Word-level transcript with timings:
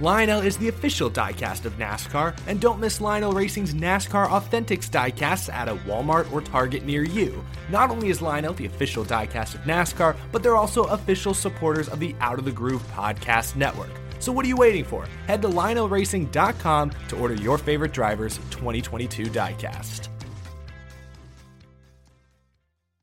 Lionel 0.00 0.40
is 0.40 0.56
the 0.56 0.66
official 0.68 1.08
diecast 1.08 1.66
of 1.66 1.78
NASCAR, 1.78 2.36
and 2.48 2.60
don't 2.60 2.80
miss 2.80 3.00
Lionel 3.00 3.30
Racing's 3.30 3.74
NASCAR 3.74 4.26
Authentics 4.28 4.90
diecasts 4.90 5.52
at 5.52 5.68
a 5.68 5.76
Walmart 5.86 6.30
or 6.32 6.40
Target 6.40 6.84
near 6.84 7.04
you. 7.04 7.44
Not 7.70 7.90
only 7.90 8.08
is 8.08 8.20
Lionel 8.20 8.54
the 8.54 8.66
official 8.66 9.04
diecast 9.04 9.54
of 9.54 9.60
NASCAR, 9.60 10.16
but 10.32 10.42
they're 10.42 10.56
also 10.56 10.82
official 10.84 11.32
supporters 11.32 11.88
of 11.88 12.00
the 12.00 12.16
Out 12.18 12.40
of 12.40 12.44
the 12.44 12.50
Groove 12.50 12.82
podcast 12.88 13.54
network. 13.54 13.90
So 14.18 14.32
what 14.32 14.44
are 14.44 14.48
you 14.48 14.56
waiting 14.56 14.84
for? 14.84 15.06
Head 15.28 15.42
to 15.42 15.48
lionelracing.com 15.48 16.92
to 17.08 17.16
order 17.16 17.34
your 17.34 17.56
favorite 17.56 17.92
driver's 17.92 18.38
2022 18.50 19.26
diecast. 19.26 20.08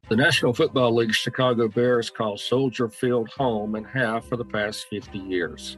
The 0.09 0.17
National 0.17 0.53
Football 0.53 0.93
League 0.93 1.13
Chicago 1.13 1.69
Bears 1.69 2.09
call 2.09 2.35
Soldier 2.35 2.89
Field 2.89 3.29
home 3.29 3.75
and 3.75 3.87
have 3.87 4.25
for 4.25 4.35
the 4.35 4.43
past 4.43 4.87
50 4.89 5.19
years. 5.19 5.77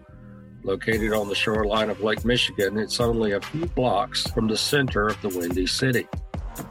Located 0.63 1.12
on 1.12 1.27
the 1.27 1.35
shoreline 1.35 1.90
of 1.90 1.99
Lake 1.99 2.23
Michigan, 2.23 2.77
it's 2.77 3.02
only 3.02 3.34
a 3.34 3.41
few 3.41 3.66
blocks 3.66 4.26
from 4.27 4.48
the 4.48 4.55
center 4.55 5.08
of 5.08 5.21
the 5.21 5.27
Windy 5.27 5.67
City. 5.67 6.08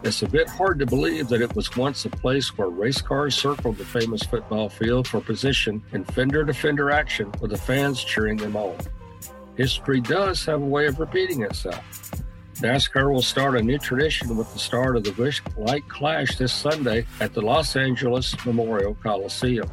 It's 0.02 0.22
a 0.22 0.28
bit 0.28 0.48
hard 0.48 0.78
to 0.78 0.86
believe 0.86 1.28
that 1.28 1.42
it 1.42 1.54
was 1.54 1.76
once 1.76 2.06
a 2.06 2.10
place 2.10 2.56
where 2.56 2.68
race 2.68 3.02
cars 3.02 3.34
circled 3.34 3.76
the 3.76 3.84
famous 3.84 4.22
football 4.22 4.70
field 4.70 5.06
for 5.06 5.20
position 5.20 5.82
in 5.92 6.04
fender 6.04 6.42
to 6.42 6.54
fender 6.54 6.90
action 6.90 7.30
with 7.42 7.50
the 7.50 7.58
fans 7.58 8.02
cheering 8.02 8.38
them 8.38 8.56
on. 8.56 8.78
History 9.56 10.00
does 10.00 10.42
have 10.46 10.62
a 10.62 10.66
way 10.66 10.86
of 10.86 10.98
repeating 10.98 11.42
itself. 11.42 11.84
NASCAR 12.60 13.12
will 13.12 13.22
start 13.22 13.58
a 13.58 13.62
new 13.62 13.78
tradition 13.78 14.36
with 14.38 14.50
the 14.54 14.58
start 14.58 14.96
of 14.96 15.04
the 15.04 15.12
Busch 15.12 15.42
Light 15.58 15.86
Clash 15.88 16.36
this 16.36 16.52
Sunday 16.52 17.04
at 17.20 17.34
the 17.34 17.42
Los 17.42 17.76
Angeles 17.76 18.34
Memorial 18.46 18.94
Coliseum 19.02 19.70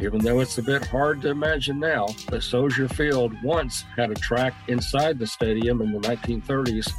even 0.00 0.20
though 0.20 0.40
it's 0.40 0.58
a 0.58 0.62
bit 0.62 0.86
hard 0.86 1.22
to 1.22 1.30
imagine 1.30 1.78
now, 1.78 2.06
that 2.28 2.42
Soldier 2.42 2.88
Field 2.88 3.32
once 3.42 3.82
had 3.96 4.10
a 4.10 4.14
track 4.14 4.54
inside 4.68 5.18
the 5.18 5.26
stadium 5.26 5.80
in 5.80 5.92
the 5.92 6.00
1930s 6.00 6.92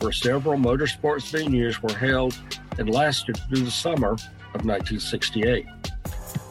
where 0.00 0.12
several 0.12 0.58
motorsports 0.58 1.32
venues 1.32 1.80
were 1.82 1.96
held 1.96 2.38
and 2.78 2.90
lasted 2.90 3.36
through 3.48 3.62
the 3.62 3.70
summer 3.70 4.12
of 4.12 4.64
1968. 4.64 5.66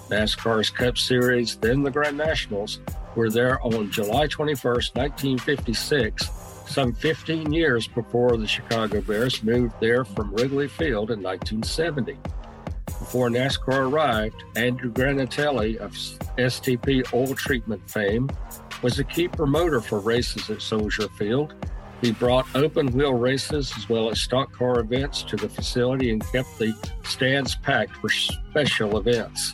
NASCAR's 0.09 0.69
Cup 0.69 0.97
Series, 0.97 1.55
then 1.55 1.81
the 1.81 1.91
Grand 1.91 2.17
Nationals, 2.17 2.79
were 3.15 3.29
there 3.29 3.59
on 3.61 3.89
July 3.89 4.27
21, 4.27 4.73
1956, 4.93 6.29
some 6.67 6.93
15 6.93 7.51
years 7.51 7.87
before 7.87 8.37
the 8.37 8.47
Chicago 8.47 9.01
Bears 9.01 9.41
moved 9.43 9.73
there 9.79 10.03
from 10.03 10.33
Wrigley 10.33 10.67
Field 10.67 11.11
in 11.11 11.21
1970. 11.21 12.17
Before 12.85 13.29
NASCAR 13.29 13.89
arrived, 13.89 14.43
Andrew 14.55 14.91
Granatelli 14.91 15.77
of 15.77 15.91
STP 16.37 17.13
Oil 17.13 17.35
Treatment 17.35 17.87
fame 17.89 18.29
was 18.81 18.99
a 18.99 19.03
key 19.03 19.27
promoter 19.27 19.81
for 19.81 19.99
races 19.99 20.49
at 20.49 20.61
Soldier 20.61 21.07
Field. 21.17 21.53
He 22.01 22.11
brought 22.11 22.45
open 22.55 22.87
wheel 22.87 23.13
races 23.13 23.73
as 23.77 23.89
well 23.89 24.09
as 24.09 24.19
stock 24.19 24.51
car 24.51 24.79
events 24.79 25.23
to 25.23 25.35
the 25.35 25.49
facility 25.49 26.11
and 26.11 26.23
kept 26.31 26.57
the 26.57 26.73
stands 27.03 27.55
packed 27.55 27.95
for 27.97 28.09
special 28.09 28.97
events. 28.97 29.53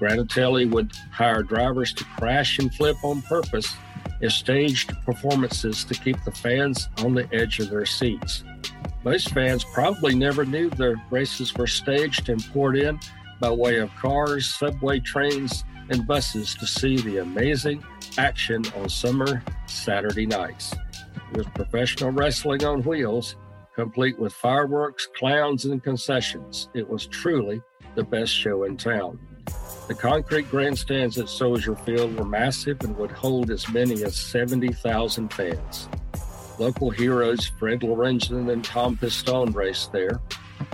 Granatelli 0.00 0.70
would 0.70 0.92
hire 1.10 1.42
drivers 1.42 1.92
to 1.94 2.04
crash 2.18 2.58
and 2.58 2.72
flip 2.74 2.96
on 3.02 3.22
purpose 3.22 3.72
and 4.20 4.30
staged 4.30 4.92
performances 5.04 5.84
to 5.84 5.94
keep 5.94 6.16
the 6.24 6.32
fans 6.32 6.88
on 6.98 7.14
the 7.14 7.28
edge 7.32 7.58
of 7.58 7.70
their 7.70 7.86
seats. 7.86 8.44
Most 9.08 9.30
fans 9.30 9.64
probably 9.64 10.14
never 10.14 10.44
knew 10.44 10.68
the 10.68 10.94
races 11.08 11.54
were 11.54 11.66
staged 11.66 12.28
and 12.28 12.44
poured 12.52 12.76
in 12.76 13.00
by 13.40 13.50
way 13.50 13.78
of 13.78 13.88
cars, 13.94 14.54
subway 14.54 15.00
trains, 15.00 15.64
and 15.88 16.06
buses 16.06 16.54
to 16.56 16.66
see 16.66 16.98
the 16.98 17.22
amazing 17.22 17.82
action 18.18 18.62
on 18.76 18.90
summer 18.90 19.42
Saturday 19.64 20.26
nights. 20.26 20.74
It 21.32 21.38
was 21.38 21.46
professional 21.54 22.10
wrestling 22.10 22.66
on 22.66 22.82
wheels, 22.82 23.36
complete 23.74 24.18
with 24.18 24.34
fireworks, 24.34 25.08
clowns, 25.16 25.64
and 25.64 25.82
concessions. 25.82 26.68
It 26.74 26.86
was 26.86 27.06
truly 27.06 27.62
the 27.94 28.04
best 28.04 28.34
show 28.34 28.64
in 28.64 28.76
town. 28.76 29.18
The 29.88 29.94
concrete 29.94 30.50
grandstands 30.50 31.16
at 31.16 31.30
Soldier 31.30 31.76
Field 31.76 32.14
were 32.18 32.26
massive 32.26 32.82
and 32.82 32.94
would 32.98 33.12
hold 33.12 33.50
as 33.50 33.72
many 33.72 34.04
as 34.04 34.16
70,000 34.16 35.32
fans. 35.32 35.88
Local 36.58 36.90
heroes 36.90 37.46
Fred 37.46 37.80
Lorenzen 37.80 38.52
and 38.52 38.64
Tom 38.64 38.96
Pistone 38.96 39.54
raced 39.54 39.92
there. 39.92 40.20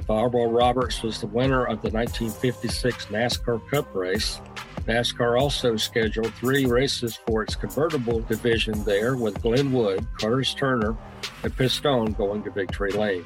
Fireball 0.07 0.51
Roberts 0.51 1.03
was 1.03 1.21
the 1.21 1.27
winner 1.27 1.65
of 1.65 1.83
the 1.83 1.91
1956 1.91 3.07
NASCAR 3.07 3.71
Cup 3.71 3.95
race. 3.95 4.41
NASCAR 4.87 5.41
also 5.41 5.77
scheduled 5.77 6.33
three 6.35 6.67
races 6.67 7.19
for 7.27 7.43
its 7.43 7.55
convertible 7.55 8.21
division 8.21 8.83
there, 8.85 9.17
with 9.17 9.41
Glenn 9.43 9.73
Wood, 9.73 10.07
Curtis 10.19 10.55
Turner, 10.55 10.97
and 11.43 11.57
Pistone 11.57 12.17
going 12.17 12.43
to 12.45 12.51
Victory 12.51 12.93
Lane. 12.93 13.25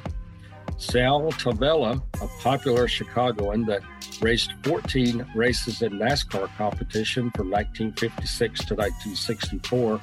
Sal 0.77 1.33
Tovella, 1.33 2.01
a 2.23 2.43
popular 2.43 2.87
Chicagoan 2.87 3.67
that 3.67 3.83
raced 4.21 4.55
14 4.63 5.27
races 5.35 5.83
in 5.83 5.95
NASCAR 5.95 6.49
competition 6.57 7.31
from 7.37 7.51
1956 7.51 8.61
to 8.67 8.75
1964, 8.75 10.01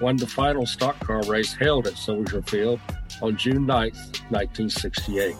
won 0.00 0.16
the 0.16 0.26
final 0.26 0.66
stock 0.66 0.98
car 1.00 1.22
race 1.24 1.54
held 1.54 1.86
at 1.86 1.96
Soldier 1.96 2.42
Field 2.42 2.80
on 3.22 3.36
June 3.36 3.66
9, 3.66 3.90
1968. 4.30 5.36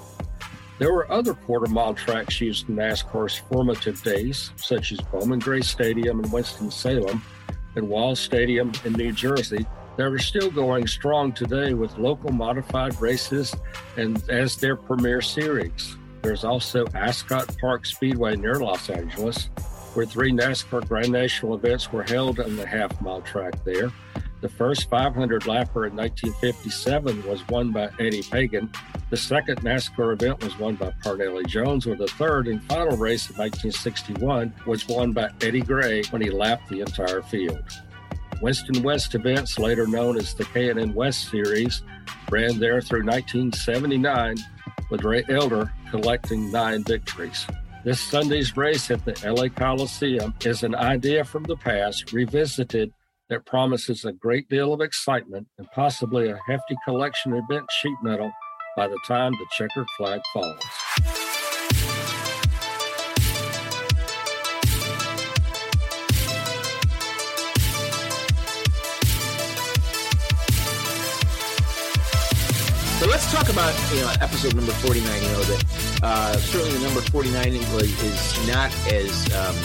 There 0.78 0.92
were 0.92 1.10
other 1.10 1.34
quarter 1.34 1.66
mile 1.66 1.94
tracks 1.94 2.40
used 2.40 2.68
in 2.68 2.76
NASCAR's 2.76 3.34
formative 3.34 4.00
days, 4.02 4.52
such 4.56 4.92
as 4.92 5.00
Bowman 5.00 5.40
Gray 5.40 5.60
Stadium 5.60 6.22
in 6.22 6.30
Winston-Salem 6.30 7.22
and 7.74 7.88
Wall 7.88 8.14
Stadium 8.14 8.72
in 8.84 8.92
New 8.92 9.12
Jersey, 9.12 9.66
that 9.96 10.06
are 10.06 10.18
still 10.18 10.50
going 10.50 10.86
strong 10.86 11.32
today 11.32 11.74
with 11.74 11.98
local 11.98 12.30
modified 12.30 13.00
races 13.00 13.54
and 13.96 14.22
as 14.30 14.56
their 14.56 14.76
premier 14.76 15.20
series. 15.20 15.96
There's 16.22 16.44
also 16.44 16.86
Ascot 16.94 17.56
Park 17.60 17.84
Speedway 17.84 18.36
near 18.36 18.56
Los 18.56 18.88
Angeles, 18.90 19.50
where 19.94 20.06
three 20.06 20.30
NASCAR 20.30 20.86
Grand 20.86 21.10
National 21.10 21.54
events 21.56 21.92
were 21.92 22.04
held 22.04 22.38
on 22.38 22.54
the 22.54 22.66
half 22.66 23.00
mile 23.00 23.22
track 23.22 23.54
there. 23.64 23.90
The 24.40 24.48
first 24.48 24.88
500 24.88 25.42
lapper 25.42 25.88
in 25.88 25.96
1957 25.96 27.26
was 27.26 27.46
won 27.48 27.72
by 27.72 27.90
Eddie 27.98 28.22
Pagan. 28.22 28.70
The 29.10 29.16
second 29.16 29.62
NASCAR 29.62 30.12
event 30.12 30.44
was 30.44 30.56
won 30.60 30.76
by 30.76 30.92
Parnelli 31.02 31.44
Jones, 31.46 31.86
where 31.86 31.96
the 31.96 32.06
third 32.06 32.46
and 32.46 32.62
final 32.64 32.96
race 32.96 33.28
in 33.30 33.36
1961 33.36 34.54
was 34.64 34.86
won 34.86 35.12
by 35.12 35.30
Eddie 35.40 35.62
Gray 35.62 36.04
when 36.10 36.22
he 36.22 36.30
lapped 36.30 36.68
the 36.68 36.80
entire 36.80 37.22
field. 37.22 37.64
Winston 38.40 38.84
West 38.84 39.16
events, 39.16 39.58
later 39.58 39.88
known 39.88 40.16
as 40.16 40.34
the 40.34 40.44
K&N 40.44 40.94
West 40.94 41.30
Series, 41.30 41.82
ran 42.30 42.60
there 42.60 42.80
through 42.80 43.04
1979 43.04 44.36
with 44.90 45.02
Ray 45.02 45.24
Elder 45.28 45.72
collecting 45.90 46.52
nine 46.52 46.84
victories. 46.84 47.44
This 47.82 48.00
Sunday's 48.00 48.56
race 48.56 48.90
at 48.90 49.04
the 49.04 49.16
LA 49.28 49.48
Coliseum 49.48 50.34
is 50.44 50.62
an 50.62 50.76
idea 50.76 51.24
from 51.24 51.42
the 51.44 51.56
past 51.56 52.12
revisited 52.12 52.92
that 53.28 53.44
promises 53.44 54.04
a 54.04 54.12
great 54.12 54.48
deal 54.48 54.72
of 54.72 54.80
excitement 54.80 55.46
and 55.58 55.66
possibly 55.72 56.30
a 56.30 56.38
hefty 56.46 56.76
collection 56.84 57.32
of 57.34 57.46
bent 57.48 57.70
sheet 57.70 57.96
metal 58.02 58.32
by 58.76 58.88
the 58.88 58.98
time 59.06 59.32
the 59.32 59.46
checkered 59.56 59.86
flag 59.96 60.20
falls. 60.32 60.56
So 72.98 73.06
let's 73.06 73.30
talk 73.30 73.48
about 73.48 73.72
you 73.94 74.00
know 74.00 74.12
episode 74.20 74.56
number 74.56 74.72
forty 74.72 75.00
nine. 75.02 75.22
You 75.22 75.28
know 75.28 75.42
that 75.44 75.64
uh, 76.02 76.36
certainly 76.36 76.78
the 76.78 76.84
number 76.84 77.00
forty 77.02 77.30
nine 77.30 77.52
is 77.52 78.48
not 78.48 78.72
as 78.90 79.32
um, 79.34 79.56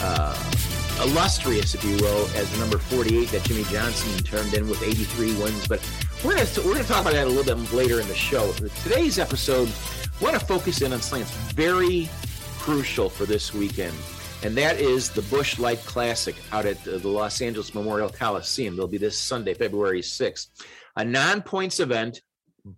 uh, 0.00 0.57
illustrious, 1.00 1.74
if 1.74 1.84
you 1.84 1.96
will, 1.96 2.26
as 2.36 2.50
the 2.52 2.58
number 2.58 2.78
48 2.78 3.28
that 3.28 3.44
Jimmie 3.44 3.64
Johnson 3.64 4.22
turned 4.24 4.54
in 4.54 4.68
with 4.68 4.82
83 4.82 5.34
wins. 5.40 5.66
But 5.66 5.88
we're 6.24 6.34
going 6.34 6.46
to 6.46 6.60
we're 6.60 6.74
going 6.74 6.84
to 6.84 6.88
talk 6.88 7.02
about 7.02 7.14
that 7.14 7.26
a 7.26 7.30
little 7.30 7.56
bit 7.56 7.72
later 7.72 8.00
in 8.00 8.08
the 8.08 8.14
show. 8.14 8.52
Today's 8.52 9.18
episode, 9.18 9.68
we 10.20 10.24
want 10.24 10.38
to 10.38 10.44
focus 10.44 10.82
in 10.82 10.92
on 10.92 11.00
something 11.00 11.26
that's 11.26 11.52
very 11.52 12.08
crucial 12.58 13.08
for 13.08 13.24
this 13.24 13.54
weekend, 13.54 13.96
and 14.42 14.56
that 14.56 14.80
is 14.80 15.10
the 15.10 15.22
Busch 15.22 15.58
Light 15.58 15.84
Classic 15.84 16.36
out 16.52 16.66
at 16.66 16.82
the 16.84 16.98
Los 16.98 17.40
Angeles 17.40 17.74
Memorial 17.74 18.08
Coliseum. 18.08 18.76
They'll 18.76 18.88
be 18.88 18.98
this 18.98 19.18
Sunday, 19.18 19.54
February 19.54 20.02
6th, 20.02 20.48
a 20.96 21.04
non-points 21.04 21.80
event 21.80 22.20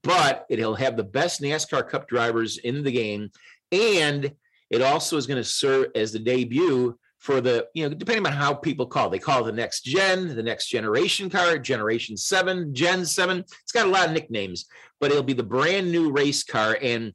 but 0.02 0.46
it'll 0.48 0.74
have 0.74 0.96
the 0.96 1.04
best 1.04 1.40
NASCAR 1.42 1.88
Cup 1.88 2.08
drivers 2.08 2.58
in 2.58 2.82
the 2.82 2.92
game, 2.92 3.30
and 3.72 4.32
it 4.70 4.82
also 4.82 5.16
is 5.16 5.26
going 5.26 5.42
to 5.42 5.48
serve 5.48 5.86
as 5.94 6.12
the 6.12 6.18
debut 6.18 6.98
for 7.20 7.40
the 7.40 7.68
you 7.74 7.88
know 7.88 7.94
depending 7.94 8.26
on 8.26 8.32
how 8.32 8.52
people 8.52 8.86
call 8.86 9.06
it. 9.06 9.10
they 9.10 9.18
call 9.18 9.44
the 9.44 9.52
next 9.52 9.84
gen 9.84 10.34
the 10.34 10.42
next 10.42 10.68
generation 10.68 11.30
car 11.30 11.58
generation 11.58 12.16
7 12.16 12.74
gen 12.74 13.04
7 13.04 13.38
it's 13.38 13.72
got 13.72 13.86
a 13.86 13.90
lot 13.90 14.08
of 14.08 14.14
nicknames 14.14 14.66
but 14.98 15.10
it'll 15.10 15.22
be 15.22 15.34
the 15.34 15.42
brand 15.42 15.92
new 15.92 16.10
race 16.10 16.42
car 16.42 16.78
and 16.82 17.12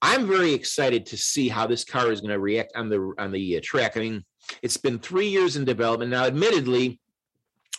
i'm 0.00 0.26
very 0.26 0.52
excited 0.52 1.04
to 1.04 1.16
see 1.16 1.48
how 1.48 1.66
this 1.66 1.84
car 1.84 2.10
is 2.12 2.20
going 2.20 2.30
to 2.30 2.38
react 2.38 2.72
on 2.76 2.88
the 2.88 3.12
on 3.18 3.32
the 3.32 3.56
uh, 3.56 3.60
track 3.62 3.96
i 3.96 4.00
mean 4.00 4.24
it's 4.62 4.76
been 4.76 4.98
three 4.98 5.28
years 5.28 5.56
in 5.56 5.64
development 5.64 6.10
now 6.10 6.24
admittedly 6.24 7.00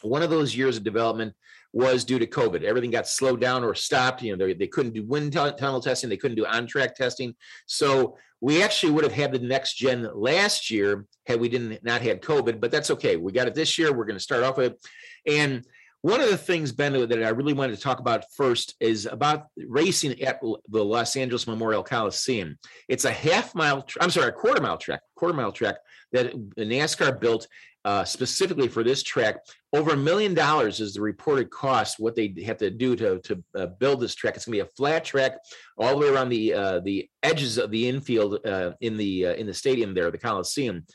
one 0.01 0.21
of 0.21 0.29
those 0.29 0.55
years 0.55 0.77
of 0.77 0.83
development 0.83 1.33
was 1.71 2.03
due 2.03 2.17
to 2.17 2.25
COVID. 2.25 2.63
Everything 2.63 2.89
got 2.89 3.07
slowed 3.07 3.39
down 3.39 3.63
or 3.63 3.75
stopped. 3.75 4.23
You 4.23 4.35
know, 4.35 4.43
they, 4.43 4.53
they 4.53 4.67
couldn't 4.67 4.93
do 4.93 5.03
wind 5.03 5.33
tunnel 5.33 5.81
testing, 5.81 6.09
they 6.09 6.17
couldn't 6.17 6.37
do 6.37 6.45
on 6.45 6.65
track 6.65 6.95
testing. 6.95 7.35
So 7.67 8.17
we 8.41 8.63
actually 8.63 8.93
would 8.93 9.03
have 9.03 9.13
had 9.13 9.31
the 9.31 9.39
next 9.39 9.75
gen 9.75 10.07
last 10.13 10.71
year 10.71 11.05
had 11.25 11.39
we 11.39 11.49
didn't 11.49 11.83
not 11.83 12.01
had 12.01 12.21
COVID, 12.21 12.59
but 12.59 12.71
that's 12.71 12.91
okay. 12.91 13.17
We 13.17 13.31
got 13.31 13.47
it 13.47 13.55
this 13.55 13.77
year. 13.77 13.93
We're 13.93 14.05
going 14.05 14.17
to 14.17 14.23
start 14.23 14.43
off 14.43 14.57
with 14.57 14.73
it. 14.73 14.87
And 15.25 15.65
one 16.01 16.21
of 16.21 16.29
the 16.29 16.37
things, 16.37 16.71
Ben, 16.71 16.93
that 16.93 17.23
I 17.23 17.29
really 17.29 17.53
wanted 17.53 17.75
to 17.75 17.81
talk 17.81 17.99
about 17.99 18.23
first 18.37 18.75
is 18.79 19.05
about 19.05 19.47
racing 19.57 20.21
at 20.21 20.39
the 20.41 20.83
Los 20.85 21.17
Angeles 21.17 21.45
Memorial 21.45 21.83
Coliseum. 21.83 22.57
It's 22.87 23.03
a 23.03 23.11
half 23.11 23.53
mile, 23.53 23.85
I'm 23.99 24.09
sorry, 24.09 24.29
a 24.29 24.31
quarter 24.31 24.61
mile 24.61 24.77
track, 24.77 25.01
quarter 25.15 25.33
mile 25.33 25.51
track 25.51 25.75
that 26.13 26.33
NASCAR 26.55 27.19
built 27.19 27.47
uh, 27.83 28.05
specifically 28.05 28.69
for 28.69 28.83
this 28.83 29.03
track. 29.03 29.37
Over 29.71 29.91
a 29.91 29.97
million 29.97 30.33
dollars 30.33 30.79
is 30.79 30.93
the 30.93 31.01
reported 31.01 31.51
cost. 31.51 31.99
What 31.99 32.15
they 32.15 32.33
have 32.45 32.57
to 32.57 32.71
do 32.71 32.95
to 32.95 33.19
to 33.19 33.43
uh, 33.55 33.65
build 33.67 33.99
this 33.99 34.15
track. 34.15 34.35
It's 34.35 34.45
going 34.45 34.57
to 34.57 34.63
be 34.63 34.69
a 34.69 34.75
flat 34.75 35.05
track 35.05 35.33
all 35.77 35.91
the 35.91 35.97
way 35.97 36.07
around 36.07 36.29
the 36.29 36.53
uh, 36.53 36.79
the 36.79 37.07
edges 37.21 37.57
of 37.57 37.69
the 37.69 37.87
infield 37.87 38.45
uh, 38.45 38.71
in 38.81 38.97
the 38.97 39.27
uh, 39.27 39.33
in 39.33 39.45
the 39.45 39.53
stadium 39.53 39.93
there, 39.93 40.09
the 40.09 40.17
Coliseum. 40.17 40.85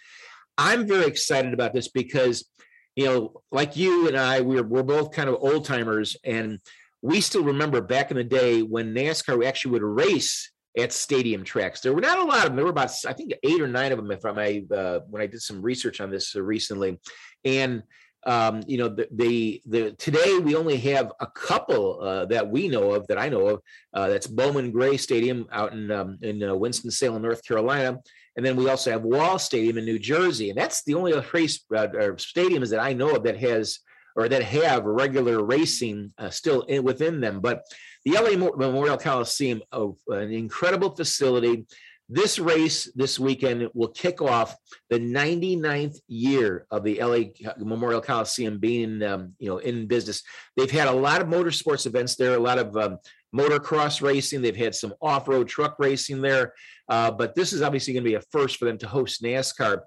I'm 0.58 0.86
very 0.86 1.06
excited 1.06 1.54
about 1.54 1.72
this 1.72 1.88
because 1.88 2.48
you 2.96 3.06
know, 3.06 3.42
like 3.50 3.76
you 3.76 4.08
and 4.08 4.16
I, 4.16 4.40
we're 4.40 4.62
we're 4.62 4.82
both 4.82 5.12
kind 5.12 5.28
of 5.28 5.36
old 5.40 5.64
timers, 5.64 6.16
and 6.24 6.60
we 7.02 7.20
still 7.20 7.42
remember 7.42 7.80
back 7.80 8.10
in 8.10 8.16
the 8.16 8.24
day 8.24 8.62
when 8.62 8.94
NASCAR 8.94 9.44
actually 9.44 9.72
would 9.72 9.82
race 9.82 10.50
at 10.76 10.92
stadium 10.92 11.44
tracks. 11.44 11.80
There 11.80 11.92
were 11.92 12.00
not 12.00 12.18
a 12.18 12.24
lot 12.24 12.38
of 12.38 12.44
them. 12.44 12.56
There 12.56 12.64
were 12.64 12.70
about, 12.70 12.92
I 13.06 13.12
think, 13.12 13.34
eight 13.42 13.60
or 13.60 13.68
nine 13.68 13.92
of 13.92 13.98
them. 13.98 14.10
If 14.10 14.24
I 14.24 14.64
uh, 14.74 15.00
when 15.08 15.22
I 15.22 15.26
did 15.26 15.42
some 15.42 15.62
research 15.62 16.00
on 16.00 16.10
this 16.10 16.34
recently, 16.34 16.98
and 17.44 17.82
um, 18.26 18.62
you 18.66 18.78
know, 18.78 18.88
the, 18.88 19.08
the, 19.12 19.62
the 19.66 19.92
today 19.92 20.38
we 20.38 20.56
only 20.56 20.78
have 20.78 21.12
a 21.20 21.26
couple 21.26 22.00
uh, 22.00 22.24
that 22.26 22.48
we 22.48 22.68
know 22.68 22.92
of 22.92 23.06
that 23.08 23.18
I 23.18 23.28
know 23.28 23.46
of. 23.48 23.62
Uh, 23.92 24.08
that's 24.08 24.26
Bowman 24.26 24.70
Gray 24.70 24.96
Stadium 24.96 25.46
out 25.52 25.72
in 25.72 25.90
um, 25.90 26.18
in 26.22 26.42
uh, 26.42 26.54
Winston 26.54 26.90
Salem, 26.90 27.22
North 27.22 27.46
Carolina, 27.46 27.98
and 28.36 28.44
then 28.44 28.56
we 28.56 28.68
also 28.68 28.90
have 28.90 29.02
Wall 29.02 29.38
Stadium 29.38 29.78
in 29.78 29.84
New 29.84 29.98
Jersey, 29.98 30.50
and 30.50 30.58
that's 30.58 30.82
the 30.84 30.94
only 30.94 31.12
race 31.32 31.64
uh, 31.74 31.86
stadiums 32.16 32.70
that 32.70 32.80
I 32.80 32.92
know 32.92 33.16
of 33.16 33.24
that 33.24 33.38
has 33.38 33.80
or 34.16 34.28
that 34.28 34.44
have 34.44 34.84
regular 34.84 35.44
racing 35.44 36.12
still 36.30 36.62
in, 36.62 36.84
within 36.84 37.20
them, 37.20 37.40
but 37.40 37.64
the 38.04 38.12
LA 38.12 38.36
Memorial 38.36 38.96
Coliseum, 38.96 39.60
an 39.72 40.32
incredible 40.32 40.94
facility. 40.94 41.66
This 42.08 42.38
race 42.38 42.90
this 42.94 43.18
weekend 43.18 43.68
will 43.72 43.88
kick 43.88 44.20
off 44.20 44.54
the 44.90 44.98
99th 44.98 45.98
year 46.06 46.66
of 46.70 46.84
the 46.84 47.00
LA 47.00 47.54
Memorial 47.58 48.02
Coliseum 48.02 48.58
being, 48.58 49.02
um, 49.02 49.32
you 49.38 49.48
know, 49.48 49.58
in 49.58 49.86
business. 49.86 50.22
They've 50.56 50.70
had 50.70 50.88
a 50.88 50.92
lot 50.92 51.22
of 51.22 51.28
motorsports 51.28 51.86
events 51.86 52.16
there, 52.16 52.34
a 52.34 52.38
lot 52.38 52.58
of 52.58 52.76
um, 52.76 52.98
motocross 53.34 54.02
racing. 54.02 54.42
They've 54.42 54.54
had 54.54 54.74
some 54.74 54.94
off-road 55.00 55.48
truck 55.48 55.76
racing 55.78 56.20
there, 56.20 56.52
uh, 56.88 57.10
but 57.10 57.34
this 57.34 57.52
is 57.52 57.62
obviously 57.62 57.94
going 57.94 58.04
to 58.04 58.10
be 58.10 58.16
a 58.16 58.22
first 58.30 58.58
for 58.58 58.66
them 58.66 58.78
to 58.78 58.86
host 58.86 59.22
NASCAR. 59.22 59.80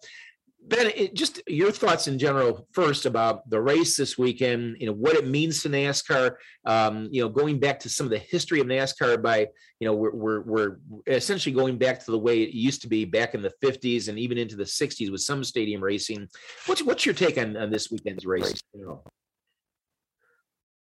Ben, 0.67 0.91
it, 0.95 1.13
just 1.13 1.41
your 1.47 1.71
thoughts 1.71 2.07
in 2.07 2.19
general 2.19 2.67
first 2.73 3.05
about 3.05 3.49
the 3.49 3.61
race 3.61 3.95
this 3.95 4.17
weekend. 4.17 4.75
You 4.79 4.87
know 4.87 4.93
what 4.93 5.15
it 5.15 5.25
means 5.25 5.61
to 5.63 5.69
NASCAR. 5.69 6.35
Um, 6.65 7.07
you 7.09 7.21
know, 7.21 7.29
going 7.29 7.59
back 7.59 7.79
to 7.81 7.89
some 7.89 8.05
of 8.05 8.11
the 8.11 8.19
history 8.19 8.59
of 8.59 8.67
NASCAR 8.67 9.21
by 9.21 9.47
you 9.79 9.87
know 9.87 9.93
we're, 9.93 10.11
we're 10.11 10.41
we're 10.41 10.77
essentially 11.07 11.55
going 11.55 11.77
back 11.77 12.03
to 12.03 12.11
the 12.11 12.19
way 12.19 12.43
it 12.43 12.49
used 12.49 12.81
to 12.81 12.89
be 12.89 13.05
back 13.05 13.33
in 13.33 13.41
the 13.41 13.53
'50s 13.63 14.09
and 14.09 14.19
even 14.19 14.37
into 14.37 14.57
the 14.57 14.65
'60s 14.65 15.09
with 15.09 15.21
some 15.21 15.43
stadium 15.43 15.81
racing. 15.81 16.27
What's 16.65 16.83
what's 16.83 17.05
your 17.05 17.15
take 17.15 17.37
on, 17.37 17.55
on 17.55 17.71
this 17.71 17.89
weekend's 17.89 18.25
race? 18.25 18.61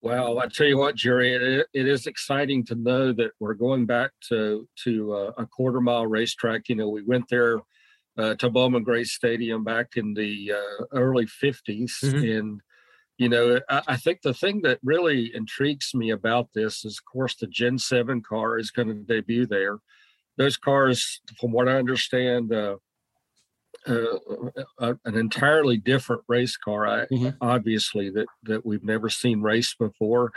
Well, 0.02 0.38
I 0.38 0.46
tell 0.46 0.66
you 0.66 0.78
what, 0.78 0.96
Jerry, 0.96 1.34
it, 1.34 1.66
it 1.74 1.86
is 1.86 2.06
exciting 2.06 2.64
to 2.66 2.74
know 2.74 3.12
that 3.12 3.32
we're 3.38 3.54
going 3.54 3.86
back 3.86 4.10
to 4.30 4.66
to 4.84 5.12
uh, 5.12 5.32
a 5.38 5.46
quarter 5.46 5.80
mile 5.80 6.06
racetrack. 6.06 6.68
You 6.68 6.74
know, 6.74 6.88
we 6.88 7.02
went 7.02 7.26
there 7.28 7.60
uh, 8.20 8.34
to 8.36 8.50
Bowman 8.50 8.82
Gray 8.82 9.04
Stadium 9.04 9.64
back 9.64 9.96
in 9.96 10.14
the 10.14 10.52
uh, 10.52 10.84
early 10.92 11.26
50s. 11.26 11.92
Mm-hmm. 12.02 12.38
And, 12.38 12.60
you 13.18 13.28
know, 13.28 13.60
I, 13.68 13.82
I, 13.88 13.96
think 13.96 14.22
the 14.22 14.34
thing 14.34 14.62
that 14.62 14.78
really 14.82 15.34
intrigues 15.34 15.94
me 15.94 16.10
about 16.10 16.48
this 16.54 16.84
is, 16.84 16.98
of 16.98 17.10
course, 17.10 17.36
the 17.36 17.46
Gen 17.46 17.78
7 17.78 18.22
car 18.22 18.58
is 18.58 18.70
going 18.70 18.88
to 18.88 18.94
debut 18.94 19.46
there. 19.46 19.78
Those 20.36 20.56
cars, 20.56 21.20
from 21.40 21.52
what 21.52 21.68
I 21.68 21.76
understand, 21.76 22.52
uh, 22.52 22.76
uh, 23.86 24.18
uh 24.78 24.94
an 25.04 25.14
entirely 25.16 25.76
different 25.78 26.22
race 26.28 26.56
car, 26.56 26.86
I, 26.86 27.06
mm-hmm. 27.06 27.30
obviously, 27.40 28.10
that, 28.10 28.26
that 28.44 28.66
we've 28.66 28.84
never 28.84 29.08
seen 29.08 29.40
race 29.40 29.74
before. 29.74 30.32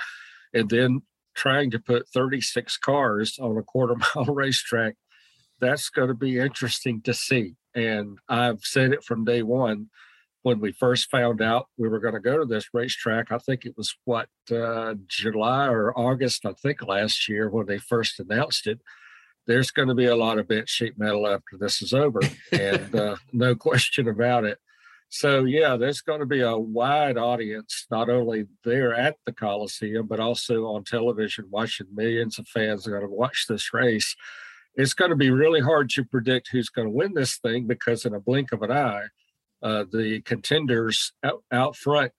And 0.53 0.69
then 0.69 1.01
trying 1.35 1.71
to 1.71 1.79
put 1.79 2.07
36 2.09 2.77
cars 2.77 3.39
on 3.41 3.57
a 3.57 3.63
quarter 3.63 3.95
mile 4.15 4.25
racetrack 4.25 4.95
that's 5.63 5.89
going 5.89 6.09
to 6.09 6.13
be 6.13 6.39
interesting 6.39 7.01
to 7.03 7.13
see. 7.13 7.55
And 7.75 8.19
I've 8.29 8.61
said 8.61 8.93
it 8.93 9.03
from 9.03 9.25
day 9.25 9.43
one 9.43 9.89
when 10.43 10.59
we 10.59 10.71
first 10.71 11.09
found 11.09 11.41
out 11.41 11.67
we 11.77 11.87
were 11.87 11.99
going 11.99 12.13
to 12.13 12.19
go 12.19 12.37
to 12.37 12.45
this 12.45 12.69
racetrack. 12.73 13.31
I 13.31 13.37
think 13.37 13.65
it 13.65 13.75
was 13.77 13.95
what 14.05 14.27
uh, 14.51 14.95
July 15.07 15.67
or 15.67 15.97
August, 15.97 16.45
I 16.45 16.53
think 16.53 16.85
last 16.85 17.27
year 17.27 17.49
when 17.49 17.65
they 17.65 17.79
first 17.79 18.19
announced 18.19 18.67
it. 18.67 18.79
There's 19.47 19.71
going 19.71 19.89
to 19.89 19.95
be 19.95 20.05
a 20.05 20.15
lot 20.15 20.39
of 20.39 20.47
bent 20.47 20.69
sheet 20.69 20.97
metal 20.97 21.27
after 21.27 21.57
this 21.57 21.81
is 21.81 21.93
over, 21.93 22.21
and 22.51 22.95
uh, 22.99 23.15
no 23.33 23.55
question 23.55 24.07
about 24.07 24.45
it. 24.45 24.57
So 25.09 25.43
yeah, 25.43 25.75
there's 25.75 26.01
going 26.01 26.21
to 26.21 26.25
be 26.25 26.41
a 26.41 26.57
wide 26.57 27.17
audience, 27.17 27.85
not 27.91 28.09
only 28.09 28.47
there 28.63 28.95
at 28.95 29.17
the 29.25 29.31
Coliseum, 29.33 30.07
but 30.07 30.19
also 30.19 30.65
on 30.65 30.83
television, 30.83 31.45
watching 31.49 31.87
millions 31.93 32.39
of 32.39 32.47
fans 32.47 32.87
are 32.87 32.91
going 32.91 33.03
to 33.03 33.15
watch 33.15 33.45
this 33.47 33.73
race 33.73 34.15
it's 34.75 34.93
going 34.93 35.11
to 35.11 35.15
be 35.15 35.29
really 35.29 35.61
hard 35.61 35.89
to 35.91 36.03
predict 36.03 36.49
who's 36.51 36.69
going 36.69 36.87
to 36.87 36.93
win 36.93 37.13
this 37.13 37.37
thing 37.37 37.67
because 37.67 38.05
in 38.05 38.13
a 38.13 38.19
blink 38.19 38.51
of 38.51 38.61
an 38.63 38.71
eye, 38.71 39.05
uh, 39.61 39.85
the 39.91 40.21
contenders 40.21 41.13
out, 41.23 41.43
out 41.51 41.75
front 41.75 42.11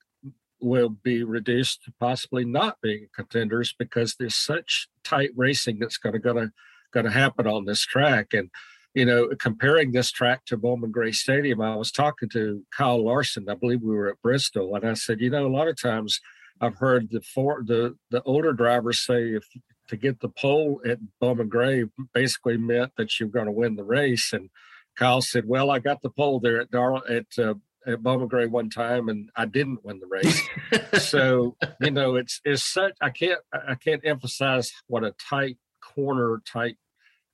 will 0.61 0.89
be 0.89 1.23
reduced 1.23 1.83
to 1.83 1.93
possibly 1.99 2.45
not 2.45 2.77
being 2.81 3.07
contenders 3.13 3.75
because 3.77 4.15
there's 4.15 4.35
such 4.35 4.87
tight 5.03 5.31
racing 5.35 5.79
that's 5.79 5.97
going 5.97 6.13
to 6.13 6.19
going 6.19 6.37
to 6.37 6.51
going 6.91 7.05
to 7.05 7.11
happen 7.11 7.45
on 7.45 7.65
this 7.65 7.81
track. 7.81 8.33
And 8.33 8.49
you 8.95 9.05
know 9.05 9.27
comparing 9.39 9.91
this 9.91 10.09
track 10.09 10.45
to 10.45 10.57
Bowman 10.57 10.91
Gray 10.91 11.11
Stadium 11.11 11.61
I 11.61 11.75
was 11.75 11.91
talking 11.91 12.29
to 12.29 12.63
Kyle 12.75 13.03
Larson 13.03 13.47
I 13.47 13.53
believe 13.53 13.81
we 13.83 13.93
were 13.93 14.09
at 14.09 14.21
Bristol 14.23 14.73
and 14.73 14.87
I 14.87 14.93
said 14.93 15.19
you 15.19 15.29
know 15.29 15.45
a 15.45 15.49
lot 15.49 15.67
of 15.67 15.79
times 15.79 16.19
I've 16.61 16.77
heard 16.77 17.09
the 17.11 17.21
four 17.21 17.61
the 17.63 17.95
the 18.09 18.23
older 18.23 18.53
drivers 18.53 19.01
say 19.01 19.33
if 19.33 19.45
to 19.87 19.97
get 19.97 20.19
the 20.19 20.29
pole 20.29 20.81
at 20.85 20.99
Bowman 21.19 21.49
Gray 21.49 21.85
basically 22.13 22.57
meant 22.57 22.93
that 22.97 23.19
you're 23.19 23.29
going 23.29 23.45
to 23.45 23.51
win 23.51 23.75
the 23.75 23.83
race. 23.83 24.33
And 24.33 24.49
Kyle 24.95 25.21
said, 25.21 25.47
"Well, 25.47 25.69
I 25.69 25.79
got 25.79 26.01
the 26.01 26.09
pole 26.09 26.39
there 26.39 26.61
at 26.61 26.71
Dar 26.71 27.01
at 27.09 27.27
uh, 27.37 27.55
at 27.85 28.01
Bowman 28.01 28.27
Gray 28.27 28.47
one 28.47 28.69
time, 28.69 29.09
and 29.09 29.29
I 29.35 29.45
didn't 29.45 29.85
win 29.85 29.99
the 29.99 30.07
race. 30.07 30.41
so 31.03 31.55
you 31.81 31.91
know, 31.91 32.15
it's 32.15 32.41
it's 32.43 32.63
such 32.63 32.93
I 33.01 33.09
can't 33.09 33.39
I 33.53 33.75
can't 33.75 34.01
emphasize 34.05 34.71
what 34.87 35.03
a 35.03 35.11
tight 35.11 35.57
corner, 35.81 36.41
tight 36.45 36.77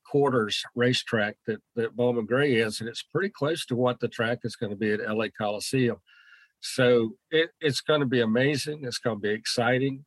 quarters 0.05 0.63
racetrack 0.75 1.37
that 1.47 1.61
that 1.75 1.95
Bowman 1.95 2.25
Gray 2.25 2.55
is, 2.55 2.79
and 2.79 2.89
it's 2.89 3.03
pretty 3.03 3.29
close 3.29 3.65
to 3.67 3.75
what 3.75 3.99
the 3.99 4.07
track 4.07 4.39
is 4.43 4.55
going 4.55 4.71
to 4.71 4.75
be 4.75 4.91
at 4.91 4.99
LA 4.99 5.27
Coliseum. 5.35 5.97
So 6.59 7.15
it, 7.31 7.51
it's 7.59 7.81
going 7.81 8.01
to 8.01 8.05
be 8.05 8.21
amazing. 8.21 8.81
It's 8.83 8.99
going 8.99 9.17
to 9.17 9.21
be 9.21 9.33
exciting 9.33 10.05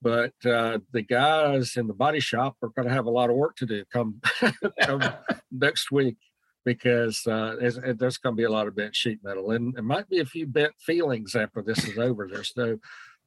but 0.00 0.32
uh, 0.44 0.78
the 0.92 1.02
guys 1.02 1.76
in 1.76 1.86
the 1.86 1.94
body 1.94 2.20
shop 2.20 2.56
are 2.62 2.70
going 2.70 2.86
to 2.86 2.94
have 2.94 3.06
a 3.06 3.10
lot 3.10 3.30
of 3.30 3.36
work 3.36 3.56
to 3.56 3.66
do 3.66 3.84
come, 3.92 4.20
come 4.82 5.02
next 5.50 5.90
week 5.90 6.16
because 6.64 7.26
uh, 7.26 7.56
there's, 7.58 7.78
there's 7.96 8.18
going 8.18 8.34
to 8.34 8.40
be 8.40 8.44
a 8.44 8.50
lot 8.50 8.68
of 8.68 8.76
bent 8.76 8.94
sheet 8.94 9.18
metal 9.22 9.50
and 9.50 9.76
it 9.76 9.82
might 9.82 10.08
be 10.08 10.20
a 10.20 10.24
few 10.24 10.46
bent 10.46 10.74
feelings 10.78 11.34
after 11.34 11.62
this 11.62 11.84
is 11.84 11.98
over. 11.98 12.28
There's 12.30 12.52
no 12.56 12.78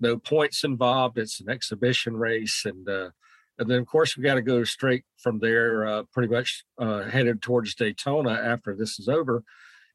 no 0.01 0.17
points 0.17 0.63
involved. 0.63 1.17
It's 1.17 1.39
an 1.39 1.49
exhibition 1.49 2.17
race, 2.17 2.63
and 2.65 2.89
uh, 2.89 3.11
and 3.59 3.69
then 3.69 3.79
of 3.79 3.87
course 3.87 4.17
we 4.17 4.23
got 4.23 4.35
to 4.35 4.41
go 4.41 4.63
straight 4.63 5.05
from 5.17 5.39
there, 5.39 5.85
uh, 5.85 6.03
pretty 6.11 6.33
much 6.33 6.65
uh, 6.79 7.03
headed 7.03 7.41
towards 7.41 7.75
Daytona 7.75 8.31
after 8.31 8.75
this 8.75 8.99
is 8.99 9.07
over. 9.07 9.43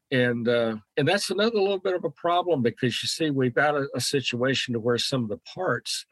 And 0.09 0.47
uh, 0.47 0.77
and 0.95 1.07
that's 1.07 1.29
another 1.29 1.59
little 1.59 1.79
bit 1.79 1.93
of 1.93 2.05
a 2.05 2.09
problem 2.09 2.61
because 2.61 3.03
you 3.03 3.07
see 3.07 3.29
we've 3.29 3.53
got 3.53 3.75
a, 3.75 3.87
a 3.93 3.99
situation 4.01 4.73
to 4.73 4.79
where 4.79 4.97
some 4.97 5.23
of 5.23 5.29
the 5.29 5.41
parts 5.53 6.05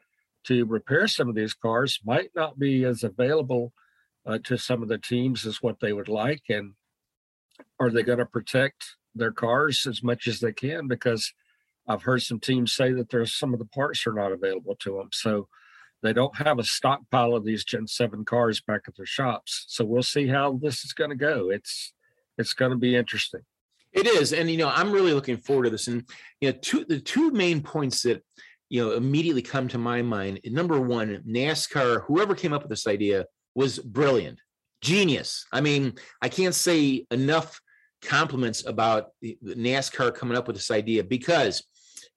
to 0.46 0.64
repair 0.64 1.08
some 1.08 1.28
of 1.28 1.34
these 1.34 1.54
cars 1.54 2.00
might 2.04 2.30
not 2.34 2.58
be 2.58 2.84
as 2.84 3.02
available 3.02 3.72
uh, 4.26 4.38
to 4.44 4.56
some 4.56 4.82
of 4.82 4.88
the 4.88 4.98
teams 4.98 5.46
as 5.46 5.62
what 5.62 5.80
they 5.80 5.92
would 5.92 6.08
like. 6.08 6.42
And 6.48 6.74
are 7.78 7.90
they 7.90 8.02
going 8.02 8.18
to 8.18 8.26
protect 8.26 8.96
their 9.14 9.32
cars 9.32 9.86
as 9.86 10.02
much 10.02 10.26
as 10.26 10.40
they 10.40 10.52
can? 10.52 10.88
Because 10.88 11.32
I've 11.88 12.02
heard 12.02 12.22
some 12.22 12.40
teams 12.40 12.72
say 12.72 12.92
that 12.92 13.10
there's 13.10 13.34
some 13.34 13.52
of 13.52 13.58
the 13.58 13.66
parts 13.66 14.06
are 14.06 14.12
not 14.12 14.32
available 14.32 14.76
to 14.80 14.96
them. 14.96 15.08
So 15.12 15.48
they 16.02 16.12
don't 16.12 16.36
have 16.36 16.58
a 16.58 16.64
stockpile 16.64 17.34
of 17.34 17.44
these 17.44 17.64
Gen 17.64 17.86
7 17.86 18.24
cars 18.24 18.60
back 18.60 18.82
at 18.86 18.96
their 18.96 19.06
shops. 19.06 19.64
So 19.68 19.84
we'll 19.84 20.02
see 20.02 20.26
how 20.26 20.58
this 20.60 20.84
is 20.84 20.92
going 20.92 21.10
to 21.10 21.16
go. 21.16 21.50
It's 21.50 21.92
it's 22.38 22.52
going 22.52 22.70
to 22.70 22.76
be 22.76 22.94
interesting. 22.94 23.40
It 23.92 24.06
is, 24.06 24.34
and 24.34 24.50
you 24.50 24.58
know, 24.58 24.68
I'm 24.68 24.92
really 24.92 25.14
looking 25.14 25.38
forward 25.38 25.64
to 25.64 25.70
this. 25.70 25.88
And 25.88 26.04
you 26.40 26.52
know, 26.52 26.58
two 26.60 26.84
the 26.84 27.00
two 27.00 27.30
main 27.30 27.62
points 27.62 28.02
that 28.02 28.22
you 28.68 28.84
know 28.84 28.92
immediately 28.92 29.42
come 29.42 29.68
to 29.68 29.78
my 29.78 30.02
mind. 30.02 30.40
Number 30.44 30.80
one, 30.80 31.22
NASCAR. 31.26 32.04
Whoever 32.04 32.34
came 32.34 32.52
up 32.52 32.62
with 32.62 32.70
this 32.70 32.86
idea 32.86 33.26
was 33.54 33.78
brilliant, 33.78 34.40
genius. 34.80 35.44
I 35.52 35.60
mean, 35.60 35.94
I 36.22 36.28
can't 36.28 36.54
say 36.54 37.06
enough 37.10 37.60
compliments 38.02 38.66
about 38.66 39.08
NASCAR 39.24 40.14
coming 40.14 40.36
up 40.36 40.46
with 40.46 40.56
this 40.56 40.70
idea 40.70 41.04
because 41.04 41.64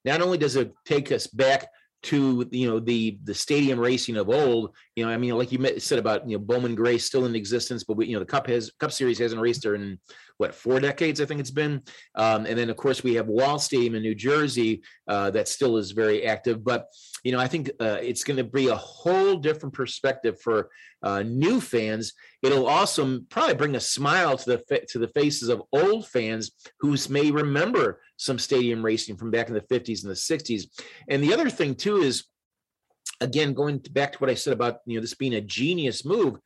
not 0.06 0.22
only 0.22 0.38
does 0.38 0.56
it 0.56 0.74
take 0.86 1.12
us 1.12 1.28
back 1.28 1.68
to 2.02 2.48
you 2.52 2.70
know 2.70 2.80
the 2.80 3.20
the 3.26 3.34
stadium 3.34 3.78
racing 3.78 4.16
of 4.16 4.30
old 4.30 4.74
you 4.96 5.06
know 5.06 5.12
i 5.12 5.18
mean 5.18 5.38
like 5.38 5.52
you 5.52 5.80
said 5.80 6.00
about 6.00 6.28
you 6.30 6.38
know 6.38 6.44
bowman 6.44 6.74
gray 6.74 6.98
still 6.98 7.26
in 7.26 7.36
existence 7.36 7.84
but 7.84 7.98
we, 7.98 8.06
you 8.08 8.14
know 8.14 8.20
the 8.20 8.26
cup 8.26 8.48
has 8.48 8.72
cup 8.80 8.92
series 8.92 9.20
hasn't 9.20 9.42
raced 9.42 9.64
there 9.64 9.76
in 9.76 10.00
what 10.40 10.56
four 10.56 10.80
decades 10.80 11.22
i 11.22 11.26
think 11.26 11.40
it's 11.40 11.52
been? 11.52 11.82
Um, 12.16 12.46
and 12.46 12.58
then 12.58 12.70
of 12.70 12.78
course 12.78 13.04
we 13.04 13.14
have 13.16 13.28
wall 13.28 13.60
stadium 13.60 13.96
in 13.96 14.02
new 14.02 14.16
jersey 14.16 14.82
uh, 15.08 15.30
that 15.32 15.48
still 15.48 15.78
is 15.78 15.92
very 15.92 16.26
active. 16.26 16.64
But 16.64 16.88
you 17.24 17.32
know 17.32 17.40
i 17.40 17.48
think 17.48 17.70
uh, 17.80 18.00
it's 18.02 18.24
going 18.24 18.38
to 18.38 18.44
be 18.44 18.68
a 18.68 18.76
whole 18.76 19.36
different 19.38 19.74
perspective 19.76 20.42
for 20.42 20.70
uh, 21.02 21.24
new 21.24 21.62
fans. 21.62 22.14
It'll 22.44 22.68
also 22.68 23.22
probably 23.30 23.56
bring 23.56 23.76
a 23.76 23.80
smile 23.80 24.38
to 24.38 24.46
the 24.46 24.86
to 24.90 25.00
the 25.00 25.08
faces 25.10 25.50
of 25.50 25.64
old 25.72 26.08
fans 26.08 26.52
who 26.80 26.96
may 27.10 27.32
remember 27.32 28.02
some 28.18 28.40
stadium 28.40 28.84
racing 28.84 29.18
from 29.18 29.32
back 29.32 29.48
in 29.48 29.54
the 29.54 29.62
50s 29.62 30.04
and 30.04 30.12
the 30.12 30.16
60s 30.16 30.64
and 31.08 31.24
the 31.24 31.34
other 31.34 31.50
thing 31.50 31.74
too 31.74 31.98
is 31.98 32.26
again 33.22 33.54
going 33.54 33.78
back 33.92 34.12
to 34.12 34.20
what 34.20 34.30
i 34.30 34.34
said 34.34 34.54
about 34.54 34.80
you 34.86 34.96
know 34.96 35.02
this 35.02 35.14
being 35.14 35.36
a 35.36 35.42
genius 35.42 36.04
move 36.04 36.38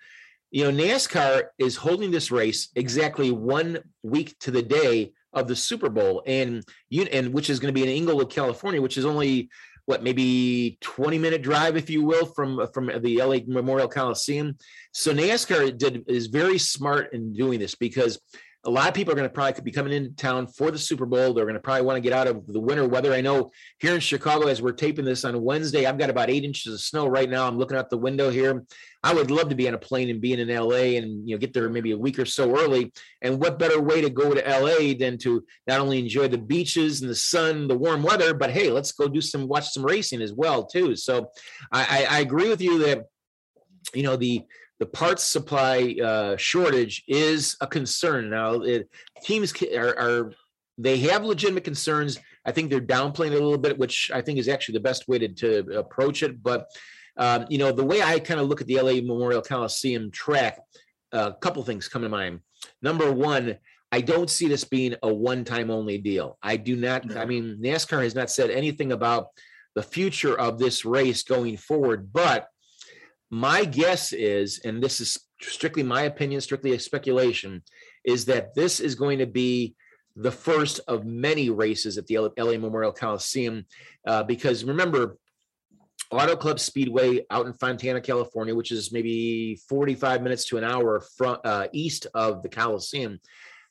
you 0.54 0.64
know, 0.64 0.84
NASCAR 0.84 1.46
is 1.58 1.76
holding 1.76 2.12
this 2.12 2.30
race 2.30 2.70
exactly 2.76 3.32
one 3.32 3.80
week 4.04 4.38
to 4.42 4.52
the 4.52 4.62
day 4.62 5.12
of 5.34 5.48
the 5.48 5.56
Super 5.56 5.90
Bowl, 5.90 6.22
and 6.28 6.64
you 6.90 7.08
and 7.12 7.34
which 7.34 7.50
is 7.50 7.60
going 7.60 7.74
to 7.74 7.78
be 7.78 7.82
in 7.82 7.90
Inglewood, 7.90 8.30
California, 8.30 8.80
which 8.80 9.00
is 9.00 9.04
only 9.04 9.50
what 9.86 10.04
maybe 10.04 10.78
20 10.82 11.18
minute 11.18 11.42
drive, 11.42 11.76
if 11.76 11.90
you 11.90 12.04
will, 12.04 12.28
from 12.28 12.68
from 12.72 12.92
the 13.02 13.18
LA 13.18 13.38
Memorial 13.48 13.88
Coliseum. 13.88 14.56
So 14.92 15.12
NASCAR 15.12 15.76
did 15.76 16.04
is 16.08 16.28
very 16.28 16.60
smart 16.60 17.14
in 17.14 17.34
doing 17.34 17.60
this 17.60 17.74
because 17.74 18.20
a 18.66 18.70
lot 18.70 18.88
of 18.88 18.94
people 18.94 19.12
are 19.12 19.16
going 19.16 19.28
to 19.28 19.34
probably 19.34 19.62
be 19.62 19.72
coming 19.72 19.92
into 19.92 20.16
town 20.16 20.48
for 20.48 20.72
the 20.72 20.78
Super 20.78 21.06
Bowl. 21.06 21.34
They're 21.34 21.44
going 21.44 21.56
to 21.56 21.60
probably 21.60 21.82
want 21.82 21.98
to 21.98 22.02
get 22.02 22.14
out 22.14 22.28
of 22.28 22.48
the 22.48 22.62
winter 22.62 22.88
weather. 22.88 23.12
I 23.12 23.20
know 23.20 23.52
here 23.80 23.94
in 23.94 24.00
Chicago, 24.00 24.48
as 24.48 24.62
we're 24.62 24.72
taping 24.72 25.04
this 25.04 25.26
on 25.26 25.42
Wednesday, 25.42 25.86
I've 25.86 25.98
got 25.98 26.10
about 26.10 26.30
eight 26.30 26.46
inches 26.46 26.74
of 26.74 26.80
snow 26.80 27.08
right 27.08 27.30
now. 27.30 27.46
I'm 27.46 27.58
looking 27.58 27.78
out 27.78 27.90
the 27.90 27.98
window 27.98 28.30
here. 28.30 28.64
I 29.04 29.14
would 29.14 29.32
love 29.32 29.50
to 29.50 29.56
be 29.56 29.68
on 29.68 29.74
a 29.74 29.78
plane 29.78 30.10
and 30.10 30.22
be 30.22 30.32
in 30.32 30.48
LA 30.48 30.96
and 30.98 31.28
you 31.28 31.36
know 31.36 31.40
get 31.40 31.54
there 31.54 31.68
maybe 31.68 31.92
a 31.92 31.98
week 31.98 32.18
or 32.20 32.26
so 32.26 32.58
early. 32.58 32.94
And 33.22 33.38
what 33.38 33.60
better 33.60 33.82
way 33.82 34.00
to 34.00 34.10
go 34.10 34.34
to 34.34 34.42
LA 34.42 34.94
than 34.98 35.18
to 35.20 35.44
not 35.68 35.82
only 35.82 36.00
enjoy 36.00 36.30
the 36.30 36.38
beaches 36.38 37.02
and 37.02 37.10
the 37.10 37.16
sun, 37.16 37.68
the 37.68 37.78
warm 37.78 38.02
weather, 38.02 38.34
but 38.34 38.52
hey, 38.52 38.70
let's 38.70 38.94
go 38.94 39.10
do 39.10 39.20
some 39.20 39.50
watch 39.50 39.70
some 39.72 39.84
racing 39.84 40.22
as 40.22 40.32
well 40.32 40.66
too. 40.66 40.96
So 40.96 41.32
I, 41.70 42.08
I, 42.10 42.18
I 42.18 42.20
agree 42.22 42.48
with 42.48 42.62
you 42.62 42.80
that 42.80 43.08
you 43.94 44.04
know 44.04 44.16
the 44.16 44.44
the 44.80 44.86
parts 44.86 45.24
supply 45.24 45.96
uh, 46.04 46.36
shortage 46.38 47.04
is 47.08 47.56
a 47.62 47.68
concern. 47.68 48.30
Now, 48.30 48.62
it, 48.62 48.90
teams 49.24 49.54
are, 49.76 49.98
are, 50.00 50.34
they 50.78 50.98
have 51.00 51.24
legitimate 51.24 51.64
concerns. 51.64 52.20
I 52.46 52.52
think 52.52 52.70
they're 52.70 52.82
downplaying 52.82 53.32
it 53.32 53.42
a 53.42 53.44
little 53.44 53.58
bit, 53.58 53.78
which 53.78 54.12
I 54.14 54.22
think 54.22 54.40
is 54.40 54.48
actually 54.48 54.74
the 54.74 54.82
best 54.82 55.08
way 55.08 55.20
to, 55.20 55.28
to 55.30 55.80
approach 55.80 56.24
it. 56.24 56.42
But 56.42 56.68
um, 57.18 57.46
you 57.50 57.58
know, 57.58 57.72
the 57.72 57.84
way 57.84 58.02
I 58.02 58.20
kind 58.20 58.40
of 58.40 58.48
look 58.48 58.62
at 58.62 58.68
the 58.68 58.80
LA 58.80 58.94
Memorial 58.94 59.42
Coliseum 59.42 60.12
track, 60.12 60.60
uh, 61.12 61.32
a 61.34 61.40
couple 61.40 61.64
things 61.64 61.88
come 61.88 62.02
to 62.02 62.10
mind. 62.10 62.40
Number 62.82 63.12
one, 63.12 63.58
I 63.92 64.02
don't 64.02 64.30
see 64.30 64.48
this 64.48 64.64
being 64.64 64.96
a 65.04 65.14
one-time 65.14 65.70
only 65.70 66.00
deal. 66.00 66.38
I 66.42 66.58
do 66.58 66.76
not. 66.76 67.06
No. 67.06 67.22
I 67.22 67.26
mean, 67.26 67.60
NASCAR 67.62 68.02
has 68.02 68.16
not 68.16 68.32
said 68.32 68.50
anything 68.50 68.92
about 68.92 69.28
the 69.76 69.84
future 69.84 70.38
of 70.38 70.58
this 70.58 70.86
race 70.86 71.24
going 71.24 71.58
forward, 71.58 72.12
but 72.12 72.48
my 73.34 73.66
guess 73.66 74.14
is, 74.14 74.60
and 74.64 74.82
this 74.82 75.02
is 75.02 75.18
strictly 75.42 75.82
my 75.82 76.04
opinion, 76.04 76.40
strictly 76.40 76.74
a 76.74 76.80
speculation, 76.80 77.64
is 78.06 78.26
that 78.26 78.54
this 78.54 78.80
is 78.80 78.94
going 78.94 79.18
to 79.18 79.26
be 79.26 79.74
the 80.16 80.32
first 80.32 80.80
of 80.88 81.04
many 81.04 81.50
races 81.50 81.98
at 81.98 82.06
the 82.06 82.20
LA 82.20 82.58
Memorial 82.60 82.92
Coliseum. 82.92 83.66
Uh, 84.06 84.22
because 84.22 84.64
remember, 84.64 85.18
Auto 86.12 86.36
Club 86.36 86.60
Speedway 86.60 87.26
out 87.32 87.48
in 87.48 87.54
Fontana, 87.54 88.02
California, 88.02 88.54
which 88.54 88.72
is 88.72 88.92
maybe 88.92 89.56
45 89.68 90.22
minutes 90.22 90.46
to 90.46 90.60
an 90.60 90.64
hour 90.64 91.02
from 91.18 91.40
uh, 91.44 91.66
east 91.74 92.06
of 92.14 92.44
the 92.44 92.50
Coliseum, 92.50 93.20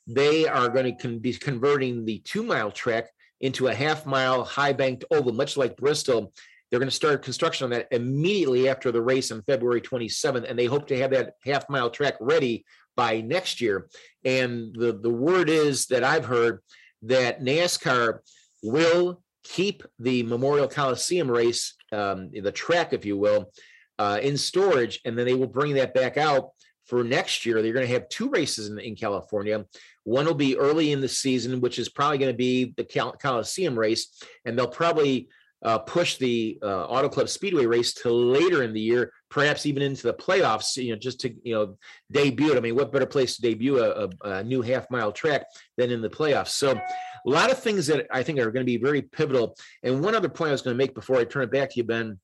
they 0.07 0.45
are 0.45 0.67
going 0.67 0.93
to 0.93 1.01
con- 1.01 1.19
be 1.19 1.31
converting 1.31 2.03
the 2.03 2.19
two 2.25 2.43
mile 2.43 2.69
track 2.69 3.05
into 3.39 3.67
a 3.67 3.73
half 3.73 4.05
mile 4.05 4.43
high 4.43 4.73
banked 4.73 5.05
oval, 5.09 5.31
much 5.31 5.55
like 5.55 5.77
Bristol. 5.77 6.33
They're 6.73 6.79
going 6.79 6.89
to 6.89 6.95
start 6.95 7.21
construction 7.21 7.65
on 7.65 7.69
that 7.69 7.87
immediately 7.91 8.67
after 8.67 8.91
the 8.91 8.99
race 8.99 9.31
on 9.31 9.43
February 9.43 9.79
27th, 9.79 10.49
and 10.49 10.57
they 10.57 10.65
hope 10.65 10.87
to 10.87 10.97
have 10.97 11.11
that 11.11 11.35
half 11.45 11.69
mile 11.69 11.91
track 11.91 12.15
ready 12.19 12.65
by 12.95 13.21
next 13.21 13.61
year. 13.61 13.89
And 14.25 14.73
the, 14.73 14.91
the 14.91 15.11
word 15.11 15.51
is 15.51 15.85
that 15.89 16.03
I've 16.03 16.25
heard 16.25 16.61
that 17.03 17.41
NASCAR 17.41 18.21
will 18.63 19.21
keep 19.43 19.83
the 19.99 20.23
Memorial 20.23 20.67
Coliseum 20.67 21.29
race, 21.29 21.75
um, 21.91 22.31
the 22.31 22.51
track, 22.51 22.91
if 22.91 23.05
you 23.05 23.19
will, 23.19 23.51
uh, 23.99 24.17
in 24.23 24.35
storage, 24.35 24.99
and 25.05 25.15
then 25.15 25.27
they 25.27 25.35
will 25.35 25.45
bring 25.45 25.75
that 25.75 25.93
back 25.93 26.17
out 26.17 26.53
for 26.87 27.03
next 27.03 27.45
year. 27.45 27.61
They're 27.61 27.73
going 27.73 27.85
to 27.85 27.93
have 27.93 28.09
two 28.09 28.31
races 28.31 28.69
in, 28.69 28.79
in 28.79 28.95
California. 28.95 29.63
One 30.05 30.25
will 30.25 30.33
be 30.33 30.57
early 30.57 30.91
in 30.91 31.01
the 31.01 31.07
season, 31.07 31.61
which 31.61 31.77
is 31.77 31.87
probably 31.87 32.17
going 32.17 32.33
to 32.33 32.35
be 32.35 32.73
the 32.77 32.83
Col- 32.83 33.13
Coliseum 33.21 33.77
race, 33.77 34.07
and 34.43 34.57
they'll 34.57 34.67
probably 34.67 35.29
uh, 35.63 35.79
push 35.79 36.17
the 36.17 36.59
uh, 36.61 36.85
Auto 36.85 37.09
Club 37.09 37.29
Speedway 37.29 37.65
race 37.65 37.93
to 37.93 38.11
later 38.11 38.63
in 38.63 38.73
the 38.73 38.81
year, 38.81 39.13
perhaps 39.29 39.65
even 39.65 39.81
into 39.81 40.03
the 40.03 40.13
playoffs. 40.13 40.75
You 40.75 40.91
know, 40.91 40.99
just 40.99 41.21
to 41.21 41.33
you 41.43 41.55
know 41.55 41.77
debut. 42.11 42.55
I 42.55 42.59
mean, 42.59 42.75
what 42.75 42.91
better 42.91 43.05
place 43.05 43.35
to 43.37 43.41
debut 43.41 43.79
a, 43.79 44.05
a, 44.05 44.09
a 44.29 44.43
new 44.43 44.61
half 44.61 44.89
mile 44.91 45.11
track 45.11 45.45
than 45.77 45.89
in 45.89 46.01
the 46.01 46.09
playoffs? 46.09 46.49
So, 46.49 46.71
a 46.71 47.29
lot 47.29 47.51
of 47.51 47.59
things 47.59 47.87
that 47.87 48.07
I 48.11 48.23
think 48.23 48.39
are 48.39 48.51
going 48.51 48.65
to 48.65 48.71
be 48.71 48.77
very 48.77 49.01
pivotal. 49.01 49.55
And 49.83 50.03
one 50.03 50.15
other 50.15 50.29
point 50.29 50.49
I 50.49 50.51
was 50.51 50.61
going 50.61 50.75
to 50.75 50.83
make 50.83 50.93
before 50.93 51.17
I 51.17 51.23
turn 51.23 51.43
it 51.43 51.51
back 51.51 51.69
to 51.71 51.77
you, 51.77 51.85
Ben, 51.85 52.19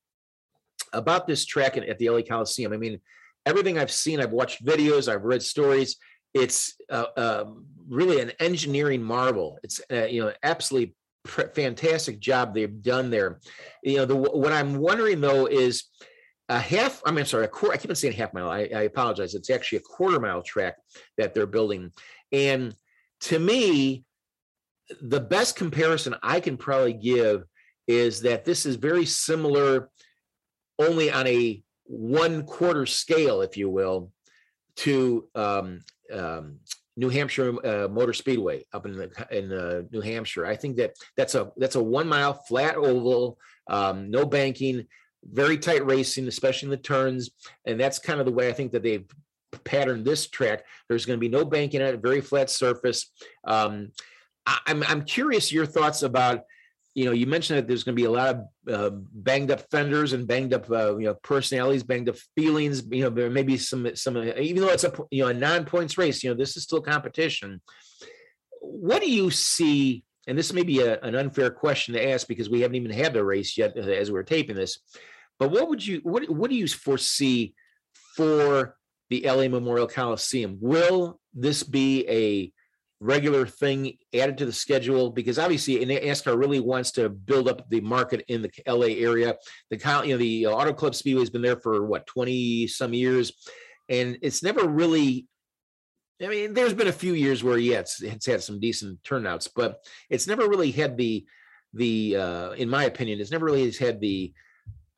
about 0.92 1.26
this 1.26 1.46
track 1.46 1.78
at 1.78 1.98
the 1.98 2.10
LA 2.10 2.20
Coliseum. 2.20 2.72
I 2.72 2.76
mean, 2.76 3.00
everything 3.46 3.78
I've 3.78 3.90
seen, 3.90 4.20
I've 4.20 4.32
watched 4.32 4.64
videos, 4.64 5.10
I've 5.10 5.24
read 5.24 5.42
stories. 5.42 5.96
It's 6.34 6.76
uh, 6.90 7.06
um, 7.16 7.64
really 7.88 8.20
an 8.20 8.32
engineering 8.38 9.02
marvel. 9.02 9.58
It's 9.62 9.80
uh, 9.90 10.04
you 10.04 10.22
know 10.22 10.32
absolutely 10.42 10.94
fantastic 11.26 12.20
job 12.20 12.54
they've 12.54 12.82
done 12.82 13.10
there. 13.10 13.40
You 13.82 13.98
know, 13.98 14.04
the, 14.04 14.16
what 14.16 14.52
I'm 14.52 14.76
wondering 14.76 15.20
though 15.20 15.46
is 15.46 15.84
a 16.48 16.58
half. 16.58 17.02
I 17.04 17.10
mean, 17.10 17.20
I'm 17.20 17.26
sorry, 17.26 17.44
a 17.44 17.48
quarter. 17.48 17.74
I 17.74 17.78
keep 17.78 17.90
on 17.90 17.96
saying 17.96 18.14
half 18.14 18.34
mile. 18.34 18.50
I, 18.50 18.68
I 18.74 18.82
apologize. 18.82 19.34
It's 19.34 19.50
actually 19.50 19.78
a 19.78 19.82
quarter 19.82 20.18
mile 20.18 20.42
track 20.42 20.76
that 21.16 21.34
they're 21.34 21.46
building, 21.46 21.92
and 22.32 22.74
to 23.20 23.38
me, 23.38 24.04
the 25.00 25.20
best 25.20 25.56
comparison 25.56 26.14
I 26.22 26.40
can 26.40 26.56
probably 26.56 26.94
give 26.94 27.44
is 27.86 28.22
that 28.22 28.44
this 28.44 28.66
is 28.66 28.76
very 28.76 29.04
similar, 29.04 29.90
only 30.78 31.10
on 31.10 31.26
a 31.26 31.62
one 31.84 32.44
quarter 32.44 32.86
scale, 32.86 33.42
if 33.42 33.56
you 33.56 33.68
will, 33.68 34.12
to 34.76 35.28
um, 35.34 35.80
um, 36.12 36.60
New 37.00 37.08
Hampshire 37.08 37.54
uh, 37.66 37.88
Motor 37.88 38.12
Speedway 38.12 38.62
up 38.74 38.84
in 38.84 38.94
the, 38.94 39.10
in 39.30 39.50
uh, 39.50 39.82
New 39.90 40.02
Hampshire. 40.02 40.44
I 40.44 40.54
think 40.54 40.76
that 40.76 40.92
that's 41.16 41.34
a 41.34 41.50
that's 41.56 41.76
a 41.76 41.82
one 41.82 42.06
mile 42.06 42.34
flat 42.34 42.76
oval, 42.76 43.38
um, 43.68 44.10
no 44.10 44.26
banking, 44.26 44.86
very 45.24 45.56
tight 45.56 45.86
racing, 45.86 46.28
especially 46.28 46.66
in 46.66 46.70
the 46.70 46.76
turns, 46.76 47.30
and 47.64 47.80
that's 47.80 47.98
kind 47.98 48.20
of 48.20 48.26
the 48.26 48.32
way 48.32 48.50
I 48.50 48.52
think 48.52 48.72
that 48.72 48.82
they've 48.82 49.10
patterned 49.64 50.04
this 50.04 50.28
track. 50.28 50.62
There's 50.90 51.06
going 51.06 51.16
to 51.16 51.20
be 51.20 51.30
no 51.30 51.46
banking 51.46 51.80
at 51.80 51.94
a 51.94 51.96
very 51.96 52.20
flat 52.20 52.50
surface. 52.50 53.10
Um, 53.44 53.92
I, 54.44 54.58
I'm 54.66 54.82
I'm 54.82 55.04
curious 55.04 55.50
your 55.50 55.64
thoughts 55.64 56.02
about 56.02 56.42
you 57.00 57.06
know, 57.06 57.12
you 57.12 57.26
mentioned 57.26 57.56
that 57.56 57.66
there's 57.66 57.82
going 57.82 57.96
to 57.96 58.00
be 58.00 58.04
a 58.04 58.10
lot 58.10 58.28
of 58.28 58.44
uh, 58.70 58.90
banged 58.92 59.50
up 59.50 59.62
fenders 59.70 60.12
and 60.12 60.26
banged 60.26 60.52
up, 60.52 60.70
uh, 60.70 60.98
you 60.98 61.06
know, 61.06 61.14
personalities, 61.14 61.82
banged 61.82 62.10
up 62.10 62.16
feelings. 62.36 62.82
You 62.90 63.04
know, 63.04 63.08
there 63.08 63.30
may 63.30 63.42
be 63.42 63.56
some, 63.56 63.96
some, 63.96 64.18
even 64.18 64.60
though 64.60 64.68
it's 64.68 64.84
a, 64.84 64.92
you 65.10 65.22
know, 65.22 65.30
a 65.30 65.34
non-points 65.34 65.96
race, 65.96 66.22
you 66.22 66.28
know, 66.28 66.36
this 66.36 66.58
is 66.58 66.64
still 66.64 66.82
competition. 66.82 67.62
What 68.60 69.00
do 69.00 69.10
you 69.10 69.30
see? 69.30 70.04
And 70.26 70.36
this 70.36 70.52
may 70.52 70.62
be 70.62 70.80
a, 70.80 71.00
an 71.00 71.14
unfair 71.14 71.48
question 71.48 71.94
to 71.94 72.06
ask 72.06 72.28
because 72.28 72.50
we 72.50 72.60
haven't 72.60 72.76
even 72.76 72.90
had 72.90 73.14
the 73.14 73.24
race 73.24 73.56
yet 73.56 73.78
as 73.78 74.12
we're 74.12 74.22
taping 74.22 74.56
this. 74.56 74.78
But 75.38 75.50
what 75.50 75.70
would 75.70 75.86
you 75.86 76.00
what 76.02 76.28
what 76.28 76.50
do 76.50 76.56
you 76.56 76.68
foresee 76.68 77.54
for 78.14 78.76
the 79.08 79.22
LA 79.24 79.48
Memorial 79.48 79.86
Coliseum? 79.86 80.58
Will 80.60 81.18
this 81.32 81.62
be 81.62 82.06
a 82.06 82.52
regular 83.00 83.46
thing 83.46 83.96
added 84.14 84.38
to 84.38 84.46
the 84.46 84.52
schedule? 84.52 85.10
Because 85.10 85.38
obviously, 85.38 85.84
NASCAR 85.84 86.38
really 86.38 86.60
wants 86.60 86.92
to 86.92 87.08
build 87.08 87.48
up 87.48 87.68
the 87.68 87.80
market 87.80 88.24
in 88.28 88.42
the 88.42 88.50
LA 88.66 88.86
area. 88.86 89.36
The 89.70 90.02
you 90.04 90.12
know 90.12 90.18
the 90.18 90.46
Auto 90.46 90.72
Club 90.72 90.94
Speedway 90.94 91.22
has 91.22 91.30
been 91.30 91.42
there 91.42 91.58
for 91.58 91.84
what 91.84 92.06
twenty 92.06 92.66
some 92.66 92.94
years, 92.94 93.32
and 93.88 94.18
it's 94.22 94.42
never 94.42 94.68
really. 94.68 95.26
I 96.22 96.28
mean, 96.28 96.52
there's 96.52 96.74
been 96.74 96.88
a 96.88 96.92
few 96.92 97.14
years 97.14 97.42
where 97.42 97.56
yeah, 97.56 97.78
it's, 97.78 98.02
it's 98.02 98.26
had 98.26 98.42
some 98.42 98.60
decent 98.60 99.02
turnouts, 99.04 99.48
but 99.48 99.78
it's 100.10 100.26
never 100.26 100.46
really 100.48 100.70
had 100.70 100.98
the 100.98 101.24
the 101.72 102.16
uh, 102.16 102.50
in 102.52 102.68
my 102.68 102.84
opinion, 102.84 103.20
it's 103.20 103.30
never 103.30 103.46
really 103.46 103.64
has 103.64 103.78
had 103.78 104.00
the 104.00 104.32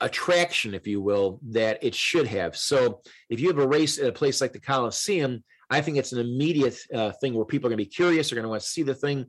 attraction, 0.02 0.74
if 0.74 0.86
you 0.86 1.00
will, 1.00 1.40
that 1.50 1.82
it 1.82 1.94
should 1.94 2.26
have. 2.26 2.56
So 2.56 3.00
if 3.30 3.40
you 3.40 3.48
have 3.48 3.58
a 3.58 3.66
race 3.66 3.98
at 3.98 4.08
a 4.08 4.12
place 4.12 4.40
like 4.40 4.52
the 4.52 4.60
Coliseum, 4.60 5.42
I 5.70 5.80
think 5.80 5.96
it's 5.96 6.12
an 6.12 6.18
immediate 6.18 6.76
uh, 6.92 7.12
thing 7.12 7.32
where 7.32 7.46
people 7.46 7.68
are 7.68 7.70
going 7.70 7.78
to 7.78 7.84
be 7.84 7.90
curious. 7.90 8.28
They're 8.28 8.36
going 8.36 8.44
to 8.44 8.50
want 8.50 8.62
to 8.62 8.68
see 8.68 8.82
the 8.82 8.94
thing. 8.94 9.26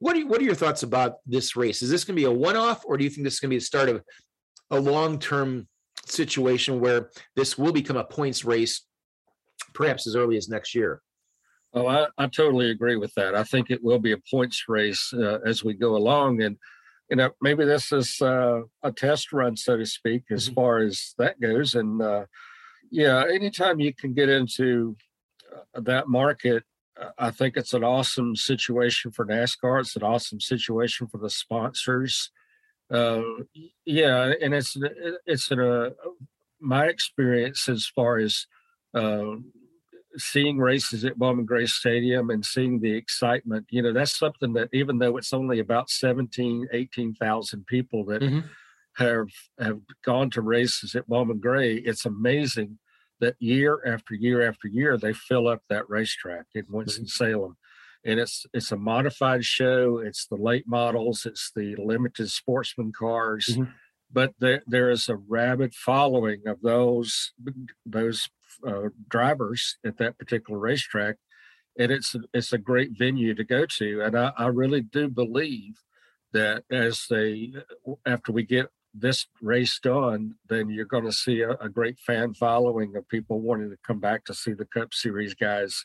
What 0.00 0.16
are 0.16 0.18
you, 0.18 0.26
what 0.26 0.40
are 0.40 0.44
your 0.44 0.56
thoughts 0.56 0.82
about 0.82 1.18
this 1.24 1.54
race? 1.54 1.82
Is 1.82 1.90
this 1.90 2.04
going 2.04 2.16
to 2.16 2.20
be 2.20 2.26
a 2.26 2.32
one 2.32 2.56
off, 2.56 2.82
or 2.84 2.96
do 2.96 3.04
you 3.04 3.10
think 3.10 3.24
this 3.24 3.34
is 3.34 3.40
going 3.40 3.50
to 3.50 3.54
be 3.54 3.58
the 3.58 3.64
start 3.64 3.88
of 3.88 4.02
a 4.70 4.80
long 4.80 5.18
term 5.18 5.68
situation 6.06 6.80
where 6.80 7.10
this 7.36 7.56
will 7.56 7.72
become 7.72 7.96
a 7.96 8.04
points 8.04 8.44
race, 8.44 8.86
perhaps 9.72 10.06
as 10.06 10.16
early 10.16 10.36
as 10.36 10.48
next 10.48 10.74
year? 10.74 11.00
Oh, 11.74 11.86
I, 11.86 12.06
I 12.18 12.26
totally 12.26 12.70
agree 12.70 12.96
with 12.96 13.12
that. 13.14 13.34
I 13.34 13.44
think 13.44 13.70
it 13.70 13.82
will 13.82 13.98
be 13.98 14.12
a 14.12 14.18
points 14.30 14.64
race 14.68 15.12
uh, 15.12 15.38
as 15.44 15.62
we 15.62 15.74
go 15.74 15.96
along, 15.96 16.42
and 16.42 16.56
you 17.10 17.16
know 17.16 17.30
maybe 17.40 17.64
this 17.64 17.92
is 17.92 18.20
uh, 18.20 18.60
a 18.82 18.92
test 18.92 19.32
run, 19.32 19.56
so 19.56 19.76
to 19.76 19.86
speak, 19.86 20.24
as 20.30 20.46
mm-hmm. 20.46 20.54
far 20.54 20.78
as 20.78 21.14
that 21.18 21.40
goes. 21.40 21.74
And 21.74 22.00
uh, 22.00 22.24
yeah, 22.90 23.24
anytime 23.32 23.80
you 23.80 23.94
can 23.94 24.14
get 24.14 24.28
into 24.28 24.96
uh, 25.54 25.80
that 25.80 26.08
market, 26.08 26.64
uh, 27.00 27.10
I 27.18 27.30
think 27.30 27.56
it's 27.56 27.74
an 27.74 27.84
awesome 27.84 28.36
situation 28.36 29.10
for 29.10 29.26
NASCAR. 29.26 29.80
It's 29.80 29.96
an 29.96 30.02
awesome 30.02 30.40
situation 30.40 31.06
for 31.06 31.18
the 31.18 31.30
sponsors. 31.30 32.30
Uh, 32.90 33.22
yeah, 33.84 34.32
and 34.40 34.54
it's 34.54 34.76
it's 35.26 35.50
in 35.50 35.60
a 35.60 35.90
my 36.60 36.86
experience 36.86 37.68
as 37.68 37.86
far 37.86 38.18
as 38.18 38.46
uh, 38.94 39.36
seeing 40.16 40.58
races 40.58 41.04
at 41.04 41.18
Bowman 41.18 41.44
Gray 41.44 41.66
Stadium 41.66 42.30
and 42.30 42.44
seeing 42.44 42.80
the 42.80 42.92
excitement. 42.92 43.66
You 43.70 43.82
know, 43.82 43.92
that's 43.92 44.18
something 44.18 44.52
that 44.54 44.68
even 44.72 44.98
though 44.98 45.16
it's 45.16 45.32
only 45.32 45.58
about 45.58 45.90
17, 45.90 46.68
18,000 46.72 47.66
people 47.66 48.04
that 48.06 48.22
mm-hmm. 48.22 48.40
have 48.96 49.28
have 49.58 49.80
gone 50.04 50.30
to 50.30 50.42
races 50.42 50.94
at 50.94 51.08
Bowman 51.08 51.38
Gray, 51.38 51.74
it's 51.74 52.04
amazing 52.04 52.78
that 53.20 53.36
year 53.38 53.80
after 53.86 54.14
year 54.14 54.46
after 54.46 54.68
year 54.68 54.96
they 54.96 55.12
fill 55.12 55.48
up 55.48 55.62
that 55.68 55.88
racetrack 55.88 56.46
in 56.54 56.64
Winston 56.68 57.06
Salem. 57.06 57.56
And 58.04 58.20
it's 58.20 58.44
it's 58.52 58.70
a 58.70 58.76
modified 58.76 59.44
show. 59.44 59.98
It's 59.98 60.26
the 60.26 60.36
late 60.36 60.68
models. 60.68 61.24
It's 61.24 61.50
the 61.56 61.74
limited 61.76 62.30
sportsman 62.30 62.92
cars, 62.92 63.48
mm-hmm. 63.52 63.70
but 64.12 64.34
there 64.40 64.62
there 64.66 64.90
is 64.90 65.08
a 65.08 65.16
rabid 65.16 65.74
following 65.74 66.42
of 66.46 66.60
those 66.60 67.32
those 67.86 68.28
uh, 68.66 68.88
drivers 69.08 69.78
at 69.84 69.98
that 69.98 70.18
particular 70.18 70.58
racetrack, 70.58 71.16
and 71.78 71.90
it's 71.90 72.14
it's 72.32 72.52
a 72.52 72.58
great 72.58 72.90
venue 72.96 73.34
to 73.34 73.44
go 73.44 73.66
to. 73.66 74.02
And 74.02 74.18
I, 74.18 74.32
I 74.36 74.46
really 74.46 74.80
do 74.80 75.08
believe 75.08 75.80
that 76.32 76.64
as 76.70 77.06
they 77.08 77.52
after 78.06 78.32
we 78.32 78.44
get 78.44 78.66
this 78.92 79.26
race 79.42 79.78
done, 79.82 80.34
then 80.48 80.70
you're 80.70 80.84
going 80.84 81.04
to 81.04 81.12
see 81.12 81.40
a, 81.40 81.50
a, 81.60 81.68
great 81.68 81.98
fan 81.98 82.32
following 82.32 82.94
of 82.94 83.08
people 83.08 83.40
wanting 83.40 83.68
to 83.68 83.76
come 83.84 83.98
back 83.98 84.24
to 84.24 84.32
see 84.32 84.52
the 84.52 84.64
Cup 84.64 84.94
Series 84.94 85.34
guys 85.34 85.84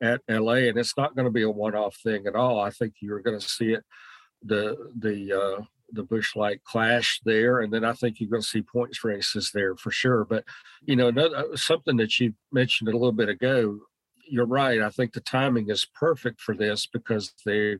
at 0.00 0.20
LA. 0.28 0.68
And 0.68 0.78
it's 0.78 0.96
not 0.96 1.16
going 1.16 1.24
to 1.24 1.32
be 1.32 1.42
a 1.42 1.50
one-off 1.50 1.96
thing 1.96 2.28
at 2.28 2.36
all. 2.36 2.60
I 2.60 2.70
think 2.70 2.94
you're 3.00 3.18
going 3.18 3.40
to 3.40 3.48
see 3.48 3.72
it 3.72 3.82
the 4.44 4.76
the 4.98 5.32
uh, 5.32 5.62
the 5.90 6.02
Busch 6.02 6.34
Light 6.36 6.62
Clash 6.64 7.20
there, 7.24 7.60
and 7.60 7.72
then 7.72 7.84
I 7.84 7.92
think 7.92 8.20
you're 8.20 8.30
going 8.30 8.42
to 8.42 8.48
see 8.48 8.62
points 8.62 9.04
races 9.04 9.50
there 9.52 9.76
for 9.76 9.90
sure. 9.90 10.24
But 10.24 10.44
you 10.82 10.96
know, 10.96 11.08
another, 11.08 11.36
uh, 11.36 11.56
something 11.56 11.96
that 11.98 12.18
you 12.18 12.34
mentioned 12.52 12.88
a 12.88 12.92
little 12.92 13.12
bit 13.12 13.28
ago, 13.28 13.78
you're 14.28 14.46
right. 14.46 14.80
I 14.80 14.90
think 14.90 15.12
the 15.12 15.20
timing 15.20 15.70
is 15.70 15.86
perfect 15.86 16.40
for 16.40 16.54
this 16.54 16.86
because 16.86 17.32
they 17.44 17.76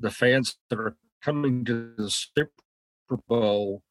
the 0.00 0.10
fans 0.10 0.56
that 0.70 0.78
are 0.78 0.96
coming 1.22 1.64
to 1.64 1.92
the 1.96 2.10
Super 2.10 2.50
Bowl 3.26 3.82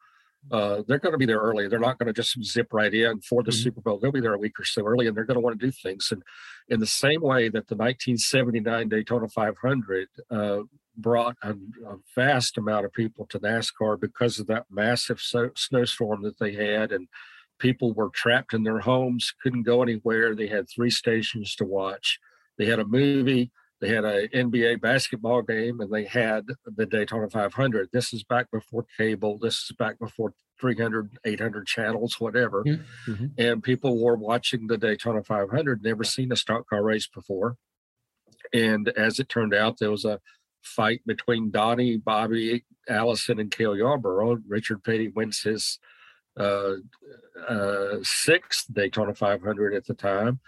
uh, 0.52 0.84
they're 0.88 1.00
going 1.00 1.14
to 1.14 1.18
be 1.18 1.26
there 1.26 1.40
early. 1.40 1.68
They're 1.68 1.80
not 1.80 1.98
going 1.98 2.08
to 2.08 2.14
just 2.14 2.42
zip 2.44 2.68
right 2.72 2.94
in 2.94 3.22
for 3.22 3.44
the 3.44 3.52
mm-hmm. 3.52 3.62
Super 3.62 3.82
Bowl. 3.82 4.00
They'll 4.00 4.12
be 4.12 4.22
there 4.22 4.34
a 4.34 4.40
week 4.40 4.60
or 4.60 4.66
so 4.66 4.86
early, 4.86 5.08
and 5.08 5.16
they're 5.16 5.26
going 5.26 5.36
to 5.36 5.42
want 5.42 5.60
to 5.60 5.66
do 5.66 5.72
things. 5.72 6.10
And 6.12 6.24
in 6.70 6.80
the 6.80 6.88
same 6.88 7.22
way 7.22 7.50
that 7.50 7.68
the 7.68 7.76
1979 7.76 8.90
Daytona 8.90 9.28
500 9.28 10.08
uh, 10.30 10.60
brought 10.96 11.38
a, 11.44 11.52
a, 11.52 11.98
vast 12.16 12.58
amount 12.58 12.86
of 12.86 12.94
people 12.94 13.26
to 13.28 13.40
NASCAR 13.40 14.00
because 14.00 14.40
of 14.40 14.48
that 14.48 14.66
massive 14.72 15.20
so, 15.20 15.52
snowstorm 15.56 16.24
that 16.24 16.40
they 16.40 16.54
had, 16.54 16.92
and 16.92 17.08
people 17.60 17.94
were 17.94 18.10
trapped 18.10 18.54
in 18.54 18.64
their 18.64 18.80
homes, 18.80 19.34
couldn't 19.42 19.64
go 19.64 19.84
anywhere. 19.84 20.36
They 20.36 20.48
had 20.48 20.68
three 20.70 20.90
stations 20.90 21.56
to 21.56 21.66
watch. 21.66 22.20
They 22.58 22.66
had 22.66 22.80
a 22.80 22.86
movie 22.86 23.52
they 23.80 23.90
had 23.90 24.06
an 24.06 24.28
NBA 24.34 24.82
basketball 24.82 25.44
game 25.44 25.80
and 25.82 25.92
they 25.92 26.06
had 26.06 26.46
the 26.66 26.86
Daytona 26.86 27.30
500. 27.30 27.90
This 27.94 28.12
is 28.12 28.24
back 28.24 28.50
before 28.52 28.86
cable. 28.98 29.38
This 29.38 29.56
is 29.56 29.72
back 29.78 30.00
before 30.00 30.34
300, 30.60 31.18
800 31.24 31.68
channels, 31.68 32.20
whatever. 32.20 32.64
Mm-hmm. 32.64 33.12
mm-hmm. 33.12 33.26
And 33.38 33.62
people 33.62 34.04
were 34.04 34.16
watching 34.16 34.68
the 34.68 34.78
Daytona 34.78 35.24
500, 35.24 35.84
never 35.84 36.04
seen 36.04 36.32
a 36.32 36.36
stock 36.36 36.68
car 36.68 36.84
race 36.84 37.08
before. 37.08 37.58
And 38.54 38.90
as 38.90 39.20
it 39.20 39.30
turned 39.30 39.54
out, 39.54 39.78
there 39.80 39.92
was 39.92 40.06
a 40.06 40.20
fight 40.64 41.02
between 41.06 41.52
Donnie, 41.52 41.98
Bobby, 41.98 42.66
Allison, 42.90 43.40
and 43.40 43.52
Cale 43.52 43.78
Yarborough. 43.78 44.40
Richard 44.48 44.84
Petty 44.84 45.10
wins 45.10 45.42
his 45.42 45.80
uh, 46.40 46.76
uh, 47.48 47.98
sixth 48.02 48.66
Daytona 48.74 49.14
500 49.14 49.74
at 49.74 49.86
the 49.86 49.94
time. 49.94 50.40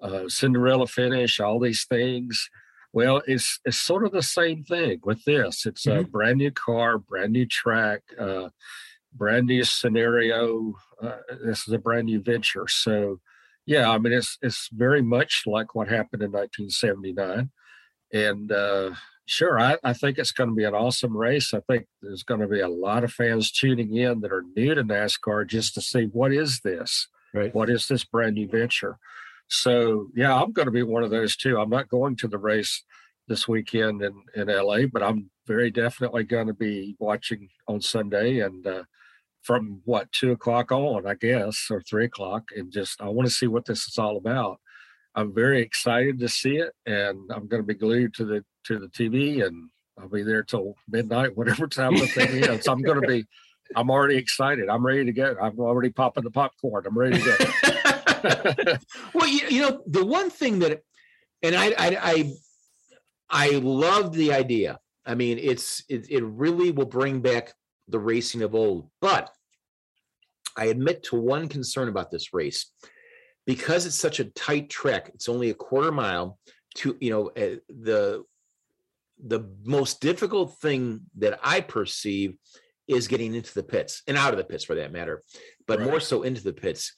Uh, 0.00 0.28
Cinderella 0.28 0.86
finish, 0.86 1.40
all 1.40 1.58
these 1.58 1.84
things. 1.84 2.50
Well, 2.92 3.22
it's 3.26 3.60
it's 3.64 3.78
sort 3.78 4.04
of 4.04 4.12
the 4.12 4.22
same 4.22 4.64
thing 4.64 5.00
with 5.04 5.24
this. 5.24 5.66
It's 5.66 5.86
mm-hmm. 5.86 6.00
a 6.00 6.04
brand 6.04 6.38
new 6.38 6.50
car, 6.50 6.98
brand 6.98 7.32
new 7.32 7.46
track, 7.46 8.02
uh, 8.18 8.50
brand 9.12 9.46
new 9.46 9.64
scenario. 9.64 10.74
Uh, 11.02 11.16
this 11.44 11.66
is 11.66 11.74
a 11.74 11.78
brand 11.78 12.06
new 12.06 12.20
venture. 12.20 12.66
So, 12.68 13.20
yeah, 13.66 13.90
I 13.90 13.98
mean, 13.98 14.12
it's 14.12 14.38
it's 14.42 14.68
very 14.72 15.02
much 15.02 15.42
like 15.46 15.74
what 15.74 15.88
happened 15.88 16.22
in 16.22 16.32
1979, 16.32 17.50
and 18.12 18.52
uh, 18.52 18.94
sure, 19.26 19.60
I, 19.60 19.76
I 19.84 19.92
think 19.92 20.18
it's 20.18 20.32
going 20.32 20.50
to 20.50 20.56
be 20.56 20.64
an 20.64 20.74
awesome 20.74 21.16
race. 21.16 21.52
I 21.52 21.60
think 21.60 21.86
there's 22.00 22.22
going 22.22 22.40
to 22.40 22.48
be 22.48 22.60
a 22.60 22.68
lot 22.68 23.04
of 23.04 23.12
fans 23.12 23.50
tuning 23.50 23.94
in 23.94 24.20
that 24.20 24.32
are 24.32 24.44
new 24.56 24.74
to 24.74 24.84
NASCAR 24.84 25.46
just 25.46 25.74
to 25.74 25.80
see 25.80 26.04
what 26.04 26.32
is 26.32 26.60
this, 26.60 27.08
right. 27.34 27.54
what 27.54 27.68
is 27.68 27.88
this 27.88 28.04
brand 28.04 28.36
new 28.36 28.48
venture. 28.48 28.98
So 29.48 30.08
yeah, 30.14 30.34
I'm 30.34 30.52
going 30.52 30.66
to 30.66 30.72
be 30.72 30.82
one 30.82 31.02
of 31.02 31.10
those 31.10 31.36
too. 31.36 31.58
I'm 31.58 31.70
not 31.70 31.88
going 31.88 32.16
to 32.16 32.28
the 32.28 32.38
race 32.38 32.82
this 33.28 33.46
weekend 33.48 34.02
in 34.02 34.22
in 34.34 34.48
LA, 34.48 34.86
but 34.92 35.02
I'm 35.02 35.30
very 35.46 35.70
definitely 35.70 36.24
going 36.24 36.48
to 36.48 36.54
be 36.54 36.96
watching 36.98 37.48
on 37.68 37.80
Sunday 37.80 38.40
and 38.40 38.66
uh, 38.66 38.82
from 39.42 39.80
what 39.84 40.10
two 40.10 40.32
o'clock 40.32 40.72
on, 40.72 41.06
I 41.06 41.14
guess, 41.14 41.68
or 41.70 41.80
three 41.80 42.06
o'clock, 42.06 42.44
and 42.56 42.72
just 42.72 43.00
I 43.00 43.08
want 43.08 43.28
to 43.28 43.34
see 43.34 43.46
what 43.46 43.64
this 43.64 43.86
is 43.86 43.98
all 43.98 44.16
about. 44.16 44.58
I'm 45.14 45.32
very 45.32 45.62
excited 45.62 46.18
to 46.18 46.28
see 46.28 46.56
it, 46.56 46.72
and 46.84 47.30
I'm 47.32 47.46
going 47.46 47.62
to 47.62 47.66
be 47.66 47.74
glued 47.74 48.14
to 48.14 48.24
the 48.24 48.44
to 48.64 48.78
the 48.78 48.88
TV, 48.88 49.46
and 49.46 49.70
I'll 49.98 50.08
be 50.08 50.22
there 50.22 50.42
till 50.42 50.74
midnight, 50.88 51.36
whatever 51.36 51.68
time 51.68 51.96
the 51.96 52.06
thing 52.06 52.42
is. 52.42 52.64
So 52.64 52.72
I'm 52.72 52.82
going 52.82 53.00
to 53.00 53.06
be. 53.06 53.24
I'm 53.74 53.90
already 53.90 54.16
excited. 54.16 54.68
I'm 54.68 54.86
ready 54.86 55.04
to 55.04 55.12
go. 55.12 55.36
I'm 55.40 55.58
already 55.58 55.90
popping 55.90 56.22
the 56.22 56.30
popcorn. 56.30 56.84
I'm 56.86 56.96
ready 56.96 57.18
to 57.20 57.24
go. 57.24 57.72
well, 59.14 59.26
you, 59.26 59.40
you 59.48 59.62
know, 59.62 59.82
the 59.86 60.04
one 60.04 60.30
thing 60.30 60.60
that, 60.60 60.82
and 61.42 61.54
I, 61.54 61.66
I, 61.78 61.98
I, 62.02 62.32
I 63.28 63.50
love 63.58 64.12
the 64.12 64.32
idea. 64.32 64.78
I 65.04 65.14
mean, 65.14 65.38
it's 65.40 65.84
it, 65.88 66.10
it 66.10 66.24
really 66.24 66.70
will 66.70 66.86
bring 66.86 67.20
back 67.20 67.52
the 67.88 67.98
racing 67.98 68.42
of 68.42 68.54
old. 68.54 68.90
But 69.00 69.30
I 70.56 70.66
admit 70.66 71.04
to 71.04 71.16
one 71.16 71.48
concern 71.48 71.88
about 71.88 72.10
this 72.10 72.32
race 72.32 72.72
because 73.46 73.86
it's 73.86 73.96
such 73.96 74.20
a 74.20 74.24
tight 74.24 74.68
track. 74.68 75.10
It's 75.14 75.28
only 75.28 75.50
a 75.50 75.54
quarter 75.54 75.92
mile. 75.92 76.38
To 76.76 76.96
you 77.00 77.10
know, 77.10 77.28
uh, 77.28 77.56
the 77.68 78.24
the 79.22 79.48
most 79.64 80.00
difficult 80.00 80.58
thing 80.58 81.02
that 81.18 81.38
I 81.42 81.60
perceive 81.60 82.36
is 82.86 83.08
getting 83.08 83.34
into 83.34 83.54
the 83.54 83.62
pits 83.62 84.02
and 84.06 84.16
out 84.16 84.32
of 84.32 84.38
the 84.38 84.44
pits 84.44 84.64
for 84.64 84.74
that 84.74 84.92
matter, 84.92 85.22
but 85.66 85.78
right. 85.78 85.88
more 85.88 86.00
so 86.00 86.22
into 86.22 86.42
the 86.42 86.52
pits 86.52 86.94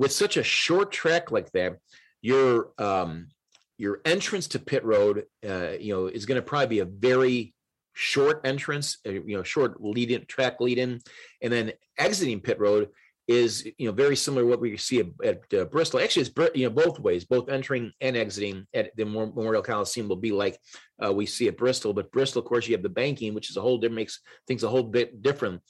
with 0.00 0.12
such 0.12 0.38
a 0.38 0.42
short 0.42 0.90
track 0.90 1.30
like 1.30 1.52
that, 1.52 1.76
your 2.22 2.72
um, 2.78 3.28
your 3.76 4.00
entrance 4.06 4.48
to 4.48 4.58
pit 4.58 4.82
road, 4.82 5.26
uh, 5.46 5.72
you 5.78 5.92
know, 5.92 6.06
is 6.06 6.24
going 6.24 6.36
to 6.36 6.42
probably 6.42 6.68
be 6.68 6.78
a 6.78 6.86
very 6.86 7.54
short 7.92 8.40
entrance, 8.44 8.96
uh, 9.06 9.10
you 9.10 9.36
know, 9.36 9.42
short 9.42 9.82
lead 9.82 10.10
in 10.10 10.24
track 10.24 10.58
lead 10.58 10.78
in, 10.78 11.00
and 11.42 11.52
then 11.52 11.72
exiting 11.98 12.40
pit 12.40 12.58
road 12.58 12.88
is 13.28 13.70
you 13.76 13.86
know 13.86 13.92
very 13.92 14.16
similar 14.16 14.42
to 14.42 14.48
what 14.48 14.60
we 14.60 14.74
see 14.78 15.00
at, 15.00 15.08
at 15.22 15.54
uh, 15.54 15.64
Bristol. 15.66 16.00
Actually, 16.00 16.22
it's 16.22 16.56
you 16.56 16.64
know 16.64 16.74
both 16.74 16.98
ways, 16.98 17.26
both 17.26 17.50
entering 17.50 17.92
and 18.00 18.16
exiting 18.16 18.66
at 18.72 18.96
the 18.96 19.04
Memorial 19.04 19.62
Coliseum 19.62 20.08
will 20.08 20.16
be 20.16 20.32
like 20.32 20.58
uh, 21.04 21.12
we 21.12 21.26
see 21.26 21.46
at 21.46 21.58
Bristol. 21.58 21.92
But 21.92 22.10
Bristol, 22.10 22.40
of 22.40 22.48
course, 22.48 22.66
you 22.66 22.74
have 22.74 22.82
the 22.82 22.88
banking, 22.88 23.34
which 23.34 23.50
is 23.50 23.58
a 23.58 23.60
whole 23.60 23.76
different 23.76 23.96
makes 23.96 24.20
things 24.48 24.64
a 24.64 24.68
whole 24.68 24.82
bit 24.82 25.20
different. 25.20 25.60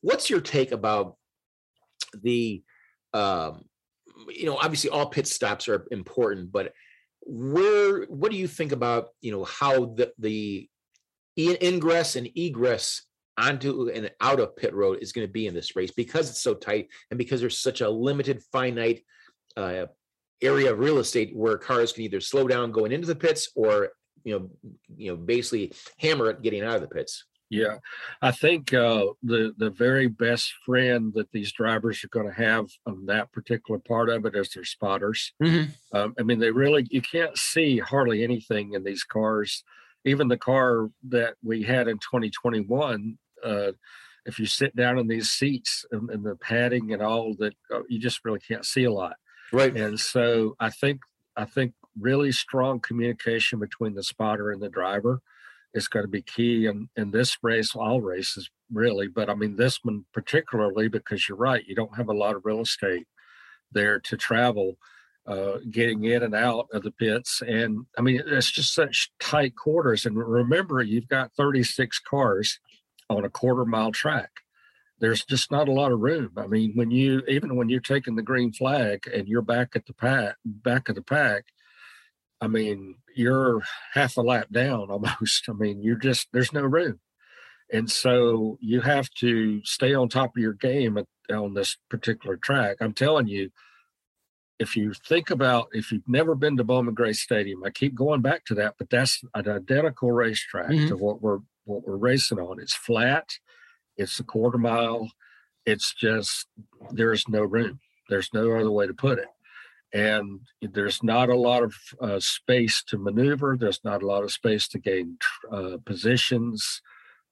What's 0.00 0.30
your 0.30 0.40
take 0.40 0.72
about 0.72 1.16
the 2.22 2.62
um, 3.12 3.66
you 4.28 4.46
know 4.46 4.56
obviously 4.56 4.90
all 4.90 5.06
pit 5.06 5.26
stops 5.26 5.68
are 5.68 5.86
important, 5.90 6.52
but 6.52 6.72
where 7.20 8.04
what 8.04 8.30
do 8.30 8.36
you 8.36 8.46
think 8.46 8.72
about 8.72 9.08
you 9.20 9.32
know 9.32 9.44
how 9.44 9.86
the 9.86 10.12
the 10.18 10.68
ingress 11.36 12.16
and 12.16 12.28
egress 12.36 13.02
onto 13.36 13.88
and 13.88 14.10
out 14.20 14.38
of 14.38 14.56
pit 14.56 14.74
road 14.74 14.98
is 15.00 15.12
going 15.12 15.26
to 15.26 15.32
be 15.32 15.46
in 15.46 15.54
this 15.54 15.74
race 15.74 15.90
because 15.90 16.30
it's 16.30 16.40
so 16.40 16.54
tight 16.54 16.88
and 17.10 17.18
because 17.18 17.40
there's 17.40 17.60
such 17.60 17.80
a 17.80 17.88
limited 17.88 18.40
finite 18.52 19.02
uh, 19.56 19.86
area 20.40 20.72
of 20.72 20.78
real 20.78 20.98
estate 20.98 21.34
where 21.34 21.58
cars 21.58 21.92
can 21.92 22.04
either 22.04 22.20
slow 22.20 22.46
down 22.46 22.70
going 22.70 22.92
into 22.92 23.06
the 23.06 23.16
pits 23.16 23.50
or 23.56 23.90
you 24.22 24.38
know 24.38 24.50
you 24.96 25.10
know 25.10 25.16
basically 25.16 25.72
hammer 25.98 26.30
it 26.30 26.42
getting 26.42 26.62
out 26.62 26.76
of 26.76 26.80
the 26.80 26.88
pits 26.88 27.24
yeah 27.50 27.76
i 28.22 28.30
think 28.30 28.72
uh, 28.72 29.04
the 29.22 29.54
the 29.58 29.70
very 29.70 30.06
best 30.06 30.52
friend 30.64 31.12
that 31.14 31.30
these 31.32 31.52
drivers 31.52 32.02
are 32.02 32.08
going 32.08 32.26
to 32.26 32.32
have 32.32 32.66
on 32.86 33.06
that 33.06 33.30
particular 33.32 33.78
part 33.78 34.08
of 34.08 34.24
it 34.24 34.34
is 34.34 34.50
their 34.50 34.64
spotters 34.64 35.32
mm-hmm. 35.42 35.70
um, 35.96 36.14
i 36.18 36.22
mean 36.22 36.38
they 36.38 36.50
really 36.50 36.86
you 36.90 37.02
can't 37.02 37.36
see 37.36 37.78
hardly 37.78 38.22
anything 38.22 38.72
in 38.72 38.82
these 38.82 39.04
cars 39.04 39.62
even 40.04 40.28
the 40.28 40.36
car 40.36 40.90
that 41.02 41.34
we 41.42 41.62
had 41.62 41.88
in 41.88 41.96
2021 41.98 43.18
uh, 43.44 43.72
if 44.26 44.38
you 44.38 44.46
sit 44.46 44.74
down 44.74 44.98
in 44.98 45.06
these 45.06 45.30
seats 45.30 45.84
and, 45.90 46.10
and 46.10 46.24
the 46.24 46.36
padding 46.36 46.92
and 46.92 47.02
all 47.02 47.34
that, 47.38 47.54
uh, 47.72 47.80
you 47.88 47.98
just 47.98 48.24
really 48.24 48.40
can't 48.40 48.64
see 48.64 48.84
a 48.84 48.92
lot. 48.92 49.16
Right. 49.52 49.76
And 49.76 49.98
so 50.00 50.56
I 50.58 50.70
think 50.70 51.00
I 51.36 51.44
think 51.44 51.74
really 51.98 52.32
strong 52.32 52.80
communication 52.80 53.58
between 53.58 53.94
the 53.94 54.02
spotter 54.02 54.50
and 54.50 54.62
the 54.62 54.68
driver 54.68 55.20
is 55.74 55.88
going 55.88 56.04
to 56.04 56.10
be 56.10 56.22
key 56.22 56.66
in, 56.66 56.88
in 56.96 57.10
this 57.10 57.36
race, 57.42 57.74
all 57.74 58.00
races 58.00 58.48
really, 58.72 59.08
but 59.08 59.28
I 59.28 59.34
mean 59.34 59.56
this 59.56 59.80
one 59.82 60.04
particularly 60.12 60.88
because 60.88 61.28
you're 61.28 61.38
right, 61.38 61.66
you 61.66 61.74
don't 61.74 61.96
have 61.96 62.08
a 62.08 62.14
lot 62.14 62.36
of 62.36 62.44
real 62.44 62.60
estate 62.60 63.06
there 63.72 64.00
to 64.00 64.16
travel, 64.16 64.76
uh, 65.26 65.58
getting 65.70 66.04
in 66.04 66.22
and 66.22 66.34
out 66.34 66.68
of 66.72 66.82
the 66.82 66.90
pits. 66.90 67.42
And 67.46 67.86
I 67.98 68.02
mean, 68.02 68.22
it's 68.24 68.50
just 68.50 68.74
such 68.74 69.10
tight 69.20 69.56
quarters. 69.56 70.06
And 70.06 70.16
remember, 70.16 70.82
you've 70.82 71.08
got 71.08 71.32
36 71.36 71.98
cars 72.00 72.60
on 73.10 73.24
a 73.24 73.30
quarter 73.30 73.64
mile 73.64 73.92
track. 73.92 74.30
There's 75.00 75.24
just 75.24 75.50
not 75.50 75.68
a 75.68 75.72
lot 75.72 75.92
of 75.92 76.00
room. 76.00 76.32
I 76.36 76.46
mean, 76.46 76.72
when 76.74 76.90
you 76.90 77.22
even 77.28 77.56
when 77.56 77.68
you're 77.68 77.80
taking 77.80 78.16
the 78.16 78.22
green 78.22 78.52
flag 78.52 79.08
and 79.12 79.28
you're 79.28 79.42
back 79.42 79.70
at 79.74 79.86
the 79.86 79.92
pack, 79.92 80.36
back 80.44 80.88
of 80.88 80.94
the 80.94 81.02
pack, 81.02 81.46
I 82.44 82.46
mean, 82.46 82.96
you're 83.14 83.62
half 83.94 84.16
a 84.16 84.20
lap 84.20 84.48
down 84.52 84.90
almost. 84.90 85.48
I 85.48 85.52
mean, 85.52 85.82
you're 85.82 85.96
just 85.96 86.28
there's 86.32 86.52
no 86.52 86.62
room, 86.62 87.00
and 87.72 87.90
so 87.90 88.58
you 88.60 88.82
have 88.82 89.10
to 89.20 89.64
stay 89.64 89.94
on 89.94 90.08
top 90.08 90.36
of 90.36 90.42
your 90.42 90.52
game 90.52 90.98
at, 90.98 91.06
on 91.34 91.54
this 91.54 91.76
particular 91.88 92.36
track. 92.36 92.76
I'm 92.80 92.92
telling 92.92 93.26
you, 93.26 93.50
if 94.58 94.76
you 94.76 94.92
think 94.92 95.30
about 95.30 95.68
if 95.72 95.90
you've 95.90 96.08
never 96.08 96.34
been 96.34 96.56
to 96.58 96.64
Bowman 96.64 96.94
Gray 96.94 97.14
Stadium, 97.14 97.64
I 97.64 97.70
keep 97.70 97.94
going 97.94 98.20
back 98.20 98.44
to 98.46 98.54
that, 98.56 98.74
but 98.78 98.90
that's 98.90 99.22
an 99.34 99.48
identical 99.48 100.12
racetrack 100.12 100.70
mm-hmm. 100.70 100.88
to 100.88 100.96
what 100.96 101.22
we're 101.22 101.40
what 101.64 101.86
we're 101.86 101.96
racing 101.96 102.38
on. 102.38 102.60
It's 102.60 102.74
flat, 102.74 103.30
it's 103.96 104.20
a 104.20 104.24
quarter 104.24 104.58
mile, 104.58 105.10
it's 105.64 105.94
just 105.94 106.46
there's 106.90 107.26
no 107.28 107.42
room. 107.42 107.80
There's 108.10 108.28
no 108.34 108.52
other 108.52 108.70
way 108.70 108.86
to 108.86 108.92
put 108.92 109.18
it. 109.18 109.28
And 109.94 110.40
there's 110.60 111.04
not 111.04 111.28
a 111.28 111.36
lot 111.36 111.62
of 111.62 111.74
uh, 112.00 112.18
space 112.18 112.82
to 112.88 112.98
maneuver. 112.98 113.56
There's 113.58 113.80
not 113.84 114.02
a 114.02 114.06
lot 114.06 114.24
of 114.24 114.32
space 114.32 114.66
to 114.68 114.80
gain 114.80 115.18
uh, 115.52 115.76
positions. 115.86 116.82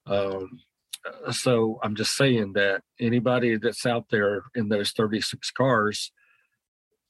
Um, 0.07 0.61
uh, 1.05 1.33
so 1.33 1.81
I'm 1.83 1.97
just 1.97 2.17
saying 2.17 2.53
that 2.53 2.83
anybody 3.01 3.57
that's 3.57 3.85
out 3.85 4.07
there 4.11 4.45
in 4.55 4.69
those 4.69 4.93
36 4.93 5.51
cars, 5.51 6.13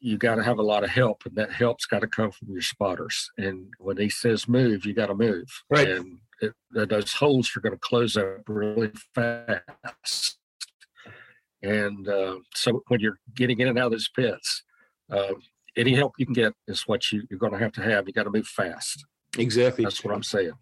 you 0.01 0.17
got 0.17 0.37
to 0.37 0.43
have 0.43 0.59
a 0.59 0.63
lot 0.63 0.85
of 0.85 0.91
help, 0.91 1.23
and 1.27 1.37
that 1.37 1.53
help's 1.53 1.85
got 1.85 2.01
to 2.01 2.07
come 2.07 2.31
from 2.31 2.49
your 2.51 2.63
spotters. 2.63 3.31
And 3.37 3.67
when 3.79 3.99
he 3.99 4.09
says 4.09 4.49
move, 4.49 4.87
you 4.87 4.95
got 4.95 5.07
to 5.09 5.15
move. 5.15 5.47
Right. 5.71 5.87
And 5.87 6.19
it, 6.41 6.55
those 6.73 7.13
holes 7.13 7.55
are 7.55 7.61
going 7.61 7.75
to 7.75 7.79
close 7.79 8.17
up 8.17 8.49
really 8.49 8.91
fast. 9.15 10.39
And 11.63 12.09
uh, 12.09 12.39
so 12.55 12.83
when 12.89 13.01
you're 13.01 13.19
getting 13.35 13.61
in 13.61 13.69
and 13.69 13.79
out 13.79 13.87
of 13.87 13.93
those 13.93 14.09
pits, 14.09 14.65
uh, 15.11 15.35
any 15.77 15.95
help 15.95 16.15
you 16.19 16.27
can 16.27 16.35
get 16.35 16.53
is 16.69 16.83
what 16.83 17.11
you, 17.13 17.23
you're 17.31 17.39
going 17.39 17.53
to 17.53 17.59
have 17.59 17.73
to 17.73 17.83
have. 17.83 18.07
You 18.07 18.13
got 18.13 18.25
to 18.25 18.31
move 18.31 18.47
fast. 18.47 19.05
Exactly. 19.39 19.85
That's 19.85 20.05
what 20.05 20.15
I'm 20.15 20.23
saying. 20.23 20.53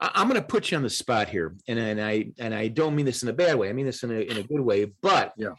I'm 0.00 0.28
going 0.28 0.40
to 0.40 0.46
put 0.46 0.70
you 0.70 0.76
on 0.76 0.82
the 0.82 0.90
spot 0.90 1.28
here, 1.28 1.54
and, 1.68 1.78
and 1.78 2.00
I 2.00 2.32
and 2.38 2.52
I 2.52 2.66
don't 2.68 2.96
mean 2.96 3.06
this 3.06 3.22
in 3.22 3.28
a 3.28 3.32
bad 3.32 3.56
way. 3.56 3.68
I 3.68 3.72
mean 3.72 3.86
this 3.86 4.02
in 4.02 4.10
a 4.10 4.18
in 4.20 4.36
a 4.36 4.42
good 4.42 4.60
way. 4.60 4.86
But 5.00 5.32
yeah, 5.36 5.54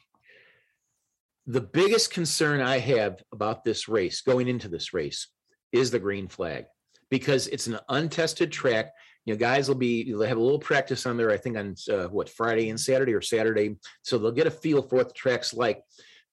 the 1.47 1.61
biggest 1.61 2.11
concern 2.11 2.59
I 2.59 2.79
have 2.79 3.23
about 3.31 3.63
this 3.63 3.87
race, 3.87 4.19
going 4.19 4.49
into 4.49 4.67
this 4.67 4.93
race, 4.93 5.29
is 5.71 5.91
the 5.91 5.99
green 5.99 6.27
flag 6.27 6.65
because 7.09 7.47
it's 7.47 7.67
an 7.67 7.79
untested 7.87 8.51
track 8.51 8.91
you 9.25 9.33
know, 9.33 9.37
guys 9.37 9.67
will 9.67 9.75
be 9.75 10.11
they'll 10.11 10.21
have 10.23 10.37
a 10.37 10.41
little 10.41 10.59
practice 10.59 11.05
on 11.05 11.15
there. 11.15 11.31
I 11.31 11.37
think 11.37 11.57
on 11.57 11.75
uh, 11.89 12.07
what 12.07 12.29
Friday 12.29 12.69
and 12.69 12.79
Saturday 12.79 13.13
or 13.13 13.21
Saturday, 13.21 13.75
so 14.01 14.17
they'll 14.17 14.31
get 14.31 14.47
a 14.47 14.51
feel 14.51 14.81
for 14.81 14.97
what 14.97 15.09
the 15.09 15.13
track's 15.13 15.53
like. 15.53 15.81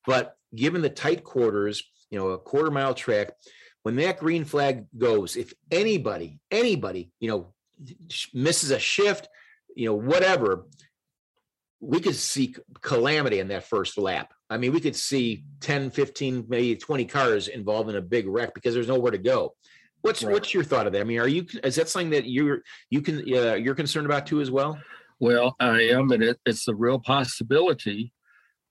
But 0.06 0.36
given 0.54 0.82
the 0.82 0.90
tight 0.90 1.24
quarters, 1.24 1.82
you 2.10 2.18
know, 2.18 2.28
a 2.28 2.38
quarter 2.38 2.70
mile 2.70 2.94
track, 2.94 3.32
when 3.82 3.96
that 3.96 4.18
green 4.18 4.44
flag 4.44 4.86
goes, 4.96 5.36
if 5.36 5.52
anybody, 5.70 6.38
anybody, 6.50 7.10
you 7.20 7.30
know, 7.30 7.54
misses 8.34 8.70
a 8.70 8.78
shift, 8.78 9.28
you 9.74 9.86
know, 9.86 9.94
whatever, 9.94 10.66
we 11.80 12.00
could 12.00 12.16
see 12.16 12.54
calamity 12.82 13.38
in 13.38 13.48
that 13.48 13.64
first 13.64 13.96
lap. 13.96 14.34
I 14.50 14.58
mean, 14.58 14.72
we 14.72 14.80
could 14.80 14.96
see 14.96 15.44
10, 15.60 15.90
15, 15.90 16.46
maybe 16.48 16.76
20 16.76 17.04
cars 17.06 17.48
involved 17.48 17.88
in 17.88 17.96
a 17.96 18.02
big 18.02 18.26
wreck 18.26 18.52
because 18.54 18.74
there's 18.74 18.88
nowhere 18.88 19.12
to 19.12 19.18
go. 19.18 19.54
What's 20.02 20.22
right. 20.22 20.32
what's 20.32 20.54
your 20.54 20.64
thought 20.64 20.86
of 20.86 20.94
that? 20.94 21.00
I 21.00 21.04
mean, 21.04 21.20
are 21.20 21.28
you 21.28 21.46
is 21.62 21.76
that 21.76 21.88
something 21.88 22.10
that 22.10 22.26
you're 22.26 22.62
you 22.88 23.02
can 23.02 23.18
uh, 23.18 23.54
you're 23.54 23.74
concerned 23.74 24.06
about 24.06 24.26
too 24.26 24.40
as 24.40 24.50
well? 24.50 24.78
Well, 25.18 25.54
I 25.60 25.82
am, 25.82 26.10
and 26.10 26.22
it, 26.22 26.40
it's 26.46 26.66
a 26.68 26.74
real 26.74 26.98
possibility 26.98 28.12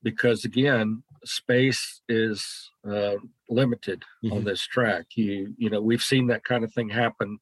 because 0.02 0.44
again, 0.44 1.04
space 1.26 2.02
is 2.10 2.72
uh, 2.90 3.16
limited 3.50 4.04
mm-hmm. 4.24 4.38
on 4.38 4.44
this 4.44 4.62
track. 4.62 5.06
You 5.16 5.54
you 5.58 5.70
know 5.70 5.82
we've 5.82 6.02
seen 6.02 6.28
that 6.28 6.44
kind 6.44 6.64
of 6.64 6.74
thing 6.74 6.90
happen 6.90 7.40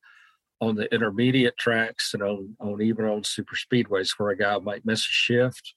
on 0.60 0.76
the 0.76 0.92
intermediate 0.94 1.58
tracks 1.58 2.13
and 2.13 2.24
on, 2.24 2.56
on 2.60 2.82
even 2.82 3.06
on 3.06 3.24
super 3.24 3.56
speedways 3.56 4.12
where 4.18 4.32
a 4.32 4.38
guy 4.38 4.58
might 4.58 4.86
miss 4.86 5.02
a 5.02 5.12
shift 5.12 5.76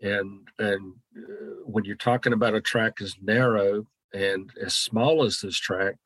and 0.00 0.46
and 0.60 0.94
uh, 1.16 1.54
when 1.64 1.84
you're 1.84 1.96
talking 1.96 2.32
about 2.32 2.54
a 2.54 2.60
track 2.60 3.00
as 3.00 3.16
narrow 3.20 3.84
and 4.14 4.52
as 4.64 4.74
small 4.74 5.24
as 5.24 5.40
this 5.40 5.58
track 5.58 5.96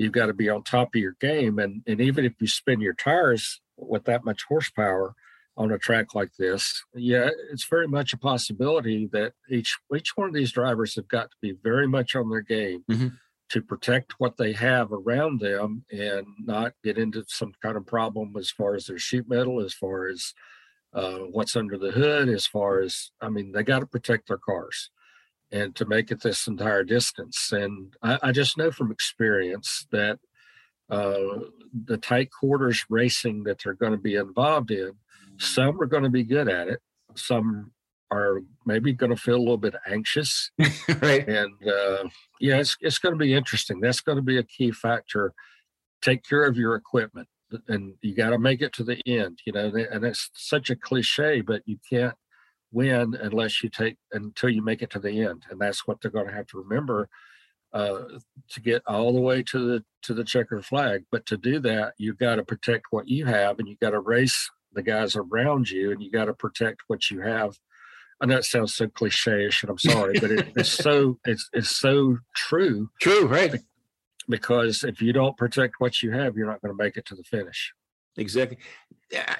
you've 0.00 0.12
got 0.12 0.26
to 0.26 0.32
be 0.32 0.48
on 0.48 0.62
top 0.62 0.94
of 0.94 1.00
your 1.00 1.14
game. 1.20 1.58
And, 1.58 1.82
and 1.86 2.00
even 2.00 2.24
if 2.24 2.32
you 2.40 2.46
spin 2.46 2.80
your 2.80 2.94
tires 2.94 3.60
with 3.76 4.04
that 4.04 4.24
much 4.24 4.44
horsepower 4.48 5.14
on 5.56 5.72
a 5.72 5.78
track 5.78 6.14
like 6.14 6.34
this, 6.38 6.82
yeah, 6.94 7.28
it's 7.52 7.66
very 7.66 7.88
much 7.88 8.12
a 8.12 8.18
possibility 8.18 9.08
that 9.12 9.32
each 9.48 9.78
each 9.94 10.16
one 10.16 10.28
of 10.28 10.34
these 10.34 10.52
drivers 10.52 10.94
have 10.94 11.08
got 11.08 11.30
to 11.30 11.36
be 11.42 11.54
very 11.62 11.86
much 11.86 12.14
on 12.14 12.30
their 12.30 12.40
game 12.40 12.84
mm-hmm. 12.90 13.08
to 13.50 13.62
protect 13.62 14.14
what 14.18 14.36
they 14.36 14.52
have 14.52 14.92
around 14.92 15.40
them 15.40 15.84
and 15.90 16.26
not 16.38 16.72
get 16.82 16.98
into 16.98 17.24
some 17.28 17.52
kind 17.62 17.76
of 17.76 17.86
problem 17.86 18.34
as 18.38 18.50
far 18.50 18.74
as 18.74 18.86
their 18.86 18.98
sheet 18.98 19.28
metal, 19.28 19.60
as 19.60 19.74
far 19.74 20.06
as 20.06 20.32
uh, 20.94 21.18
what's 21.18 21.56
under 21.56 21.76
the 21.78 21.90
hood, 21.90 22.28
as 22.28 22.46
far 22.46 22.80
as 22.80 23.10
I 23.20 23.28
mean, 23.28 23.52
they 23.52 23.62
got 23.62 23.80
to 23.80 23.86
protect 23.86 24.28
their 24.28 24.38
cars 24.38 24.90
and 25.52 25.74
to 25.76 25.84
make 25.84 26.10
it 26.10 26.22
this 26.22 26.46
entire 26.46 26.84
distance. 26.84 27.50
And 27.52 27.92
I, 28.02 28.18
I 28.22 28.32
just 28.32 28.56
know 28.56 28.70
from 28.70 28.92
experience 28.92 29.86
that 29.90 30.20
uh, 30.90 31.40
the 31.86 31.96
tight 31.96 32.30
quarters 32.30 32.84
racing 32.88 33.44
that 33.44 33.60
they're 33.62 33.74
going 33.74 33.92
to 33.92 33.98
be 33.98 34.16
involved 34.16 34.70
in, 34.70 34.92
some 35.38 35.80
are 35.80 35.86
going 35.86 36.02
to 36.02 36.10
be 36.10 36.24
good 36.24 36.48
at 36.48 36.68
it. 36.68 36.80
Some 37.14 37.72
are 38.10 38.40
maybe 38.66 38.92
going 38.92 39.10
to 39.10 39.16
feel 39.16 39.36
a 39.36 39.38
little 39.38 39.56
bit 39.56 39.74
anxious. 39.86 40.50
right. 41.00 41.26
And 41.28 41.54
uh, 41.66 42.08
yeah, 42.40 42.58
it's, 42.58 42.76
it's 42.80 42.98
going 42.98 43.14
to 43.14 43.18
be 43.18 43.34
interesting. 43.34 43.80
That's 43.80 44.00
going 44.00 44.16
to 44.16 44.22
be 44.22 44.38
a 44.38 44.42
key 44.42 44.72
factor. 44.72 45.32
Take 46.02 46.24
care 46.24 46.44
of 46.44 46.56
your 46.56 46.74
equipment 46.74 47.28
and 47.68 47.94
you 48.00 48.14
got 48.14 48.30
to 48.30 48.38
make 48.38 48.62
it 48.62 48.72
to 48.74 48.84
the 48.84 49.00
end, 49.06 49.40
you 49.44 49.52
know, 49.52 49.72
and 49.90 50.04
it's 50.04 50.30
such 50.34 50.70
a 50.70 50.76
cliche, 50.76 51.40
but 51.40 51.62
you 51.66 51.78
can't 51.88 52.14
win 52.72 53.16
unless 53.20 53.62
you 53.62 53.68
take 53.68 53.96
until 54.12 54.48
you 54.48 54.62
make 54.62 54.82
it 54.82 54.90
to 54.90 55.00
the 55.00 55.22
end 55.22 55.44
and 55.50 55.60
that's 55.60 55.86
what 55.86 56.00
they're 56.00 56.10
going 56.10 56.28
to 56.28 56.32
have 56.32 56.46
to 56.46 56.58
remember 56.58 57.08
uh, 57.72 58.00
to 58.48 58.60
get 58.60 58.82
all 58.86 59.12
the 59.12 59.20
way 59.20 59.42
to 59.42 59.58
the 59.58 59.84
to 60.02 60.14
the 60.14 60.24
checkered 60.24 60.64
flag 60.64 61.04
but 61.10 61.24
to 61.26 61.36
do 61.36 61.58
that 61.60 61.94
you've 61.98 62.18
got 62.18 62.36
to 62.36 62.42
protect 62.42 62.86
what 62.90 63.08
you 63.08 63.26
have 63.26 63.58
and 63.58 63.68
you 63.68 63.76
got 63.80 63.90
to 63.90 64.00
race 64.00 64.50
the 64.72 64.82
guys 64.82 65.16
around 65.16 65.68
you 65.68 65.92
and 65.92 66.02
you 66.02 66.10
got 66.10 66.24
to 66.26 66.34
protect 66.34 66.82
what 66.88 67.10
you 67.10 67.20
have 67.20 67.58
I 68.20 68.26
know 68.26 68.36
it 68.36 68.44
sounds 68.44 68.74
so 68.74 68.86
cliche-ish, 68.88 69.62
and 69.62 69.70
I'm 69.70 69.78
sorry, 69.78 70.18
but 70.20 70.30
it, 70.30 70.52
it's 70.54 70.70
so 70.70 71.18
it's 71.24 71.48
it's 71.52 71.76
so 71.76 72.18
true. 72.34 72.90
True, 73.00 73.26
right? 73.26 73.54
Because 74.28 74.84
if 74.84 75.00
you 75.00 75.12
don't 75.12 75.36
protect 75.36 75.76
what 75.78 76.02
you 76.02 76.12
have, 76.12 76.36
you're 76.36 76.46
not 76.46 76.60
going 76.60 76.76
to 76.76 76.82
make 76.82 76.96
it 76.96 77.06
to 77.06 77.14
the 77.14 77.24
finish. 77.24 77.72
Exactly. 78.16 78.58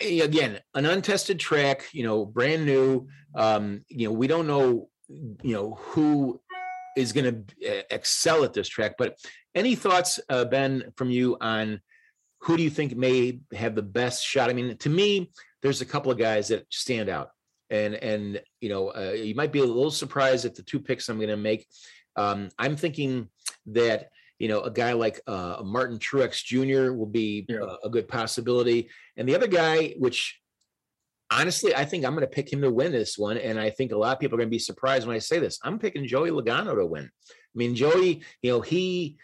Again, 0.01 0.61
an 0.75 0.87
untested 0.87 1.39
track, 1.39 1.85
you 1.93 2.03
know, 2.03 2.25
brand 2.25 2.65
new. 2.65 3.07
Um, 3.35 3.85
you 3.89 4.09
know, 4.09 4.13
we 4.13 4.27
don't 4.27 4.47
know, 4.47 4.89
you 5.09 5.55
know, 5.55 5.75
who 5.75 6.41
is 6.97 7.13
going 7.13 7.45
to 7.47 7.79
uh, 7.79 7.83
excel 7.91 8.45
at 8.45 8.53
this 8.53 8.69
track. 8.69 8.95
But 8.99 9.19
any 9.55 9.75
thoughts, 9.75 10.21
uh, 10.29 10.45
Ben, 10.45 10.93
from 10.97 11.11
you 11.11 11.37
on 11.41 11.81
who 12.41 12.57
do 12.57 12.63
you 12.63 12.71
think 12.71 12.97
may 12.97 13.41
have 13.53 13.75
the 13.75 13.83
best 13.83 14.25
shot? 14.25 14.51
I 14.51 14.55
mean, 14.55 14.77
to 14.79 14.89
me, 14.89 15.31
there's 15.63 15.81
a 15.81 15.87
couple 15.87 16.11
of 16.11 16.19
guys 16.19 16.49
that 16.49 16.67
stand 16.71 17.09
out, 17.09 17.31
and 17.69 17.95
and 17.95 18.41
you 18.61 18.69
know, 18.71 18.89
uh, 18.89 19.13
you 19.13 19.35
might 19.35 19.53
be 19.53 19.59
a 19.61 19.65
little 19.65 19.91
surprised 19.91 20.45
at 20.45 20.55
the 20.55 20.63
two 20.63 20.81
picks 20.81 21.09
I'm 21.09 21.19
going 21.19 21.29
to 21.29 21.37
make. 21.37 21.67
Um, 22.17 22.49
I'm 22.59 22.77
thinking 22.77 23.29
that 23.67 24.09
you 24.39 24.49
know 24.49 24.63
a 24.63 24.71
guy 24.71 24.95
like 24.95 25.21
uh, 25.27 25.63
Martin 25.63 25.99
Truex 25.99 26.43
Jr. 26.43 26.93
will 26.93 27.07
be 27.07 27.45
yeah. 27.49 27.77
a 27.85 27.91
good 27.91 28.09
possibility, 28.09 28.89
and 29.17 29.29
the 29.29 29.35
other 29.35 29.47
guy, 29.47 29.95
which 29.99 30.40
honestly, 31.31 31.75
I 31.75 31.85
think 31.85 32.05
I'm 32.05 32.15
going 32.15 32.27
to 32.27 32.27
pick 32.27 32.53
him 32.53 32.63
to 32.63 32.71
win 32.71 32.93
this 32.93 33.19
one. 33.19 33.39
And 33.39 33.59
I 33.59 33.71
think 33.71 33.93
a 33.93 33.97
lot 33.97 34.15
of 34.15 34.21
people 34.21 34.37
are 34.37 34.41
going 34.41 34.49
to 34.49 34.55
be 34.55 34.59
surprised 34.59 35.07
when 35.07 35.17
I 35.17 35.21
say 35.21 35.39
this. 35.39 35.59
I'm 35.63 35.79
picking 35.79 36.07
Joey 36.07 36.31
Logano 36.31 36.77
to 36.77 36.87
win. 36.87 37.11
I 37.29 37.55
mean, 37.55 37.75
Joey, 37.75 38.23
you 38.43 38.53
know, 38.53 38.61
he 38.61 39.17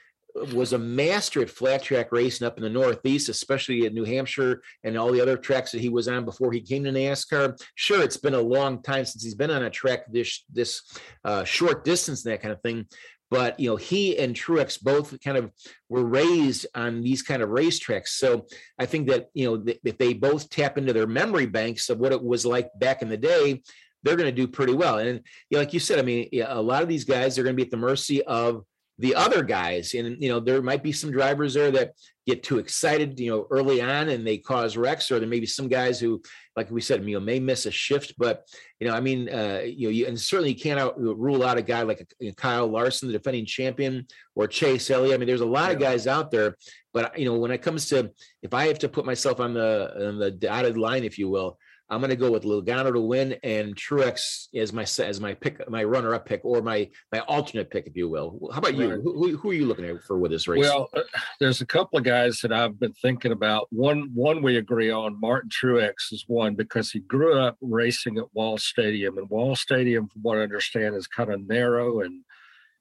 was 0.53 0.73
a 0.73 0.79
master 0.79 1.41
at 1.41 1.51
flat 1.51 1.83
track 1.83 2.13
racing 2.13 2.47
up 2.47 2.57
in 2.57 2.63
the 2.63 2.71
Northeast, 2.71 3.29
especially 3.29 3.87
at 3.87 3.95
New 3.95 4.05
Hampshire 4.05 4.63
and 4.85 4.97
all 4.97 5.11
the 5.11 5.21
other 5.21 5.37
tracks 5.37 5.73
that 5.73 5.81
he 5.81 5.89
was 5.89 6.09
on 6.09 6.25
before 6.25 6.53
he 6.53 6.61
came 6.61 6.85
to 6.85 6.91
NASCAR. 6.91 7.59
Sure, 7.75 8.03
it's 8.03 8.17
been 8.17 8.35
a 8.35 8.41
long 8.41 8.83
time 8.83 9.05
since 9.05 9.25
he's 9.25 9.35
been 9.35 9.51
on 9.51 9.63
a 9.63 9.71
track 9.71 10.01
this 10.11 10.45
this 10.53 10.83
uh, 11.25 11.45
short 11.45 11.85
distance 11.85 12.25
and 12.25 12.33
that 12.33 12.43
kind 12.43 12.53
of 12.53 12.61
thing. 12.61 12.87
But 13.31 13.59
you 13.59 13.71
know, 13.71 13.77
he 13.77 14.19
and 14.19 14.35
Truex 14.35 14.81
both 14.81 15.21
kind 15.21 15.37
of 15.37 15.51
were 15.89 16.05
raised 16.05 16.67
on 16.75 17.03
these 17.03 17.23
kind 17.23 17.43
of 17.43 17.51
racetracks. 17.51 18.09
So 18.09 18.47
I 18.79 18.87
think 18.87 19.09
that 19.09 19.27
you 19.35 19.47
know, 19.47 19.75
if 19.85 19.99
they 19.99 20.13
both 20.13 20.49
tap 20.49 20.79
into 20.79 20.93
their 20.93 21.07
memory 21.07 21.47
banks 21.47 21.89
of 21.91 21.99
what 21.99 22.13
it 22.13 22.23
was 22.23 22.47
like 22.47 22.71
back 22.79 23.03
in 23.03 23.09
the 23.09 23.17
day, 23.17 23.63
they're 24.03 24.17
going 24.17 24.33
to 24.33 24.33
do 24.33 24.47
pretty 24.47 24.75
well. 24.75 24.99
And 24.99 25.21
you 25.51 25.57
know, 25.57 25.59
like 25.59 25.73
you 25.73 25.81
said, 25.81 25.99
I 25.99 26.03
mean, 26.03 26.29
a 26.47 26.63
lot 26.63 26.83
of 26.83 26.89
these 26.89 27.05
guys 27.05 27.39
are 27.39 27.43
going 27.43 27.55
to 27.55 27.57
be 27.57 27.67
at 27.67 27.71
the 27.71 27.77
mercy 27.77 28.23
of 28.23 28.65
the 28.99 29.15
other 29.15 29.43
guys. 29.43 29.95
And 29.95 30.23
you 30.23 30.29
know 30.29 30.41
there 30.41 30.63
might 30.63 30.83
be 30.83 30.93
some 30.93 31.11
drivers 31.11 31.55
there 31.55 31.71
that 31.73 31.93
get 32.27 32.43
too 32.43 32.59
excited 32.59 33.21
you 33.21 33.31
know 33.31 33.47
early 33.51 33.81
on 33.81 34.09
and 34.09 34.27
they 34.27 34.37
cause 34.37 34.77
wrecks 34.77 35.13
or 35.13 35.21
there 35.21 35.29
may 35.29 35.39
be 35.39 35.47
some 35.47 35.69
guys 35.69 36.01
who 36.01 36.21
like 36.57 36.69
we 36.73 36.81
said 36.81 37.05
you 37.05 37.15
know 37.15 37.25
may 37.25 37.39
miss 37.39 37.67
a 37.67 37.71
shift. 37.71 38.15
But 38.19 38.47
you 38.81 38.89
know 38.89 38.95
i 38.95 39.01
mean 39.01 39.29
uh 39.29 39.63
you 39.65 39.89
know 39.89 39.93
you, 39.93 40.07
and 40.07 40.19
certainly 40.19 40.53
you 40.53 40.61
can't 40.61 40.81
out, 40.81 40.99
rule 41.01 41.43
out 41.43 41.59
a 41.59 41.63
guy 41.63 41.83
like 41.83 42.07
a, 42.21 42.27
a 42.27 42.33
kyle 42.33 42.67
larson 42.67 43.09
the 43.09 43.13
defending 43.13 43.47
champion 43.47 44.07
or 44.35 44.47
chase 44.47 44.91
elliott. 44.91 45.15
I 45.15 45.19
mean 45.19 45.29
there's 45.29 45.41
a 45.41 45.47
lot 45.47 45.69
yeah. 45.69 45.73
of 45.73 45.81
guys 45.81 46.07
out 46.07 46.31
there. 46.31 46.57
But 46.93 47.19
you 47.19 47.27
know 47.27 47.39
when 47.39 47.51
it 47.51 47.63
comes 47.63 47.89
to 47.91 48.11
if 48.43 48.55
i 48.55 48.67
have 48.67 48.79
to 48.81 48.89
put 48.89 49.05
myself 49.05 49.41
on 49.41 49.53
the 49.53 50.09
on 50.09 50.19
the 50.19 50.31
dotted 50.31 50.79
line 50.79 51.05
if 51.05 51.19
you 51.19 51.29
will 51.29 51.59
I'm 51.89 52.01
going 52.01 52.11
to 52.11 52.17
go 52.17 52.33
with 52.33 52.43
Logano 52.43 52.93
to 52.93 53.01
win 53.01 53.37
and 53.45 53.77
Truex 53.77 54.49
as 54.57 54.73
my 54.73 54.83
as 54.83 55.21
my 55.21 55.35
pick, 55.35 55.69
my 55.71 55.85
runner-up 55.85 56.27
pick, 56.27 56.41
or 56.45 56.61
my 56.61 56.91
my 57.13 57.21
alternate 57.21 57.71
pick, 57.71 57.87
if 57.87 57.97
you 57.97 58.09
will. 58.09 58.51
How 58.53 58.59
about 58.59 58.75
you? 58.75 59.01
Who, 59.03 59.37
who, 59.37 59.51
are 59.51 59.55
you 59.55 59.67
looking 59.67 59.85
at 59.85 60.03
for 60.03 60.19
with 60.19 60.33
this 60.33 60.49
race? 60.49 60.61
Well, 60.61 60.89
uh, 60.95 61.03
there's 61.39 61.61
a 61.61 61.67
couple 61.67 61.99
of 61.99 62.05
guys 62.05 62.41
that 62.41 62.53
I've 62.53 62.81
been 62.81 62.93
thinking 62.95 63.31
about. 63.31 63.69
One 63.71 64.11
one 64.15 64.43
we 64.43 64.57
agree 64.57 64.91
on. 64.91 65.21
Martin 65.21 65.49
Truex 65.49 66.13
is 66.13 66.25
one 66.27 66.57
because 66.57 66.91
he 66.91 66.99
grew 67.01 67.39
up 67.39 67.57
racing 67.61 68.19
at 68.19 68.35
Wall 68.35 68.59
Stadium, 68.59 69.19
and 69.19 69.31
Wall 69.31 69.55
Stadium, 69.55 70.09
from 70.09 70.23
what 70.23 70.39
I 70.39 70.43
understand, 70.43 70.97
is 70.97 71.07
kind 71.07 71.33
of 71.33 71.47
narrow 71.47 72.01
and 72.01 72.25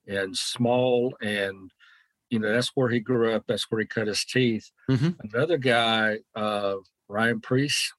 and 0.07 0.35
small, 0.35 1.15
and 1.21 1.69
you 2.31 2.39
know 2.39 2.51
that's 2.51 2.71
where 2.73 2.89
he 2.89 2.99
grew 2.99 3.33
up. 3.33 3.43
That's 3.47 3.69
where 3.69 3.81
he 3.81 3.85
cut 3.85 4.07
his 4.07 4.25
teeth. 4.25 4.71
Mm-hmm. 4.89 5.09
Another 5.31 5.59
guy, 5.59 6.17
uh, 6.35 6.77
Ryan 7.07 7.39
Preece 7.39 7.93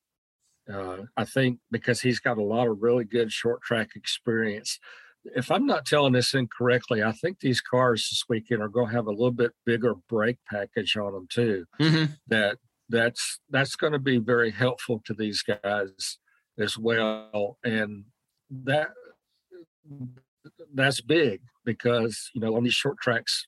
uh, 0.72 0.98
I 1.16 1.24
think 1.24 1.58
because 1.70 2.00
he's 2.00 2.20
got 2.20 2.38
a 2.38 2.42
lot 2.42 2.68
of 2.68 2.82
really 2.82 3.04
good 3.04 3.32
short 3.32 3.62
track 3.62 3.90
experience. 3.94 4.78
If 5.24 5.50
I'm 5.50 5.66
not 5.66 5.86
telling 5.86 6.12
this 6.12 6.34
incorrectly, 6.34 7.02
I 7.02 7.12
think 7.12 7.40
these 7.40 7.60
cars 7.60 8.08
this 8.10 8.24
weekend 8.28 8.62
are 8.62 8.68
going 8.68 8.88
to 8.88 8.94
have 8.94 9.06
a 9.06 9.10
little 9.10 9.32
bit 9.32 9.52
bigger 9.64 9.94
brake 10.08 10.38
package 10.48 10.96
on 10.96 11.12
them 11.12 11.26
too. 11.28 11.66
Mm-hmm. 11.80 12.12
That 12.28 12.58
that's 12.88 13.40
that's 13.50 13.76
going 13.76 13.92
to 13.92 13.98
be 13.98 14.18
very 14.18 14.50
helpful 14.50 15.02
to 15.04 15.14
these 15.14 15.42
guys 15.42 16.18
as 16.58 16.78
well, 16.78 17.58
and 17.64 18.04
that 18.50 18.88
that's 20.74 21.00
big 21.00 21.40
because 21.64 22.30
you 22.34 22.40
know 22.40 22.56
on 22.56 22.64
these 22.64 22.74
short 22.74 22.98
tracks 22.98 23.46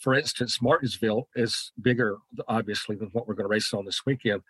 for 0.00 0.14
instance 0.14 0.62
martinsville 0.62 1.28
is 1.34 1.72
bigger 1.80 2.16
obviously 2.48 2.96
than 2.96 3.08
what 3.12 3.26
we're 3.26 3.34
going 3.34 3.44
to 3.44 3.50
race 3.50 3.74
on 3.74 3.84
this 3.84 4.02
weekend 4.06 4.40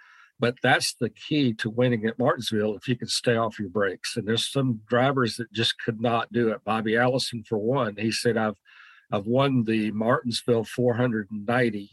but 0.41 0.57
that's 0.63 0.95
the 0.95 1.11
key 1.11 1.53
to 1.55 1.69
winning 1.69 2.07
at 2.07 2.19
Martinsville 2.19 2.75
if 2.75 2.89
you 2.89 2.97
can 2.97 3.09
stay 3.09 3.37
off 3.37 3.59
your 3.59 3.69
brakes. 3.69 4.17
And 4.17 4.27
there's 4.27 4.51
some 4.51 4.81
drivers 4.89 5.37
that 5.37 5.53
just 5.53 5.75
could 5.79 6.01
not 6.01 6.33
do 6.33 6.49
it. 6.49 6.65
Bobby 6.65 6.97
Allison, 6.97 7.45
for 7.45 7.59
one, 7.59 7.97
he 7.97 8.11
said, 8.11 8.37
I've 8.37 8.57
I've 9.13 9.27
won 9.27 9.65
the 9.65 9.91
Martinsville 9.91 10.65
490 10.65 11.91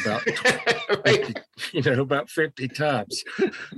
about 0.00 0.22
50, 1.06 1.34
you 1.72 1.82
know 1.82 2.02
about 2.02 2.28
50 2.28 2.68
times 2.68 3.22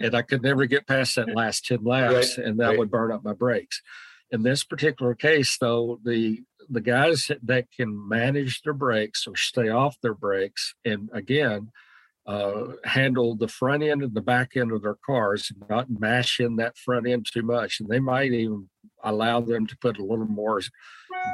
and 0.00 0.14
i 0.14 0.22
could 0.22 0.42
never 0.42 0.64
get 0.64 0.86
past 0.86 1.16
that 1.16 1.34
last 1.34 1.66
10 1.66 1.84
laps 1.84 2.38
right. 2.38 2.46
and 2.46 2.58
that 2.58 2.68
right. 2.68 2.78
would 2.78 2.90
burn 2.90 3.12
up 3.12 3.22
my 3.22 3.34
brakes 3.34 3.82
in 4.30 4.42
this 4.42 4.64
particular 4.64 5.14
case 5.14 5.58
though 5.60 6.00
the 6.04 6.40
the 6.70 6.80
guys 6.80 7.30
that 7.42 7.66
can 7.70 8.08
manage 8.08 8.62
their 8.62 8.72
brakes 8.72 9.26
or 9.26 9.36
stay 9.36 9.68
off 9.68 10.00
their 10.00 10.14
brakes 10.14 10.74
and 10.84 11.10
again 11.12 11.70
uh, 12.30 12.74
handle 12.84 13.34
the 13.34 13.48
front 13.48 13.82
end 13.82 14.04
and 14.04 14.14
the 14.14 14.20
back 14.20 14.56
end 14.56 14.70
of 14.70 14.82
their 14.82 14.98
cars 15.04 15.50
not 15.68 15.90
mash 15.90 16.38
in 16.38 16.54
that 16.54 16.78
front 16.78 17.08
end 17.08 17.26
too 17.26 17.42
much. 17.42 17.80
And 17.80 17.88
they 17.88 17.98
might 17.98 18.32
even 18.32 18.68
allow 19.02 19.40
them 19.40 19.66
to 19.66 19.76
put 19.78 19.98
a 19.98 20.04
little 20.04 20.28
more 20.28 20.60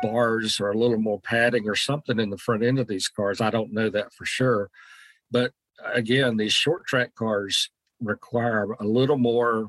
bars 0.02 0.58
or 0.58 0.70
a 0.70 0.78
little 0.78 0.98
more 0.98 1.20
padding 1.20 1.68
or 1.68 1.74
something 1.74 2.18
in 2.18 2.30
the 2.30 2.38
front 2.38 2.64
end 2.64 2.78
of 2.78 2.86
these 2.86 3.08
cars. 3.08 3.42
I 3.42 3.50
don't 3.50 3.74
know 3.74 3.90
that 3.90 4.14
for 4.14 4.24
sure. 4.24 4.70
But 5.30 5.52
again, 5.92 6.38
these 6.38 6.54
short 6.54 6.86
track 6.86 7.14
cars 7.14 7.68
require 8.00 8.72
a 8.80 8.84
little 8.84 9.18
more 9.18 9.68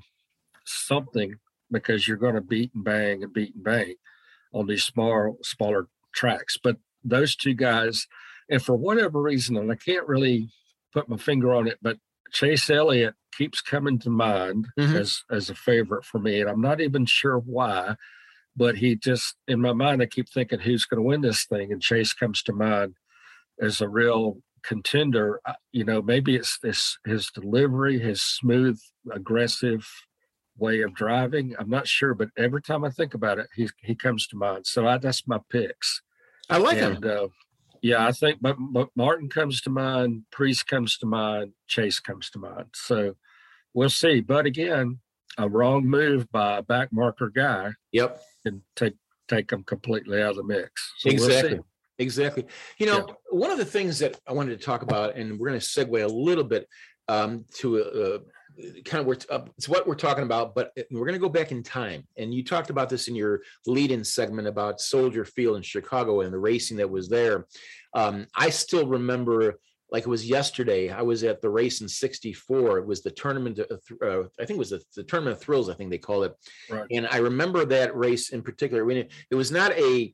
something 0.63 1.35
because 1.69 2.07
you're 2.07 2.15
going 2.15 2.35
to 2.35 2.41
beat 2.41 2.71
and 2.73 2.85
bang 2.85 3.23
and 3.23 3.33
beat 3.33 3.53
and 3.53 3.65
bang 3.65 3.95
on 4.53 4.67
these 4.67 4.85
small, 4.85 5.39
smaller 5.43 5.89
tracks. 6.13 6.57
But 6.61 6.77
those 7.03 7.35
two 7.35 7.53
guys, 7.53 8.07
and 8.49 8.61
for 8.61 8.77
whatever 8.77 9.21
reason, 9.21 9.57
and 9.57 9.69
I 9.69 9.75
can't 9.75 10.07
really 10.07 10.49
put 10.97 11.09
my 11.09 11.17
finger 11.17 11.53
on 11.53 11.67
it, 11.67 11.77
but 11.81 11.97
Chase 12.31 12.69
Elliott 12.69 13.13
keeps 13.33 13.61
coming 13.61 13.99
to 13.99 14.09
mind 14.09 14.67
mm-hmm. 14.79 14.95
as 14.95 15.23
as 15.31 15.49
a 15.49 15.55
favorite 15.55 16.03
for 16.03 16.19
me, 16.19 16.41
and 16.41 16.49
I'm 16.49 16.61
not 16.61 16.81
even 16.81 17.05
sure 17.05 17.37
why. 17.37 17.95
But 18.55 18.77
he 18.77 18.95
just 18.95 19.35
in 19.47 19.61
my 19.61 19.73
mind, 19.73 20.01
I 20.01 20.07
keep 20.07 20.27
thinking 20.29 20.59
who's 20.59 20.85
going 20.85 20.97
to 20.97 21.07
win 21.07 21.21
this 21.21 21.45
thing, 21.45 21.71
and 21.71 21.81
Chase 21.81 22.13
comes 22.13 22.41
to 22.43 22.53
mind 22.53 22.95
as 23.61 23.79
a 23.81 23.87
real 23.87 24.39
contender. 24.63 25.39
You 25.71 25.85
know, 25.85 26.01
maybe 26.01 26.35
it's 26.35 26.57
this 26.63 26.97
his 27.05 27.29
delivery, 27.29 27.99
his 27.99 28.21
smooth, 28.21 28.79
aggressive 29.11 29.87
way 30.57 30.81
of 30.81 30.95
driving. 30.95 31.55
I'm 31.59 31.69
not 31.69 31.87
sure, 31.87 32.15
but 32.15 32.29
every 32.35 32.63
time 32.63 32.83
I 32.83 32.89
think 32.89 33.13
about 33.13 33.37
it, 33.37 33.47
he 33.55 33.69
he 33.83 33.93
comes 33.93 34.25
to 34.27 34.35
mind. 34.35 34.65
So 34.65 34.87
I, 34.87 34.97
that's 34.97 35.27
my 35.27 35.39
picks. 35.51 36.01
I 36.49 36.57
like 36.57 36.79
and, 36.79 37.03
him. 37.03 37.11
Uh, 37.11 37.27
yeah, 37.81 38.05
I 38.05 38.11
think, 38.11 38.39
but, 38.41 38.57
but 38.59 38.89
Martin 38.95 39.29
comes 39.29 39.61
to 39.61 39.69
mind, 39.69 40.23
Preece 40.31 40.63
comes 40.63 40.97
to 40.99 41.05
mind, 41.05 41.53
Chase 41.67 41.99
comes 41.99 42.29
to 42.31 42.39
mind. 42.39 42.67
So 42.73 43.15
we'll 43.73 43.89
see. 43.89 44.21
But 44.21 44.45
again, 44.45 44.99
a 45.37 45.47
wrong 45.47 45.85
move 45.85 46.29
by 46.31 46.57
a 46.57 46.61
back 46.61 46.89
marker 46.91 47.29
guy. 47.29 47.71
Yep. 47.91 48.19
Can 48.43 48.63
take 48.75 48.95
take 49.27 49.49
them 49.49 49.63
completely 49.63 50.21
out 50.21 50.31
of 50.31 50.35
the 50.37 50.43
mix. 50.43 50.93
So 50.99 51.09
exactly. 51.09 51.55
We'll 51.55 51.65
exactly. 51.99 52.45
You 52.77 52.87
know, 52.87 53.05
yeah. 53.07 53.13
one 53.29 53.51
of 53.51 53.57
the 53.57 53.65
things 53.65 53.99
that 53.99 54.19
I 54.27 54.33
wanted 54.33 54.57
to 54.59 54.65
talk 54.65 54.81
about, 54.81 55.15
and 55.15 55.37
we're 55.37 55.49
going 55.49 55.59
to 55.59 55.65
segue 55.65 56.03
a 56.03 56.07
little 56.07 56.43
bit 56.43 56.67
um, 57.07 57.45
to 57.55 57.83
uh, 57.83 58.19
kind 58.85 59.01
of 59.01 59.05
we're 59.05 59.17
uh, 59.29 59.45
it's 59.57 59.69
what 59.69 59.87
we're 59.87 59.95
talking 59.95 60.23
about, 60.23 60.55
but 60.55 60.71
we're 60.91 61.05
going 61.05 61.13
to 61.13 61.19
go 61.19 61.29
back 61.29 61.51
in 61.51 61.63
time. 61.63 62.07
And 62.17 62.33
you 62.33 62.43
talked 62.43 62.69
about 62.69 62.89
this 62.89 63.07
in 63.07 63.15
your 63.15 63.41
lead-in 63.65 64.03
segment 64.03 64.47
about 64.47 64.81
Soldier 64.81 65.25
Field 65.25 65.57
in 65.57 65.63
Chicago 65.63 66.21
and 66.21 66.33
the 66.33 66.39
racing 66.39 66.77
that 66.77 66.89
was 66.89 67.09
there. 67.09 67.45
Um, 67.93 68.27
I 68.35 68.49
still 68.49 68.87
remember 68.87 69.59
like 69.91 70.03
it 70.03 70.09
was 70.09 70.27
yesterday. 70.27 70.89
I 70.89 71.01
was 71.01 71.23
at 71.23 71.41
the 71.41 71.49
race 71.49 71.81
in 71.81 71.87
'64. 71.87 72.79
It 72.79 72.85
was 72.85 73.01
the 73.01 73.11
tournament. 73.11 73.59
Uh, 73.59 74.23
I 74.39 74.45
think 74.45 74.51
it 74.51 74.57
was 74.57 74.71
the, 74.71 74.81
the, 74.95 75.03
tournament 75.03 75.37
of 75.37 75.41
thrills. 75.41 75.69
I 75.69 75.73
think 75.75 75.89
they 75.89 75.97
called 75.97 76.25
it. 76.25 76.35
Right. 76.69 76.85
And 76.91 77.07
I 77.07 77.17
remember 77.17 77.63
that 77.65 77.95
race 77.95 78.29
in 78.29 78.41
particular. 78.41 78.85
When 78.85 78.97
it, 78.97 79.11
it 79.31 79.35
was 79.35 79.51
not 79.51 79.71
a 79.73 80.13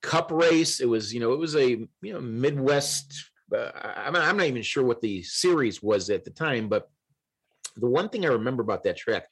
cup 0.00 0.30
race. 0.30 0.80
It 0.80 0.88
was 0.88 1.12
you 1.12 1.20
know 1.20 1.32
it 1.32 1.38
was 1.38 1.56
a 1.56 1.68
you 1.68 2.12
know 2.12 2.20
Midwest. 2.20 3.30
Uh, 3.54 3.70
I'm, 3.74 4.16
I'm 4.16 4.36
not 4.38 4.46
even 4.46 4.62
sure 4.62 4.84
what 4.84 5.02
the 5.02 5.22
series 5.22 5.82
was 5.82 6.08
at 6.08 6.24
the 6.24 6.30
time, 6.30 6.68
but 6.68 6.88
the 7.76 7.86
one 7.86 8.08
thing 8.08 8.24
I 8.24 8.28
remember 8.28 8.62
about 8.62 8.82
that 8.84 8.96
track 8.96 9.26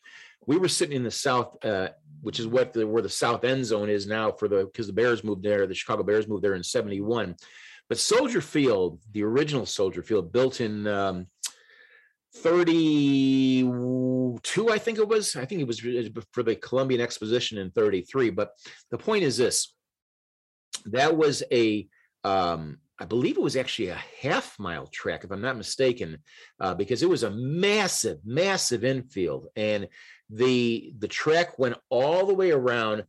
we 0.46 0.57
were 0.57 0.68
sitting 0.68 0.96
in 0.96 1.03
the 1.03 1.11
south, 1.11 1.62
uh, 1.64 1.88
which 2.22 2.40
is 2.40 2.46
what 2.46 2.72
the 2.72 2.87
where 2.87 3.03
the 3.03 3.09
south 3.09 3.44
end 3.44 3.66
zone 3.66 3.90
is 3.90 4.07
now 4.07 4.33
for 4.33 4.48
the 4.48 4.64
because 4.64 4.87
the 4.87 4.92
Bears 4.92 5.24
moved 5.24 5.42
there, 5.42 5.66
the 5.66 5.74
Chicago 5.74 6.03
Bears 6.03 6.29
moved 6.29 6.42
there 6.42 6.55
in 6.55 6.62
'71. 6.62 7.37
But 7.88 7.98
Soldier 7.98 8.40
Field, 8.40 9.00
the 9.12 9.24
original 9.24 9.66
Soldier 9.66 10.03
Field, 10.03 10.33
built 10.33 10.61
in 10.61 10.87
um, 10.87 11.26
32, 12.37 14.70
I 14.70 14.79
think 14.79 14.98
it 14.98 15.09
was. 15.09 15.35
I 15.35 15.44
think 15.44 15.61
it 15.61 15.66
was 15.66 15.81
for 16.33 16.42
the 16.42 16.55
Columbian 16.55 17.00
Exposition 17.00 17.59
in 17.59 17.70
33. 17.72 18.31
But 18.31 18.53
the 18.90 18.98
point 18.98 19.24
is 19.24 19.37
this 19.37 19.74
that 20.87 21.16
was 21.16 21.42
a, 21.53 21.88
um, 22.22 22.79
I 23.00 23.06
believe 23.06 23.38
it 23.38 23.42
was 23.42 23.56
actually 23.56 23.88
a 23.88 24.04
half 24.20 24.58
mile 24.58 24.86
track, 24.86 25.24
if 25.24 25.30
I'm 25.30 25.40
not 25.40 25.56
mistaken, 25.56 26.18
uh, 26.60 26.74
because 26.74 27.02
it 27.02 27.08
was 27.08 27.22
a 27.22 27.30
massive, 27.30 28.18
massive 28.26 28.84
infield. 28.84 29.46
And 29.56 29.88
the 30.28 30.92
the 30.98 31.08
track 31.08 31.58
went 31.58 31.76
all 31.88 32.26
the 32.26 32.34
way 32.34 32.50
around. 32.50 33.04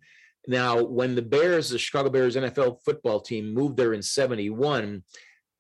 Now, 0.47 0.81
when 0.81 1.13
the 1.13 1.21
Bears, 1.21 1.69
the 1.69 1.77
Chicago 1.77 2.09
Bears 2.09 2.37
NFL 2.37 2.77
football 2.85 3.19
team, 3.19 3.53
moved 3.53 3.75
there 3.75 3.93
in 3.93 4.01
71, 4.01 5.03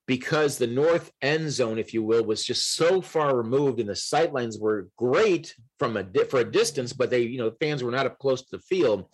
because 0.07 0.57
the 0.57 0.65
north 0.65 1.11
end 1.21 1.51
zone, 1.51 1.77
if 1.77 1.93
you 1.93 2.01
will, 2.01 2.23
was 2.23 2.45
just 2.45 2.75
so 2.75 3.01
far 3.01 3.35
removed, 3.35 3.81
and 3.81 3.89
the 3.89 3.93
sightlines 3.93 4.59
were 4.59 4.87
great 4.97 5.53
from 5.77 5.97
a 5.97 6.05
for 6.29 6.39
a 6.39 6.51
distance, 6.51 6.93
but 6.93 7.09
they, 7.09 7.21
you 7.21 7.37
know, 7.37 7.51
fans 7.59 7.83
were 7.83 7.91
not 7.91 8.05
up 8.05 8.17
close 8.17 8.41
to 8.43 8.57
the 8.57 8.63
field. 8.63 9.05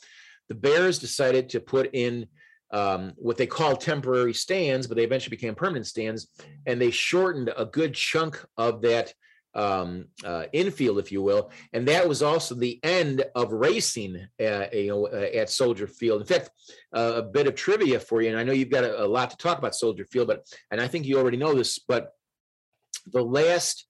The 0.48 0.56
Bears 0.56 1.00
decided 1.00 1.50
to 1.50 1.60
put 1.60 1.90
in 1.94 2.28
um, 2.72 3.14
what 3.16 3.38
they 3.38 3.48
call 3.48 3.76
temporary 3.76 4.34
stands, 4.34 4.88
but 4.88 4.98
they 4.98 5.04
eventually 5.04 5.36
became 5.36 5.56
permanent 5.56 5.88
stands, 5.88 6.28
and 6.66 6.80
they 6.80 6.92
shortened 6.92 7.52
a 7.56 7.66
good 7.66 7.94
chunk 7.94 8.44
of 8.58 8.82
that 8.82 9.14
um, 9.56 10.06
uh, 10.24 10.46
infield, 10.54 11.00
if 11.00 11.12
you 11.12 11.22
will, 11.22 11.52
and 11.74 11.88
that 11.88 12.08
was 12.08 12.22
also 12.22 12.54
the 12.54 12.80
end 12.84 13.24
of 13.34 13.54
racing, 13.54 14.28
uh, 14.40 14.66
you 14.72 14.88
know, 14.88 15.08
uh, 15.08 15.30
at 15.34 15.50
Soldier 15.50 15.88
Field. 15.88 16.22
In 16.22 16.28
fact, 16.28 16.52
uh, 16.96 17.14
a 17.16 17.24
bit 17.24 17.48
of 17.48 17.56
trivia 17.56 18.00
for 18.00 18.22
you, 18.22 18.30
and 18.30 18.38
I 18.38 18.44
know 18.44 18.54
you've 18.54 18.70
got 18.70 18.84
a, 18.84 19.04
a, 19.04 19.08
lot 19.08 19.32
to 19.32 19.38
talk 19.38 19.58
about 19.58 19.76
Soldier 19.76 20.06
Field, 20.06 20.28
but 20.28 20.46
and 20.70 20.80
I 20.80 20.88
think 20.88 21.06
you 21.06 21.18
already 21.18 21.38
know 21.38 21.56
this, 21.56 21.80
but 21.80 22.12
the 23.12 23.24
last 23.24 23.88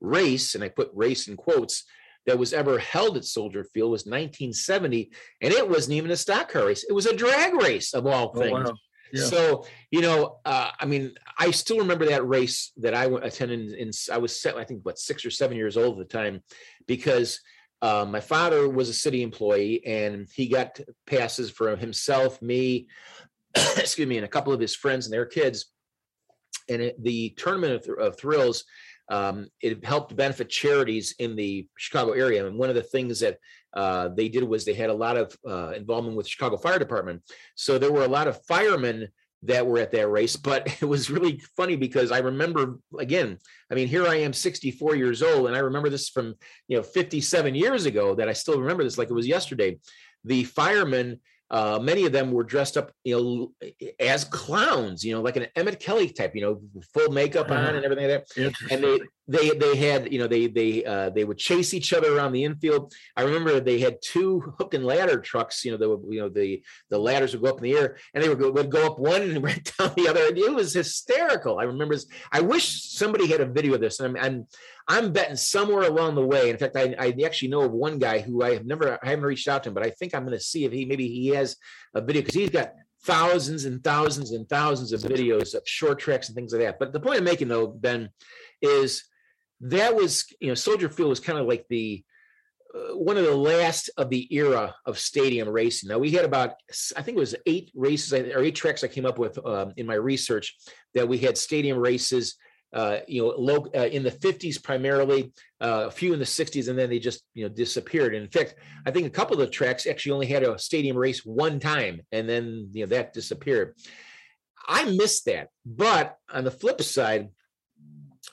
race, 0.00 0.54
and 0.54 0.62
I 0.62 0.68
put 0.68 0.90
race 0.94 1.26
in 1.26 1.36
quotes, 1.36 1.84
that 2.28 2.38
was 2.38 2.52
ever 2.52 2.78
held 2.78 3.16
at 3.16 3.24
Soldier 3.24 3.64
Field 3.64 3.90
was 3.90 4.04
1970, 4.04 5.10
and 5.40 5.52
it 5.52 5.68
wasn't 5.68 5.96
even 5.96 6.10
a 6.10 6.16
stock 6.16 6.52
car 6.52 6.66
race; 6.66 6.84
it 6.84 6.92
was 6.92 7.06
a 7.06 7.16
drag 7.16 7.54
race 7.54 7.94
of 7.94 8.06
all 8.06 8.34
things. 8.34 8.68
Oh, 8.68 8.70
wow. 8.70 8.74
So, 9.14 9.64
you 9.90 10.02
know, 10.02 10.38
uh, 10.44 10.70
I 10.78 10.84
mean, 10.84 11.14
I 11.38 11.50
still 11.50 11.78
remember 11.78 12.04
that 12.06 12.28
race 12.28 12.72
that 12.76 12.94
I 12.94 13.06
attended 13.06 13.72
in, 13.72 13.90
I 14.12 14.18
was, 14.18 14.44
I 14.44 14.64
think, 14.64 14.84
what, 14.84 14.98
six 14.98 15.24
or 15.24 15.30
seven 15.30 15.56
years 15.56 15.78
old 15.78 15.98
at 15.98 16.06
the 16.06 16.12
time, 16.12 16.42
because 16.86 17.40
uh, 17.80 18.04
my 18.06 18.20
father 18.20 18.68
was 18.68 18.90
a 18.90 18.94
city 18.94 19.22
employee 19.22 19.82
and 19.86 20.28
he 20.34 20.48
got 20.48 20.78
passes 21.06 21.50
for 21.50 21.74
himself, 21.76 22.42
me, 22.42 22.88
excuse 23.54 24.06
me, 24.06 24.16
and 24.16 24.26
a 24.26 24.28
couple 24.28 24.52
of 24.52 24.60
his 24.60 24.76
friends 24.76 25.06
and 25.06 25.12
their 25.12 25.26
kids. 25.26 25.72
And 26.68 26.82
it, 26.82 27.02
the 27.02 27.30
tournament 27.30 27.86
of, 27.86 27.98
of 27.98 28.18
thrills 28.18 28.64
um, 29.10 29.48
it 29.62 29.84
helped 29.84 30.16
benefit 30.16 30.48
charities 30.48 31.14
in 31.18 31.36
the 31.36 31.66
Chicago 31.76 32.12
area. 32.12 32.46
And 32.46 32.58
one 32.58 32.68
of 32.68 32.74
the 32.74 32.82
things 32.82 33.20
that 33.20 33.38
uh, 33.74 34.08
they 34.08 34.28
did 34.28 34.44
was 34.44 34.64
they 34.64 34.74
had 34.74 34.90
a 34.90 34.94
lot 34.94 35.16
of 35.16 35.36
uh, 35.48 35.72
involvement 35.74 36.16
with 36.16 36.28
Chicago 36.28 36.56
Fire 36.56 36.78
Department. 36.78 37.22
So 37.54 37.78
there 37.78 37.92
were 37.92 38.04
a 38.04 38.08
lot 38.08 38.28
of 38.28 38.44
firemen 38.46 39.08
that 39.42 39.66
were 39.66 39.78
at 39.78 39.92
that 39.92 40.08
race. 40.08 40.36
But 40.36 40.66
it 40.82 40.86
was 40.86 41.10
really 41.10 41.40
funny 41.56 41.76
because 41.76 42.10
I 42.10 42.18
remember 42.18 42.78
again, 42.98 43.38
I 43.70 43.74
mean, 43.74 43.88
here 43.88 44.06
I 44.06 44.16
am 44.16 44.32
64 44.32 44.96
years 44.96 45.22
old, 45.22 45.46
and 45.46 45.56
I 45.56 45.60
remember 45.60 45.90
this 45.90 46.08
from 46.08 46.34
you 46.66 46.76
know 46.76 46.82
57 46.82 47.54
years 47.54 47.86
ago 47.86 48.14
that 48.14 48.28
I 48.28 48.32
still 48.32 48.60
remember 48.60 48.84
this 48.84 48.98
like 48.98 49.10
it 49.10 49.14
was 49.14 49.28
yesterday. 49.28 49.78
The 50.24 50.44
firemen 50.44 51.20
uh, 51.50 51.78
many 51.80 52.04
of 52.04 52.12
them 52.12 52.30
were 52.32 52.44
dressed 52.44 52.76
up, 52.76 52.92
you 53.04 53.16
know, 53.16 53.52
as 53.98 54.24
clowns, 54.24 55.04
you 55.04 55.14
know, 55.14 55.22
like 55.22 55.36
an 55.36 55.46
Emmett 55.56 55.80
Kelly 55.80 56.10
type, 56.10 56.34
you 56.34 56.42
know, 56.42 56.60
full 56.92 57.10
makeup 57.10 57.50
on 57.50 57.76
and 57.76 57.84
everything 57.84 58.08
like 58.10 58.26
that. 58.26 58.52
And 58.70 58.84
they 58.84 58.98
they 59.28 59.50
they 59.50 59.76
had, 59.76 60.12
you 60.12 60.18
know, 60.18 60.26
they 60.26 60.46
they 60.46 60.84
uh, 60.84 61.10
they 61.10 61.24
would 61.24 61.38
chase 61.38 61.74
each 61.74 61.92
other 61.92 62.16
around 62.16 62.32
the 62.32 62.44
infield. 62.44 62.94
I 63.14 63.22
remember 63.22 63.60
they 63.60 63.78
had 63.78 63.98
two 64.02 64.40
hook 64.58 64.72
and 64.72 64.84
ladder 64.84 65.20
trucks, 65.20 65.64
you 65.64 65.70
know, 65.70 65.76
the 65.76 66.12
you 66.12 66.20
know 66.20 66.30
the 66.30 66.62
the 66.88 66.98
ladders 66.98 67.32
would 67.32 67.42
go 67.42 67.50
up 67.50 67.58
in 67.58 67.64
the 67.64 67.76
air 67.76 67.98
and 68.14 68.24
they 68.24 68.28
would 68.28 68.38
go, 68.38 68.50
would 68.50 68.70
go 68.70 68.86
up 68.86 68.98
one 68.98 69.22
and 69.22 69.42
right 69.44 69.72
down 69.78 69.92
the 69.96 70.08
other. 70.08 70.20
It 70.22 70.54
was 70.54 70.72
hysterical. 70.72 71.58
I 71.58 71.64
remember. 71.64 71.94
This, 71.94 72.06
I 72.32 72.40
wish 72.40 72.90
somebody 72.90 73.26
had 73.28 73.40
a 73.40 73.46
video 73.46 73.74
of 73.74 73.80
this. 73.80 74.00
And 74.00 74.16
I'm, 74.16 74.24
I'm 74.24 74.46
I'm 74.88 75.12
betting 75.12 75.36
somewhere 75.36 75.82
along 75.82 76.14
the 76.14 76.26
way. 76.26 76.48
In 76.48 76.56
fact, 76.56 76.74
I, 76.74 76.94
I 76.98 77.14
actually 77.24 77.48
know 77.48 77.60
of 77.60 77.72
one 77.72 77.98
guy 77.98 78.20
who 78.20 78.42
I 78.42 78.54
have 78.54 78.64
never, 78.64 78.98
I 79.04 79.10
haven't 79.10 79.26
reached 79.26 79.46
out 79.46 79.62
to 79.64 79.68
him, 79.68 79.74
but 79.74 79.84
I 79.84 79.90
think 79.90 80.14
I'm 80.14 80.24
going 80.24 80.36
to 80.36 80.42
see 80.42 80.64
if 80.64 80.72
he 80.72 80.86
maybe 80.86 81.06
he 81.06 81.28
has 81.28 81.56
a 81.94 82.00
video 82.00 82.22
because 82.22 82.34
he's 82.34 82.48
got 82.48 82.72
thousands 83.02 83.66
and 83.66 83.84
thousands 83.84 84.32
and 84.32 84.48
thousands 84.48 84.92
of 84.92 85.02
videos 85.02 85.54
of 85.54 85.62
short 85.66 85.98
tracks 85.98 86.28
and 86.28 86.36
things 86.36 86.52
like 86.52 86.62
that. 86.62 86.78
But 86.78 86.94
the 86.94 87.00
point 87.00 87.18
I'm 87.18 87.24
making 87.24 87.48
though, 87.48 87.66
Ben, 87.66 88.08
is 88.62 89.04
that 89.60 89.94
was 89.94 90.26
you 90.40 90.48
know 90.48 90.54
Soldier 90.54 90.88
Field 90.88 91.10
was 91.10 91.20
kind 91.20 91.38
of 91.38 91.46
like 91.46 91.66
the 91.68 92.04
uh, 92.74 92.96
one 92.96 93.16
of 93.16 93.24
the 93.24 93.34
last 93.34 93.90
of 93.96 94.10
the 94.10 94.32
era 94.34 94.74
of 94.86 94.98
stadium 94.98 95.48
racing. 95.48 95.88
Now 95.88 95.98
we 95.98 96.10
had 96.10 96.24
about 96.24 96.54
I 96.96 97.02
think 97.02 97.16
it 97.16 97.20
was 97.20 97.34
eight 97.46 97.70
races 97.74 98.12
or 98.12 98.42
eight 98.42 98.54
tracks 98.54 98.84
I 98.84 98.88
came 98.88 99.06
up 99.06 99.18
with 99.18 99.44
um, 99.44 99.72
in 99.76 99.86
my 99.86 99.94
research 99.94 100.56
that 100.94 101.08
we 101.08 101.18
had 101.18 101.36
stadium 101.36 101.78
races 101.78 102.36
uh, 102.72 102.98
you 103.06 103.22
know, 103.22 103.28
low, 103.28 103.66
uh, 103.74 103.86
in 103.86 104.02
the 104.02 104.10
50s 104.10 104.62
primarily, 104.62 105.32
uh, 105.60 105.84
a 105.86 105.90
few 105.90 106.12
in 106.12 106.18
the 106.18 106.24
60s, 106.24 106.68
and 106.68 106.78
then 106.78 106.90
they 106.90 106.98
just 106.98 107.22
you 107.34 107.44
know 107.44 107.48
disappeared. 107.48 108.14
And 108.14 108.24
in 108.24 108.30
fact, 108.30 108.56
I 108.86 108.90
think 108.90 109.06
a 109.06 109.10
couple 109.10 109.34
of 109.34 109.40
the 109.40 109.46
tracks 109.46 109.86
actually 109.86 110.12
only 110.12 110.26
had 110.26 110.42
a 110.42 110.58
stadium 110.58 110.96
race 110.96 111.24
one 111.24 111.60
time, 111.60 112.02
and 112.12 112.28
then 112.28 112.68
you 112.72 112.82
know 112.82 112.88
that 112.88 113.12
disappeared. 113.12 113.74
I 114.66 114.84
missed 114.84 115.24
that, 115.26 115.48
but 115.64 116.16
on 116.30 116.44
the 116.44 116.50
flip 116.50 116.82
side, 116.82 117.30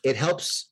it 0.04 0.18
helps 0.18 0.70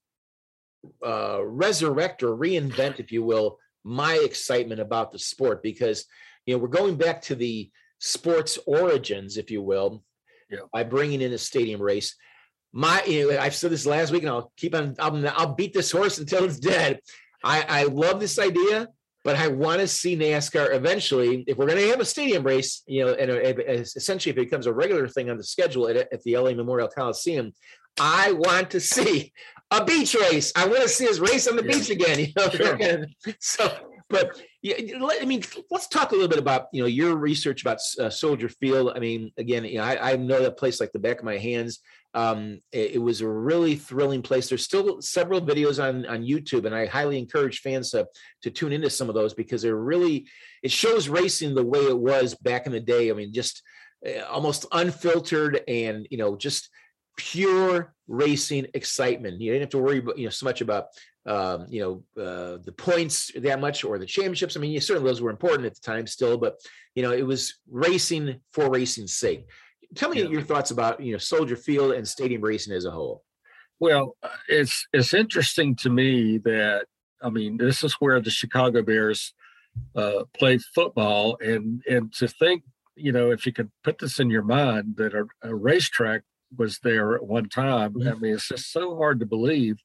uh, 1.05 1.39
resurrect 1.43 2.23
or 2.23 2.35
reinvent, 2.35 2.99
if 2.99 3.11
you 3.11 3.23
will, 3.23 3.59
my 3.83 4.15
excitement 4.15 4.79
about 4.79 5.11
the 5.11 5.19
sport 5.19 5.61
because 5.61 6.05
you 6.45 6.53
know 6.53 6.61
we're 6.61 6.67
going 6.67 6.95
back 6.95 7.21
to 7.23 7.35
the 7.35 7.69
sports 7.99 8.59
origins, 8.65 9.37
if 9.37 9.51
you 9.51 9.61
will, 9.61 10.03
yeah. 10.49 10.59
by 10.71 10.83
bringing 10.83 11.21
in 11.21 11.33
a 11.33 11.37
stadium 11.37 11.81
race 11.81 12.15
my 12.73 13.03
you 13.03 13.31
know, 13.31 13.39
I've 13.39 13.55
said 13.55 13.71
this 13.71 13.85
last 13.85 14.11
week, 14.11 14.23
and 14.23 14.31
I'll 14.31 14.51
keep 14.57 14.75
on. 14.75 14.95
I'll, 14.99 15.27
I'll 15.29 15.53
beat 15.53 15.73
this 15.73 15.91
horse 15.91 16.17
until 16.17 16.43
it's 16.43 16.59
dead. 16.59 16.99
I, 17.43 17.65
I 17.69 17.83
love 17.83 18.19
this 18.19 18.39
idea, 18.39 18.87
but 19.23 19.35
I 19.35 19.47
want 19.47 19.79
to 19.81 19.87
see 19.87 20.17
NASCAR 20.17 20.73
eventually. 20.73 21.43
If 21.45 21.57
we're 21.57 21.67
going 21.67 21.79
to 21.79 21.89
have 21.89 21.99
a 21.99 22.05
stadium 22.05 22.43
race, 22.43 22.81
you 22.87 23.05
know, 23.05 23.13
and 23.13 23.29
essentially 23.79 24.31
if 24.31 24.37
it 24.37 24.49
becomes 24.49 24.65
a 24.65 24.73
regular 24.73 25.07
thing 25.07 25.29
on 25.29 25.37
the 25.37 25.43
schedule 25.43 25.87
at, 25.87 25.97
at 25.97 26.23
the 26.23 26.37
LA 26.37 26.53
Memorial 26.53 26.87
Coliseum, 26.87 27.51
I 27.99 28.31
want 28.31 28.71
to 28.71 28.79
see 28.79 29.33
a 29.71 29.83
beach 29.83 30.15
race. 30.15 30.51
I 30.55 30.67
want 30.67 30.83
to 30.83 30.89
see 30.89 31.07
us 31.07 31.19
race 31.19 31.47
on 31.47 31.55
the 31.55 31.63
yeah. 31.63 31.71
beach 31.71 31.89
again. 31.89 32.19
You 32.19 32.33
know, 32.35 32.49
sure. 32.49 33.05
so 33.39 33.71
but 34.13 34.39
yeah, 34.61 34.75
I 35.19 35.25
mean, 35.25 35.41
let's 35.71 35.87
talk 35.87 36.11
a 36.11 36.13
little 36.13 36.29
bit 36.29 36.37
about 36.37 36.67
you 36.71 36.83
know 36.83 36.87
your 36.87 37.15
research 37.15 37.61
about 37.63 37.79
uh, 37.99 38.11
Soldier 38.11 38.47
Field. 38.47 38.93
I 38.95 38.99
mean, 38.99 39.31
again, 39.37 39.65
you 39.65 39.79
know, 39.79 39.83
I, 39.83 40.11
I 40.11 40.15
know 40.15 40.41
that 40.41 40.57
place 40.57 40.79
like 40.79 40.91
the 40.91 40.99
back 40.99 41.17
of 41.17 41.25
my 41.25 41.37
hands. 41.37 41.79
Um, 42.13 42.59
it, 42.71 42.91
it, 42.91 42.97
was 42.99 43.21
a 43.21 43.27
really 43.27 43.75
thrilling 43.75 44.21
place. 44.21 44.47
There's 44.47 44.63
still 44.63 45.01
several 45.01 45.41
videos 45.41 45.83
on 45.83 46.05
on 46.05 46.21
YouTube, 46.21 46.65
and 46.65 46.75
I 46.75 46.85
highly 46.85 47.17
encourage 47.17 47.61
fans 47.61 47.89
to 47.91 48.07
to 48.43 48.51
tune 48.51 48.71
into 48.71 48.91
some 48.91 49.09
of 49.09 49.15
those 49.15 49.33
because 49.33 49.63
they're 49.63 49.75
really 49.75 50.27
it 50.61 50.71
shows 50.71 51.09
racing 51.09 51.55
the 51.55 51.65
way 51.65 51.79
it 51.79 51.97
was 51.97 52.35
back 52.35 52.67
in 52.67 52.71
the 52.71 52.79
day. 52.79 53.09
I 53.09 53.13
mean, 53.13 53.33
just 53.33 53.63
uh, 54.07 54.21
almost 54.25 54.67
unfiltered 54.71 55.61
and 55.67 56.07
you 56.11 56.19
know 56.19 56.35
just 56.35 56.69
pure 57.17 57.93
racing 58.07 58.67
excitement. 58.73 59.39
You 59.39 59.51
didn't 59.51 59.63
have 59.63 59.69
to 59.71 59.77
worry 59.79 59.99
about 59.99 60.17
you 60.17 60.25
know 60.25 60.29
so 60.29 60.45
much 60.45 60.61
about 60.61 60.87
um, 61.25 61.65
you 61.69 61.81
know 61.81 62.21
uh, 62.21 62.57
the 62.63 62.73
points 62.77 63.31
that 63.35 63.59
much 63.59 63.83
or 63.83 63.97
the 63.97 64.05
championships. 64.05 64.57
I 64.57 64.59
mean, 64.59 64.71
you 64.71 64.79
certainly 64.79 65.09
those 65.09 65.21
were 65.21 65.31
important 65.31 65.65
at 65.65 65.75
the 65.75 65.81
time 65.81 66.07
still, 66.07 66.37
but 66.37 66.59
you 66.95 67.03
know 67.03 67.11
it 67.11 67.25
was 67.25 67.59
racing 67.69 68.39
for 68.51 68.69
racing's 68.69 69.15
sake 69.15 69.47
tell 69.95 70.09
me 70.09 70.21
yeah. 70.21 70.29
your 70.29 70.41
thoughts 70.41 70.71
about 70.71 70.99
you 70.99 71.11
know 71.11 71.17
Soldier 71.17 71.55
Field 71.55 71.93
and 71.93 72.07
stadium 72.07 72.41
racing 72.41 72.73
as 72.73 72.85
a 72.85 72.91
whole. 72.91 73.23
Well, 73.79 74.15
it's 74.47 74.87
it's 74.93 75.13
interesting 75.13 75.75
to 75.77 75.89
me 75.89 76.37
that 76.39 76.85
I 77.21 77.29
mean 77.29 77.57
this 77.57 77.83
is 77.83 77.93
where 77.95 78.19
the 78.19 78.29
Chicago 78.29 78.81
Bears 78.81 79.33
uh, 79.95 80.23
play 80.37 80.57
football, 80.57 81.37
and 81.41 81.81
and 81.89 82.13
to 82.13 82.27
think 82.27 82.63
you 82.95 83.11
know 83.11 83.31
if 83.31 83.45
you 83.45 83.53
could 83.53 83.71
put 83.83 83.99
this 83.99 84.19
in 84.19 84.29
your 84.29 84.43
mind 84.43 84.95
that 84.97 85.13
a, 85.13 85.25
a 85.41 85.53
racetrack 85.53 86.23
was 86.57 86.79
there 86.83 87.15
at 87.15 87.25
one 87.25 87.49
time. 87.49 87.93
Mm-hmm. 87.93 88.09
I 88.09 88.13
mean, 88.15 88.33
it's 88.33 88.47
just 88.47 88.71
so 88.71 88.95
hard 88.97 89.19
to 89.19 89.25
believe 89.25 89.77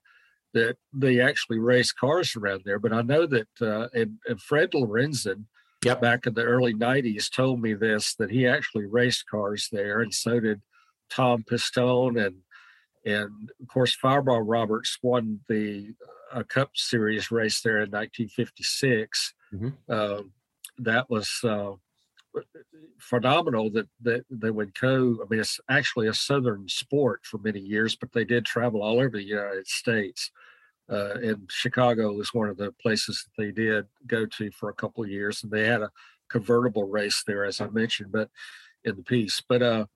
that 0.55 0.77
they 0.93 1.21
actually 1.21 1.59
race 1.59 1.93
cars 1.93 2.35
around 2.37 2.63
there. 2.65 2.79
But 2.79 2.93
I 2.93 3.03
know 3.03 3.27
that 3.27 3.49
uh, 3.61 3.89
and, 3.93 4.19
and 4.27 4.41
Fred 4.41 4.71
Lorenzen 4.73 5.45
yep. 5.85 6.01
back 6.01 6.27
in 6.27 6.35
the 6.35 6.45
early 6.45 6.75
90s 6.75 7.31
told 7.31 7.61
me 7.61 7.75
this 7.75 8.15
that 8.17 8.31
he 8.31 8.47
actually 8.47 8.87
raced 8.87 9.27
cars 9.31 9.69
there 9.71 10.01
and 10.01 10.13
so 10.13 10.41
did 10.41 10.61
Tom 11.11 11.45
Pistone 11.49 12.25
and 12.25 12.37
and 13.05 13.51
of 13.61 13.69
course 13.69 13.95
Fireball 13.95 14.43
Roberts 14.43 14.99
won 15.03 15.41
the 15.49 15.95
a 16.33 16.45
Cup 16.45 16.71
Series 16.75 17.31
race 17.31 17.61
there 17.63 17.79
in 17.79 17.91
1956. 17.91 19.35
Mm-hmm. 19.55 19.69
Uh, 19.89 20.23
that 20.79 21.09
was 21.09 21.31
uh, 21.43 21.73
phenomenal 22.99 23.71
that, 23.71 23.89
that 24.03 24.25
they 24.31 24.51
would 24.51 24.79
go. 24.79 25.19
I 25.23 25.27
mean, 25.29 25.41
it's 25.41 25.61
actually 25.69 26.09
a 26.09 26.15
Southern 26.15 26.69
sport 26.69 27.21
for 27.25 27.39
many 27.39 27.61
years, 27.61 27.97
but 27.97 28.13
they 28.13 28.25
did 28.25 28.45
travel 28.45 28.83
all 28.83 28.99
over 28.99 29.17
the 29.17 29.23
United 29.23 29.67
States. 29.67 30.31
Uh, 30.91 31.15
and 31.23 31.51
Chicago 31.51 32.13
was 32.13 32.33
one 32.33 32.49
of 32.49 32.57
the 32.57 32.73
places 32.81 33.25
that 33.25 33.43
they 33.43 33.51
did 33.51 33.87
go 34.07 34.25
to 34.25 34.51
for 34.53 34.71
a 34.71 34.75
couple 34.75 35.05
of 35.05 35.11
years, 35.11 35.43
and 35.43 35.53
they 35.53 35.67
had 35.67 35.83
a 35.83 35.91
convertible 36.31 36.85
race 36.85 37.23
there, 37.27 37.45
as 37.45 37.61
I 37.61 37.69
mentioned, 37.69 38.11
but 38.11 38.31
in 38.85 38.97
the 38.97 39.03
piece. 39.03 39.43
But 39.47 39.63
uh, 39.63 39.87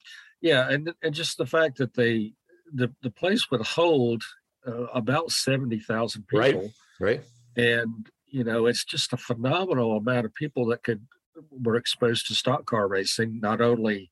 yeah, 0.40 0.68
and 0.68 0.92
and 1.02 1.14
just 1.14 1.38
the 1.38 1.46
fact 1.46 1.78
that 1.78 1.94
they 1.94 2.34
the 2.72 2.92
the 3.02 3.10
place 3.10 3.50
would 3.50 3.62
hold 3.62 4.22
uh, 4.66 4.86
about 4.92 5.30
seventy 5.30 5.78
thousand 5.78 6.26
people, 6.28 6.40
right? 6.40 6.70
Right. 7.00 7.22
And 7.56 8.10
you 8.26 8.44
know, 8.44 8.66
it's 8.66 8.84
just 8.84 9.12
a 9.12 9.18
phenomenal 9.18 9.96
amount 9.96 10.26
of 10.26 10.34
people 10.34 10.66
that 10.66 10.82
could 10.82 11.06
were 11.50 11.76
exposed 11.76 12.26
to 12.26 12.34
stock 12.34 12.66
car 12.66 12.88
racing, 12.88 13.40
not 13.40 13.60
only 13.60 14.10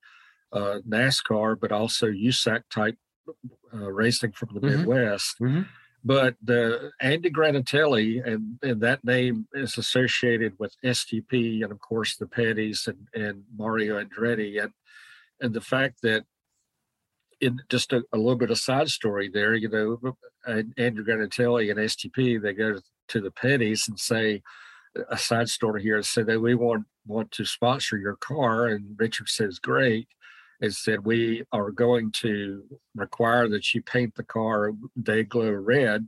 uh, 0.53 0.79
NASCAR 0.89 1.59
but 1.61 1.73
also 1.73 2.07
USAC 2.07 2.62
type 2.71 2.97
uh, 3.73 3.91
racing 3.91 4.33
from 4.33 4.51
the 4.55 4.61
mm-hmm. 4.61 4.79
Midwest. 4.79 5.37
Mm-hmm. 5.41 5.62
But 6.03 6.37
the 6.43 6.93
Andy 7.01 7.31
Granatelli 7.31 8.27
and, 8.27 8.59
and 8.62 8.81
that 8.81 9.05
name 9.05 9.47
is 9.53 9.77
associated 9.77 10.55
with 10.59 10.75
STP 10.83 11.62
and 11.62 11.71
of 11.71 11.81
course 11.81 12.16
the 12.16 12.25
Petties 12.25 12.89
and, 12.89 13.07
and 13.14 13.45
Mario 13.55 14.03
Andretti 14.03 14.62
and 14.62 14.73
and 15.43 15.55
the 15.55 15.61
fact 15.61 16.03
that 16.03 16.25
in 17.41 17.61
just 17.68 17.93
a, 17.93 18.03
a, 18.12 18.18
little 18.18 18.37
bit 18.37 18.51
of 18.51 18.59
side 18.59 18.91
story 18.91 19.31
there, 19.33 19.55
you 19.55 19.68
know, 19.68 20.14
Andrew 20.47 21.05
Granatelli 21.05 21.71
and 21.71 21.81
STP, 21.81 22.41
they 22.41 22.53
go 22.53 22.79
to 23.09 23.21
the 23.21 23.31
Petties 23.31 23.89
and 23.89 23.99
say 23.99 24.43
a 25.11 25.18
side 25.18 25.49
story 25.49 25.82
here 25.82 26.03
say 26.03 26.22
that 26.22 26.41
we 26.41 26.55
want 26.55 26.86
want 27.07 27.30
to 27.32 27.45
sponsor 27.45 27.97
your 27.97 28.16
car, 28.16 28.66
and 28.66 28.97
Richard 28.99 29.28
says 29.28 29.59
great. 29.59 30.09
And 30.62 30.74
said 30.74 31.07
we 31.07 31.43
are 31.53 31.70
going 31.70 32.12
to 32.20 32.62
require 32.95 33.49
that 33.49 33.74
you 33.74 33.80
paint 33.80 34.14
the 34.14 34.22
car 34.22 34.72
day 35.03 35.22
glow 35.22 35.51
red, 35.51 36.07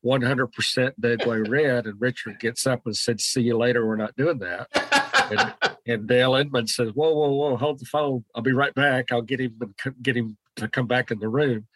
one 0.00 0.22
hundred 0.22 0.48
percent 0.48 1.00
day 1.00 1.16
glow 1.16 1.38
red. 1.38 1.86
And 1.86 2.00
Richard 2.00 2.40
gets 2.40 2.66
up 2.66 2.82
and 2.86 2.96
said, 2.96 3.20
"See 3.20 3.42
you 3.42 3.56
later. 3.56 3.86
We're 3.86 3.94
not 3.94 4.16
doing 4.16 4.38
that." 4.40 4.68
and, 5.30 5.74
and 5.86 6.08
Dale 6.08 6.34
Inman 6.34 6.66
says, 6.66 6.90
"Whoa, 6.92 7.14
whoa, 7.14 7.30
whoa! 7.30 7.56
Hold 7.56 7.78
the 7.78 7.84
phone. 7.84 8.24
I'll 8.34 8.42
be 8.42 8.52
right 8.52 8.74
back. 8.74 9.12
I'll 9.12 9.22
get 9.22 9.40
him 9.40 9.74
get 10.02 10.16
him 10.16 10.36
to 10.56 10.66
come 10.66 10.88
back 10.88 11.12
in 11.12 11.20
the 11.20 11.28
room." 11.28 11.68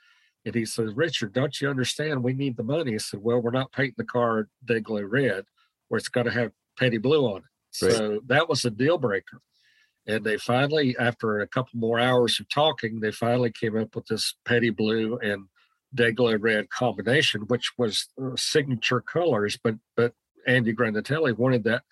And 0.44 0.54
he 0.54 0.64
says, 0.64 0.94
Richard, 0.94 1.34
don't 1.34 1.60
you 1.60 1.68
understand? 1.68 2.24
We 2.24 2.32
need 2.32 2.56
the 2.56 2.62
money. 2.62 2.92
He 2.92 2.98
said, 2.98 3.20
Well, 3.22 3.40
we're 3.40 3.50
not 3.50 3.70
painting 3.72 3.96
the 3.98 4.04
car 4.04 4.48
Dayglow 4.64 5.04
red, 5.06 5.44
where 5.88 5.98
it's 5.98 6.08
got 6.08 6.24
to 6.24 6.30
have 6.30 6.52
petty 6.78 6.98
blue 6.98 7.24
on 7.26 7.38
it. 7.38 7.84
Right. 7.84 7.94
So 7.94 8.20
that 8.26 8.48
was 8.48 8.64
a 8.64 8.70
deal 8.70 8.98
breaker. 8.98 9.40
And 10.06 10.24
they 10.24 10.38
finally, 10.38 10.96
after 10.98 11.40
a 11.40 11.46
couple 11.46 11.78
more 11.78 11.98
hours 11.98 12.40
of 12.40 12.48
talking, 12.48 13.00
they 13.00 13.12
finally 13.12 13.52
came 13.52 13.76
up 13.76 13.94
with 13.94 14.06
this 14.06 14.34
petty 14.46 14.70
blue 14.70 15.18
and 15.18 15.44
Dayglow 15.94 16.38
red 16.40 16.70
combination, 16.70 17.42
which 17.42 17.72
was 17.78 18.08
uh, 18.22 18.30
signature 18.36 19.00
colors. 19.00 19.58
But 19.62 19.76
but 19.96 20.14
Andy 20.46 20.74
Granatelli 20.74 21.36
wanted 21.36 21.64
that 21.64 21.82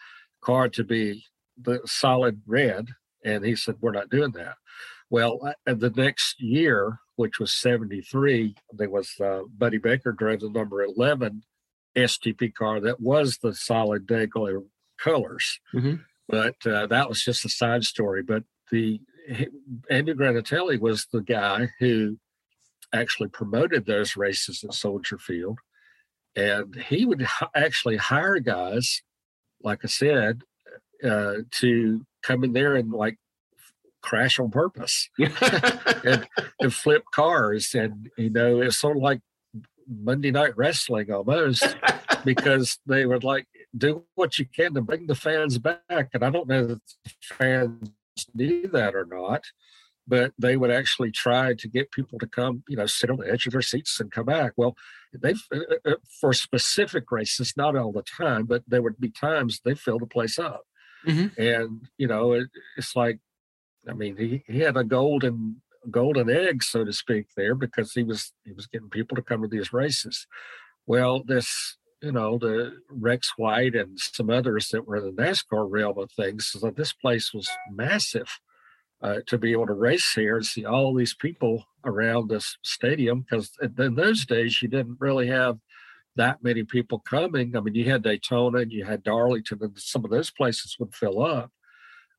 car 0.40 0.68
to 0.70 0.84
be 0.84 1.24
the 1.60 1.80
solid 1.86 2.42
red, 2.46 2.88
and 3.24 3.44
he 3.44 3.56
said, 3.56 3.76
"We're 3.80 3.92
not 3.92 4.10
doing 4.10 4.32
that." 4.32 4.56
Well, 5.08 5.40
uh, 5.66 5.74
the 5.74 5.90
next 5.90 6.40
year, 6.40 6.98
which 7.14 7.38
was 7.38 7.54
73, 7.54 8.56
there 8.72 8.90
was 8.90 9.12
uh, 9.20 9.42
Buddy 9.56 9.78
Baker 9.78 10.12
drove 10.12 10.40
the 10.40 10.50
number 10.50 10.82
11 10.82 11.42
STP 11.96 12.54
car 12.54 12.80
that 12.80 13.00
was 13.00 13.38
the 13.38 13.54
solid 13.54 14.06
Dayglow 14.06 14.64
colors. 14.98 15.60
Mm-hmm. 15.74 15.96
But 16.28 16.66
uh, 16.66 16.86
that 16.86 17.08
was 17.08 17.22
just 17.22 17.44
a 17.44 17.48
side 17.48 17.84
story. 17.84 18.22
But 18.22 18.44
the 18.70 19.00
Andy 19.90 20.14
Granatelli 20.14 20.78
was 20.78 21.06
the 21.12 21.20
guy 21.22 21.68
who 21.78 22.18
actually 22.92 23.28
promoted 23.28 23.86
those 23.86 24.16
races 24.16 24.64
at 24.64 24.74
Soldier 24.74 25.18
Field. 25.18 25.58
And 26.34 26.74
he 26.74 27.06
would 27.06 27.26
actually 27.54 27.96
hire 27.96 28.38
guys, 28.38 29.02
like 29.62 29.80
I 29.84 29.88
said, 29.88 30.42
uh, 31.02 31.36
to 31.60 32.06
come 32.22 32.44
in 32.44 32.52
there 32.52 32.74
and 32.74 32.92
like 32.92 33.16
crash 34.02 34.38
on 34.38 34.50
purpose 34.50 35.08
and, 35.18 36.28
and 36.60 36.74
flip 36.74 37.04
cars. 37.14 37.74
And, 37.74 38.10
you 38.16 38.30
know, 38.30 38.60
it's 38.60 38.76
sort 38.76 38.96
of 38.96 39.02
like 39.02 39.20
Monday 39.88 40.30
Night 40.30 40.56
Wrestling 40.56 41.12
almost 41.12 41.76
because 42.24 42.78
they 42.86 43.06
would 43.06 43.24
like 43.24 43.46
do 43.76 44.04
what 44.14 44.38
you 44.38 44.46
can 44.46 44.74
to 44.74 44.80
bring 44.80 45.06
the 45.06 45.14
fans 45.14 45.58
back. 45.58 46.08
And 46.12 46.24
I 46.24 46.30
don't 46.30 46.48
know 46.48 46.66
that 46.66 46.80
fans 47.22 47.90
knew 48.34 48.66
that 48.68 48.94
or 48.94 49.06
not, 49.06 49.44
but 50.06 50.32
they 50.38 50.56
would 50.56 50.70
actually 50.70 51.10
try 51.10 51.54
to 51.54 51.68
get 51.68 51.90
people 51.92 52.18
to 52.18 52.26
come, 52.26 52.62
you 52.68 52.76
know, 52.76 52.86
sit 52.86 53.10
on 53.10 53.18
the 53.18 53.30
edge 53.30 53.46
of 53.46 53.52
their 53.52 53.62
seats 53.62 54.00
and 54.00 54.12
come 54.12 54.26
back. 54.26 54.52
Well, 54.56 54.76
they've 55.12 55.42
uh, 55.54 55.58
uh, 55.58 55.90
uh, 55.92 55.94
for 56.20 56.32
specific 56.32 57.10
races, 57.10 57.54
not 57.56 57.76
all 57.76 57.92
the 57.92 58.02
time, 58.02 58.46
but 58.46 58.62
there 58.66 58.82
would 58.82 59.00
be 59.00 59.10
times 59.10 59.60
they 59.64 59.74
fill 59.74 59.98
the 59.98 60.06
place 60.06 60.38
up. 60.38 60.62
Mm-hmm. 61.06 61.40
And 61.40 61.88
you 61.98 62.08
know, 62.08 62.32
it, 62.32 62.48
it's 62.76 62.96
like 62.96 63.20
I 63.88 63.92
mean, 63.92 64.16
he, 64.16 64.42
he 64.46 64.60
had 64.60 64.76
a 64.76 64.84
golden 64.84 65.62
golden 65.90 66.30
egg, 66.30 66.62
so 66.62 66.84
to 66.84 66.92
speak, 66.92 67.26
there 67.36 67.54
because 67.54 67.92
he 67.92 68.02
was 68.02 68.32
he 68.44 68.52
was 68.52 68.66
getting 68.66 68.90
people 68.90 69.16
to 69.16 69.22
come 69.22 69.42
to 69.42 69.48
these 69.48 69.72
races. 69.72 70.26
Well, 70.86 71.22
this 71.24 71.76
you 72.02 72.12
know 72.12 72.38
the 72.38 72.78
Rex 72.90 73.32
White 73.36 73.74
and 73.74 73.98
some 73.98 74.30
others 74.30 74.68
that 74.68 74.86
were 74.86 74.96
in 74.96 75.14
the 75.14 75.22
NASCAR 75.22 75.66
realm 75.68 75.98
of 75.98 76.10
things. 76.12 76.46
So 76.46 76.70
this 76.70 76.92
place 76.92 77.32
was 77.32 77.48
massive 77.70 78.28
uh, 79.02 79.20
to 79.26 79.38
be 79.38 79.52
able 79.52 79.66
to 79.66 79.74
race 79.74 80.12
here 80.14 80.36
and 80.36 80.46
see 80.46 80.64
all 80.64 80.94
these 80.94 81.14
people 81.14 81.64
around 81.84 82.28
this 82.28 82.56
stadium 82.62 83.20
because 83.20 83.52
in 83.78 83.94
those 83.94 84.26
days 84.26 84.60
you 84.60 84.68
didn't 84.68 84.96
really 85.00 85.28
have 85.28 85.58
that 86.16 86.42
many 86.42 86.64
people 86.64 86.98
coming. 86.98 87.54
I 87.56 87.60
mean, 87.60 87.74
you 87.74 87.90
had 87.90 88.02
Daytona 88.02 88.58
and 88.58 88.72
you 88.72 88.84
had 88.84 89.02
Darlington, 89.02 89.58
and 89.60 89.78
some 89.78 90.04
of 90.04 90.10
those 90.10 90.30
places 90.30 90.76
would 90.78 90.94
fill 90.94 91.22
up. 91.22 91.52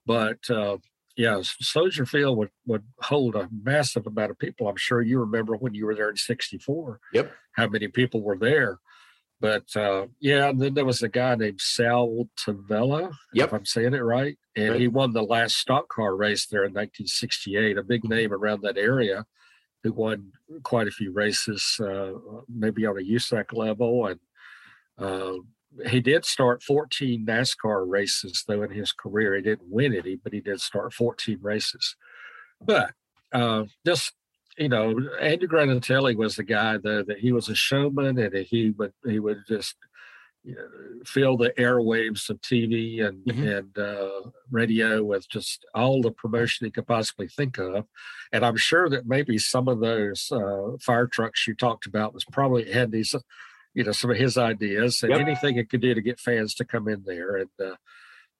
But 0.05 0.49
uh, 0.49 0.78
yeah, 1.18 1.41
Soldier 1.41 2.05
Field 2.05 2.38
would, 2.38 2.51
would 2.68 2.84
hold 3.01 3.36
a 3.36 3.49
massive 3.63 4.05
amount 4.05 4.30
of 4.30 4.38
people. 4.38 4.68
I'm 4.68 4.78
sure 4.78 5.01
you 5.01 5.20
remember 5.20 5.57
when 5.57 5.74
you 5.74 5.88
were 5.88 5.95
there 5.95 6.11
in 6.11 6.15
64. 6.15 6.99
Yep. 7.11 7.34
How 7.53 7.68
many 7.68 7.88
people 7.88 8.22
were 8.22 8.38
there. 8.38 8.78
But 9.39 9.76
uh, 9.76 10.07
yeah, 10.20 10.49
and 10.49 10.61
then 10.61 10.76
there 10.76 10.86
was 10.86 11.01
a 11.01 11.09
guy 11.09 11.36
named 11.36 11.59
Sal 11.59 12.28
Tovella, 12.39 13.13
yep. 13.34 13.47
if 13.47 13.53
I'm 13.53 13.65
saying 13.65 13.95
it 13.95 14.03
right. 14.03 14.38
And 14.55 14.72
right. 14.72 14.80
he 14.80 14.88
won 14.88 15.13
the 15.13 15.24
last 15.24 15.57
stock 15.57 15.89
car 15.89 16.15
race 16.15 16.45
there 16.45 16.63
in 16.63 16.72
1968, 16.72 17.78
a 17.78 17.84
big 17.84 18.03
name 18.03 18.32
around 18.32 18.61
that 18.61 18.78
area 18.78 19.26
who 19.84 19.93
won 19.93 20.32
quite 20.63 20.88
a 20.88 20.91
few 20.91 21.11
races, 21.11 21.80
uh, 21.80 22.13
maybe 22.47 22.86
on 22.86 22.97
a 22.97 23.01
USAC 23.03 23.53
level. 23.53 24.07
And 24.07 24.20
uh, 24.99 25.38
he 25.89 25.99
did 25.99 26.26
start 26.26 26.63
14 26.63 27.26
NASCAR 27.26 27.86
races 27.88 28.43
though 28.47 28.63
in 28.63 28.72
his 28.72 28.91
career. 28.91 29.36
He 29.36 29.41
didn't 29.41 29.70
win 29.70 29.95
any, 29.95 30.15
but 30.15 30.34
he 30.34 30.41
did 30.41 30.61
start 30.61 30.93
14 30.93 31.39
races. 31.41 31.95
But 32.61 32.91
uh, 33.32 33.65
just 33.86 34.13
you 34.57 34.70
know, 34.70 34.99
Andy 35.22 35.47
Granatelli 35.47 36.15
was 36.15 36.36
the 36.36 36.43
guy 36.43 36.78
though 36.78 37.03
that 37.03 37.20
he 37.20 37.32
was 37.32 37.49
a 37.49 37.55
showman 37.55 38.18
and 38.18 38.36
he 38.36 38.72
would 38.72 38.93
he 39.05 39.20
would 39.20 39.43
just 39.47 39.76
you 40.43 40.55
know, 40.55 41.03
fill 41.05 41.38
the 41.38 41.51
airwaves 41.57 42.30
of 42.30 42.41
TV 42.41 43.05
and 43.05 43.24
mm-hmm. 43.26 43.47
and 43.47 43.78
uh, 43.78 44.30
radio 44.49 45.03
with 45.03 45.28
just 45.30 45.65
all 45.76 46.01
the 46.01 46.11
promotion 46.11 46.65
he 46.65 46.72
could 46.72 46.88
possibly 46.88 47.28
think 47.28 47.57
of. 47.57 47.86
And 48.32 48.45
I'm 48.45 48.57
sure 48.57 48.89
that 48.89 49.05
maybe 49.05 49.38
some 49.38 49.68
of 49.68 49.80
those 49.80 50.32
uh, 50.32 50.78
fire 50.82 51.07
trucks 51.07 51.45
you 51.47 51.53
talked 51.53 51.86
about 51.86 52.13
was 52.13 52.26
probably 52.26 52.72
had 52.72 52.91
these 52.91 53.13
you 53.78 53.84
know 53.84 53.91
some 53.91 54.09
of 54.09 54.17
his 54.17 54.38
ideas 54.38 55.03
and 55.03 55.11
yep. 55.11 55.21
anything 55.21 55.55
he 55.55 55.63
could 55.63 55.82
do 55.82 55.93
to 55.93 56.01
get 56.01 56.19
fans 56.19 56.55
to 56.55 56.65
come 56.65 56.88
in 56.88 57.03
there. 57.05 57.38
And 57.38 57.49
uh, 57.63 57.75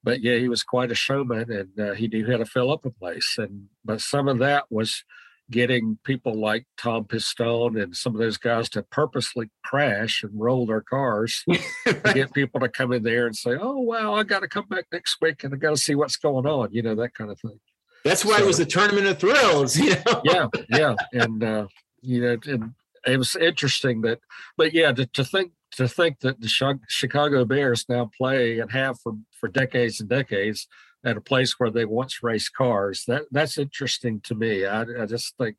but 0.02 0.20
yeah 0.20 0.36
he 0.36 0.48
was 0.48 0.64
quite 0.64 0.90
a 0.90 0.96
showman 0.96 1.50
and 1.50 1.78
uh, 1.78 1.94
he 1.94 2.08
knew 2.08 2.28
how 2.28 2.38
to 2.38 2.44
fill 2.44 2.72
up 2.72 2.84
a 2.84 2.90
place. 2.90 3.36
And 3.38 3.68
but 3.84 4.00
some 4.00 4.26
of 4.26 4.38
that 4.38 4.64
was 4.68 5.04
getting 5.50 5.98
people 6.04 6.34
like 6.34 6.66
tom 6.76 7.04
pistone 7.04 7.82
and 7.82 7.96
some 7.96 8.14
of 8.14 8.20
those 8.20 8.36
guys 8.36 8.68
to 8.68 8.82
purposely 8.82 9.48
crash 9.64 10.22
and 10.22 10.38
roll 10.38 10.66
their 10.66 10.82
cars 10.82 11.42
to 11.86 12.12
get 12.12 12.34
people 12.34 12.60
to 12.60 12.68
come 12.68 12.92
in 12.92 13.02
there 13.02 13.26
and 13.26 13.34
say 13.34 13.52
oh 13.58 13.78
wow 13.78 14.12
i 14.12 14.22
got 14.22 14.40
to 14.40 14.48
come 14.48 14.66
back 14.68 14.84
next 14.92 15.16
week 15.22 15.42
and 15.44 15.54
i 15.54 15.56
got 15.56 15.70
to 15.70 15.76
see 15.78 15.94
what's 15.94 16.18
going 16.18 16.44
on 16.44 16.68
you 16.70 16.82
know 16.82 16.94
that 16.94 17.14
kind 17.14 17.30
of 17.30 17.40
thing. 17.40 17.58
That's 18.04 18.26
why 18.26 18.36
so, 18.36 18.44
it 18.44 18.46
was 18.46 18.60
a 18.60 18.66
tournament 18.66 19.06
of 19.06 19.18
thrills 19.18 19.74
you 19.78 19.94
know? 20.06 20.20
Yeah 20.22 20.48
yeah. 20.68 20.94
And 21.14 21.42
uh 21.42 21.66
you 22.02 22.20
know 22.20 22.36
and 22.44 22.74
it 23.08 23.18
was 23.18 23.36
interesting 23.36 24.02
that, 24.02 24.20
but 24.56 24.72
yeah, 24.72 24.92
to, 24.92 25.06
to 25.06 25.24
think 25.24 25.52
to 25.72 25.88
think 25.88 26.20
that 26.20 26.40
the 26.40 26.78
Chicago 26.88 27.44
Bears 27.44 27.84
now 27.88 28.10
play 28.16 28.58
and 28.58 28.70
have 28.70 28.98
for 29.00 29.14
for 29.32 29.48
decades 29.48 30.00
and 30.00 30.08
decades 30.08 30.66
at 31.04 31.16
a 31.16 31.20
place 31.20 31.58
where 31.58 31.70
they 31.70 31.84
once 31.84 32.22
raced 32.22 32.54
cars. 32.54 33.04
That 33.06 33.24
that's 33.30 33.58
interesting 33.58 34.20
to 34.22 34.34
me. 34.34 34.66
I, 34.66 34.82
I 34.82 35.06
just 35.06 35.36
think, 35.36 35.56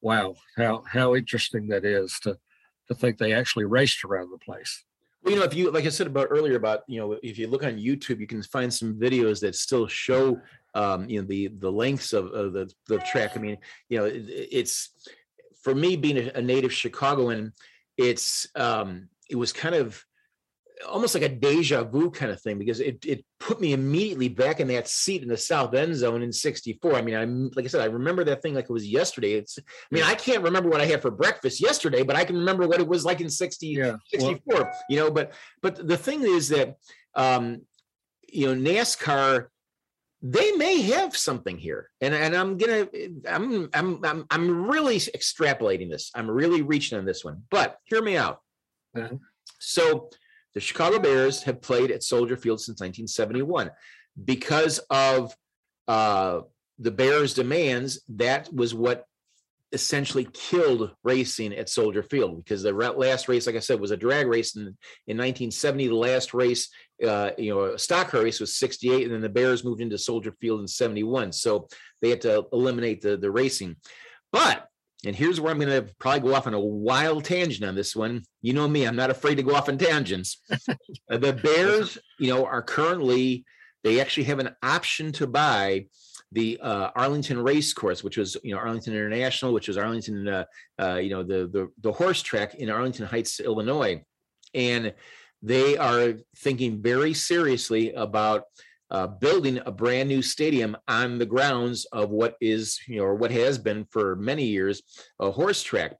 wow, 0.00 0.36
how 0.56 0.84
how 0.86 1.14
interesting 1.14 1.68
that 1.68 1.84
is 1.84 2.18
to 2.20 2.38
to 2.88 2.94
think 2.94 3.18
they 3.18 3.32
actually 3.32 3.64
raced 3.66 4.04
around 4.04 4.30
the 4.30 4.38
place. 4.38 4.84
Well, 5.22 5.34
you 5.34 5.38
know, 5.38 5.46
if 5.46 5.54
you 5.54 5.70
like 5.70 5.84
I 5.84 5.90
said 5.90 6.06
about 6.06 6.28
earlier 6.30 6.56
about 6.56 6.80
you 6.88 6.98
know 7.00 7.18
if 7.22 7.38
you 7.38 7.46
look 7.46 7.64
on 7.64 7.78
YouTube, 7.78 8.20
you 8.20 8.26
can 8.26 8.42
find 8.42 8.72
some 8.72 8.94
videos 8.94 9.40
that 9.40 9.54
still 9.54 9.86
show 9.86 10.40
um, 10.74 11.08
you 11.08 11.20
know 11.20 11.26
the 11.26 11.48
the 11.48 11.70
lengths 11.70 12.12
of, 12.12 12.32
of 12.32 12.52
the 12.52 12.72
the 12.88 12.98
track. 12.98 13.32
I 13.36 13.40
mean, 13.40 13.58
you 13.88 13.98
know, 13.98 14.04
it, 14.06 14.24
it's 14.28 14.90
for 15.62 15.74
me 15.74 15.96
being 15.96 16.18
a, 16.18 16.32
a 16.36 16.42
native 16.42 16.72
Chicagoan, 16.72 17.52
it's 17.96 18.46
um, 18.54 19.08
it 19.28 19.36
was 19.36 19.52
kind 19.52 19.74
of 19.74 20.04
almost 20.88 21.14
like 21.14 21.22
a 21.22 21.28
deja 21.28 21.84
vu 21.84 22.10
kind 22.10 22.32
of 22.32 22.40
thing 22.40 22.58
because 22.58 22.80
it, 22.80 23.04
it 23.04 23.24
put 23.38 23.60
me 23.60 23.72
immediately 23.72 24.28
back 24.28 24.60
in 24.60 24.68
that 24.68 24.88
seat 24.88 25.22
in 25.22 25.28
the 25.28 25.36
south 25.36 25.74
end 25.74 25.94
zone 25.94 26.22
in 26.22 26.32
64 26.32 26.94
i 26.94 27.02
mean 27.02 27.14
i'm 27.14 27.50
like 27.54 27.64
i 27.64 27.68
said 27.68 27.80
i 27.80 27.86
remember 27.86 28.24
that 28.24 28.40
thing 28.42 28.54
like 28.54 28.64
it 28.64 28.72
was 28.72 28.86
yesterday. 28.86 29.32
It's 29.32 29.58
i 29.58 29.62
mean 29.94 30.04
i 30.04 30.14
can't 30.14 30.42
remember 30.42 30.70
what 30.70 30.80
i 30.80 30.86
had 30.86 31.02
for 31.02 31.10
breakfast 31.10 31.60
yesterday 31.60 32.02
but 32.02 32.16
i 32.16 32.24
can 32.24 32.36
remember 32.36 32.66
what 32.66 32.80
it 32.80 32.88
was 32.88 33.04
like 33.04 33.20
in 33.20 33.28
60 33.28 33.66
yeah, 33.66 33.96
64 34.06 34.40
well, 34.46 34.70
you 34.88 34.96
know 34.96 35.10
but 35.10 35.32
but 35.62 35.86
the 35.86 35.96
thing 35.96 36.22
is 36.22 36.48
that 36.48 36.76
um 37.14 37.60
you 38.28 38.46
know 38.46 38.70
nascar 38.70 39.48
they 40.22 40.52
may 40.52 40.82
have 40.82 41.16
something 41.16 41.56
here 41.56 41.88
and, 42.00 42.14
and 42.14 42.34
i'm 42.36 42.58
gonna 42.58 42.86
I'm, 43.28 43.70
I'm 43.72 44.04
i'm 44.04 44.26
i'm 44.30 44.66
really 44.70 44.96
extrapolating 44.96 45.90
this 45.90 46.10
i'm 46.14 46.30
really 46.30 46.62
reaching 46.62 46.98
on 46.98 47.06
this 47.06 47.24
one 47.24 47.42
but 47.50 47.78
hear 47.84 48.02
me 48.02 48.16
out 48.16 48.40
uh-huh. 48.96 49.16
so 49.58 50.10
the 50.54 50.60
Chicago 50.60 50.98
Bears 50.98 51.42
have 51.44 51.62
played 51.62 51.90
at 51.90 52.02
Soldier 52.02 52.36
Field 52.36 52.60
since 52.60 52.80
1971. 52.80 53.70
Because 54.24 54.78
of 54.90 55.34
uh, 55.86 56.40
the 56.78 56.90
Bears' 56.90 57.34
demands, 57.34 58.00
that 58.08 58.52
was 58.52 58.74
what 58.74 59.04
essentially 59.72 60.26
killed 60.32 60.90
racing 61.04 61.54
at 61.54 61.68
Soldier 61.68 62.02
Field 62.02 62.36
because 62.36 62.64
the 62.64 62.72
last 62.72 63.28
race, 63.28 63.46
like 63.46 63.54
I 63.54 63.60
said, 63.60 63.78
was 63.78 63.92
a 63.92 63.96
drag 63.96 64.26
race 64.26 64.56
in, 64.56 64.62
in 65.06 65.16
1970. 65.16 65.86
The 65.86 65.94
last 65.94 66.34
race, 66.34 66.68
uh, 67.06 67.30
you 67.38 67.54
know, 67.54 67.64
a 67.64 67.78
stock 67.78 68.12
race 68.12 68.40
was 68.40 68.56
68, 68.56 69.04
and 69.04 69.14
then 69.14 69.20
the 69.20 69.28
Bears 69.28 69.64
moved 69.64 69.80
into 69.80 69.98
Soldier 69.98 70.32
Field 70.40 70.60
in 70.60 70.68
71. 70.68 71.32
So 71.32 71.68
they 72.02 72.10
had 72.10 72.20
to 72.22 72.46
eliminate 72.52 73.00
the, 73.00 73.16
the 73.16 73.30
racing. 73.30 73.76
But 74.32 74.66
and 75.04 75.16
here's 75.16 75.40
where 75.40 75.50
I'm 75.50 75.58
going 75.58 75.70
to 75.70 75.92
probably 75.98 76.20
go 76.20 76.34
off 76.34 76.46
on 76.46 76.54
a 76.54 76.60
wild 76.60 77.24
tangent 77.24 77.66
on 77.66 77.74
this 77.74 77.96
one. 77.96 78.22
You 78.42 78.52
know 78.52 78.68
me, 78.68 78.86
I'm 78.86 78.96
not 78.96 79.10
afraid 79.10 79.36
to 79.36 79.42
go 79.42 79.54
off 79.54 79.68
on 79.68 79.78
tangents. 79.78 80.42
The 81.08 81.32
Bears, 81.32 81.98
you 82.18 82.32
know, 82.32 82.46
are 82.46 82.62
currently, 82.62 83.44
they 83.82 84.00
actually 84.00 84.24
have 84.24 84.38
an 84.38 84.54
option 84.62 85.10
to 85.12 85.26
buy 85.26 85.86
the 86.30 86.58
uh, 86.62 86.90
Arlington 86.94 87.42
Race 87.42 87.72
Course, 87.72 88.04
which 88.04 88.16
was, 88.16 88.36
you 88.44 88.54
know, 88.54 88.60
Arlington 88.60 88.94
International, 88.94 89.52
which 89.52 89.66
was 89.66 89.76
Arlington, 89.76 90.28
uh, 90.28 90.44
uh, 90.80 90.94
you 90.96 91.10
know, 91.10 91.24
the, 91.24 91.48
the, 91.52 91.68
the 91.80 91.90
horse 91.90 92.22
track 92.22 92.54
in 92.54 92.70
Arlington 92.70 93.06
Heights, 93.06 93.40
Illinois. 93.40 94.04
And 94.54 94.94
they 95.42 95.76
are 95.76 96.14
thinking 96.36 96.82
very 96.82 97.14
seriously 97.14 97.92
about 97.92 98.44
uh, 98.90 99.06
building 99.06 99.60
a 99.66 99.72
brand 99.72 100.08
new 100.08 100.20
stadium 100.20 100.76
on 100.88 101.18
the 101.18 101.26
grounds 101.26 101.86
of 101.92 102.10
what 102.10 102.36
is, 102.40 102.80
you 102.88 102.96
know, 102.96 103.04
or 103.04 103.14
what 103.14 103.30
has 103.30 103.56
been 103.56 103.84
for 103.84 104.16
many 104.16 104.44
years 104.44 104.82
a 105.20 105.30
horse 105.30 105.62
track. 105.62 105.96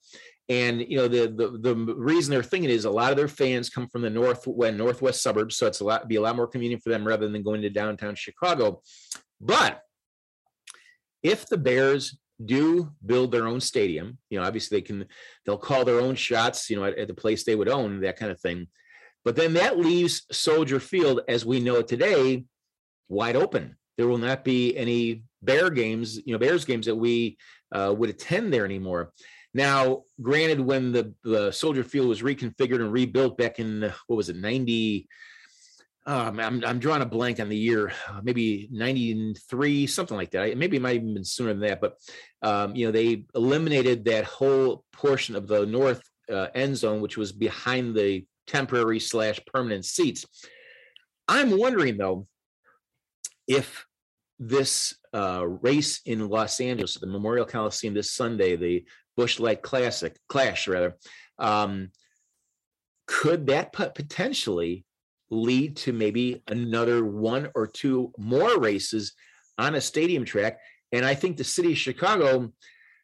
And 0.48 0.80
you 0.80 0.96
know 0.96 1.06
the, 1.06 1.28
the 1.28 1.58
the 1.74 1.94
reason 1.94 2.32
they're 2.32 2.42
thinking 2.42 2.70
is 2.70 2.84
a 2.84 2.90
lot 2.90 3.12
of 3.12 3.16
their 3.16 3.28
fans 3.28 3.70
come 3.70 3.86
from 3.86 4.02
the 4.02 4.10
north 4.10 4.48
when 4.48 4.76
northwest 4.76 5.22
suburbs, 5.22 5.56
so 5.56 5.68
it's 5.68 5.78
a 5.78 5.84
lot 5.84 6.08
be 6.08 6.16
a 6.16 6.20
lot 6.20 6.34
more 6.34 6.48
convenient 6.48 6.82
for 6.82 6.90
them 6.90 7.06
rather 7.06 7.28
than 7.28 7.44
going 7.44 7.62
to 7.62 7.70
downtown 7.70 8.16
Chicago. 8.16 8.82
But 9.40 9.80
if 11.22 11.46
the 11.46 11.56
Bears 11.56 12.18
do 12.44 12.90
build 13.06 13.30
their 13.30 13.46
own 13.46 13.60
stadium, 13.60 14.18
you 14.28 14.40
know, 14.40 14.44
obviously 14.44 14.78
they 14.78 14.82
can 14.82 15.06
they'll 15.46 15.56
call 15.56 15.84
their 15.84 16.00
own 16.00 16.16
shots, 16.16 16.68
you 16.68 16.74
know, 16.74 16.84
at, 16.84 16.98
at 16.98 17.06
the 17.06 17.14
place 17.14 17.44
they 17.44 17.54
would 17.54 17.68
own, 17.68 18.00
that 18.00 18.18
kind 18.18 18.32
of 18.32 18.40
thing. 18.40 18.66
But 19.24 19.36
then 19.36 19.54
that 19.54 19.78
leaves 19.78 20.22
Soldier 20.32 20.80
Field 20.80 21.20
as 21.28 21.44
we 21.44 21.60
know 21.60 21.76
it 21.76 21.88
today 21.88 22.44
wide 23.08 23.36
open. 23.36 23.76
There 23.96 24.08
will 24.08 24.18
not 24.18 24.44
be 24.44 24.76
any 24.76 25.24
Bear 25.42 25.70
games, 25.70 26.20
you 26.24 26.32
know, 26.32 26.38
Bears 26.38 26.64
games 26.66 26.86
that 26.86 26.94
we 26.94 27.38
uh, 27.72 27.94
would 27.96 28.10
attend 28.10 28.52
there 28.52 28.64
anymore. 28.64 29.12
Now, 29.54 30.02
granted, 30.20 30.60
when 30.60 30.92
the, 30.92 31.14
the 31.24 31.50
Soldier 31.50 31.82
Field 31.82 32.08
was 32.08 32.22
reconfigured 32.22 32.80
and 32.80 32.92
rebuilt 32.92 33.36
back 33.36 33.58
in 33.58 33.92
what 34.06 34.16
was 34.16 34.28
it, 34.28 34.36
ninety? 34.36 35.08
Um, 36.06 36.40
I'm 36.40 36.64
I'm 36.64 36.78
drawing 36.78 37.02
a 37.02 37.06
blank 37.06 37.40
on 37.40 37.48
the 37.48 37.56
year, 37.56 37.92
maybe 38.22 38.68
'93, 38.70 39.86
something 39.86 40.16
like 40.16 40.30
that. 40.32 40.56
Maybe 40.56 40.76
it 40.76 40.82
might 40.82 40.96
even 40.96 41.14
been 41.14 41.24
sooner 41.24 41.52
than 41.52 41.68
that. 41.68 41.80
But 41.80 41.96
um, 42.42 42.76
you 42.76 42.86
know, 42.86 42.92
they 42.92 43.24
eliminated 43.34 44.04
that 44.04 44.24
whole 44.24 44.84
portion 44.92 45.36
of 45.36 45.48
the 45.48 45.66
north 45.66 46.02
uh, 46.30 46.46
end 46.54 46.76
zone, 46.76 47.00
which 47.00 47.16
was 47.16 47.32
behind 47.32 47.94
the 47.94 48.24
temporary 48.50 49.00
slash 49.00 49.38
permanent 49.52 49.84
seats. 49.84 50.26
I'm 51.28 51.56
wondering 51.56 51.96
though, 51.96 52.26
if 53.46 53.86
this 54.38 54.94
uh, 55.14 55.46
race 55.46 56.00
in 56.04 56.28
Los 56.28 56.60
Angeles, 56.60 56.94
the 56.94 57.06
Memorial 57.06 57.46
Coliseum 57.46 57.94
this 57.94 58.12
Sunday, 58.12 58.56
the 58.56 58.84
Busch 59.16 59.38
Light 59.38 59.62
Classic 59.62 60.16
Clash, 60.28 60.66
rather, 60.66 60.96
um, 61.38 61.90
could 63.06 63.46
that 63.46 63.72
potentially 63.72 64.84
lead 65.30 65.76
to 65.76 65.92
maybe 65.92 66.42
another 66.48 67.04
one 67.04 67.48
or 67.54 67.66
two 67.66 68.12
more 68.18 68.58
races 68.58 69.12
on 69.58 69.74
a 69.74 69.80
stadium 69.80 70.24
track? 70.24 70.58
And 70.92 71.04
I 71.04 71.14
think 71.14 71.36
the 71.36 71.44
city 71.44 71.72
of 71.72 71.78
Chicago. 71.78 72.52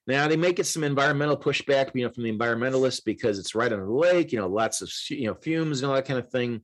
Now 0.07 0.29
they 0.29 0.37
may 0.37 0.53
get 0.53 0.67
some 0.67 0.85
environmental 0.85 1.37
pushback, 1.37 1.91
you 1.95 2.05
know, 2.05 2.13
from 2.13 2.25
the 2.25 2.33
environmentalists 2.33 3.05
because 3.05 3.39
it's 3.39 3.55
right 3.55 3.73
on 3.73 3.81
the 3.81 3.91
lake, 3.91 4.33
you 4.33 4.39
know, 4.39 4.47
lots 4.47 4.83
of 4.83 4.91
you 5.11 5.27
know 5.27 5.35
fumes 5.35 5.81
and 5.81 5.89
all 5.89 5.97
that 5.97 6.07
kind 6.07 6.19
of 6.19 6.31
thing. 6.31 6.63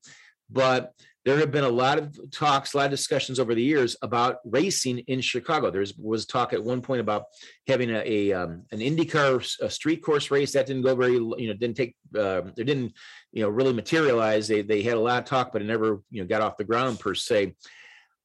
But 0.49 0.93
there 1.24 1.38
have 1.38 1.53
been 1.53 1.64
a 1.64 1.68
lot 1.68 1.99
of 1.99 2.18
talks, 2.32 2.74
a 2.74 2.76
lot 2.76 2.86
of 2.86 2.90
discussions 2.90 3.38
over 3.38 3.55
the 3.55 3.62
years 3.62 3.97
about 4.03 4.38
racing 4.45 4.99
in 5.01 5.20
Chicago. 5.20 5.70
There 5.70 5.84
was 5.99 6.26
talk 6.26 6.53
at 6.53 6.62
one 6.62 6.82
point 6.82 7.01
about 7.01 7.26
having 7.68 7.90
a, 7.90 8.03
a 8.05 8.32
um, 8.32 8.64
an 8.72 8.80
IndyCar 8.80 9.61
a 9.61 9.70
street 9.70 10.03
course 10.03 10.30
race 10.30 10.53
that 10.53 10.66
didn't 10.66 10.82
go 10.82 10.97
very, 10.97 11.14
you 11.14 11.47
know, 11.47 11.55
didn't 11.55 11.76
take, 11.76 11.95
uh, 12.16 12.43
it 12.57 12.64
didn't, 12.64 12.95
you 13.32 13.43
know, 13.43 13.49
really 13.49 13.72
materialize. 13.72 14.49
They 14.49 14.62
they 14.62 14.82
had 14.82 14.97
a 14.97 15.01
lot 15.01 15.22
of 15.22 15.24
talk, 15.24 15.53
but 15.53 15.62
it 15.62 15.66
never, 15.66 16.03
you 16.11 16.22
know, 16.22 16.28
got 16.28 16.43
off 16.43 16.57
the 16.57 16.64
ground 16.64 16.99
per 16.99 17.14
se. 17.14 17.55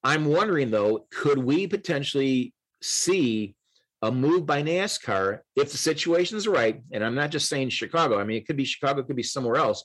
I'm 0.04 0.26
wondering 0.26 0.72
though, 0.72 1.06
could 1.12 1.38
we 1.38 1.68
potentially 1.68 2.54
see 2.82 3.56
a 4.02 4.12
move 4.12 4.46
by 4.46 4.62
NASCAR 4.62 5.40
if 5.56 5.72
the 5.72 5.78
situation 5.78 6.38
is 6.38 6.48
right? 6.48 6.82
And 6.92 7.04
I'm 7.04 7.16
not 7.16 7.32
just 7.32 7.50
saying 7.50 7.70
Chicago. 7.70 8.20
I 8.20 8.24
mean, 8.24 8.38
it 8.38 8.46
could 8.46 8.58
be 8.58 8.66
Chicago, 8.66 9.02
it 9.02 9.08
could 9.08 9.16
be 9.16 9.24
somewhere 9.24 9.56
else. 9.56 9.84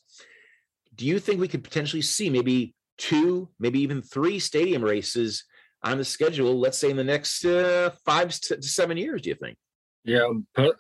Do 0.95 1.07
you 1.07 1.19
think 1.19 1.41
we 1.41 1.49
could 1.49 1.65
potentially 1.65 2.03
see 2.03 2.29
maybe 2.29 2.75
two, 2.99 3.49
maybe 3.59 3.81
even 3.81 4.03
three 4.03 4.39
stadium 4.39 4.85
races 4.85 5.45
on 5.83 5.99
the 5.99 6.05
schedule, 6.05 6.59
let's 6.59 6.79
say 6.79 6.91
in 6.91 6.97
the 6.97 7.05
next 7.05 7.45
uh, 7.45 7.91
five 8.05 8.29
to 8.29 8.63
seven 8.63 8.97
years, 8.97 9.23
do 9.23 9.31
you 9.31 9.35
think? 9.35 9.57
Yeah, 10.05 10.29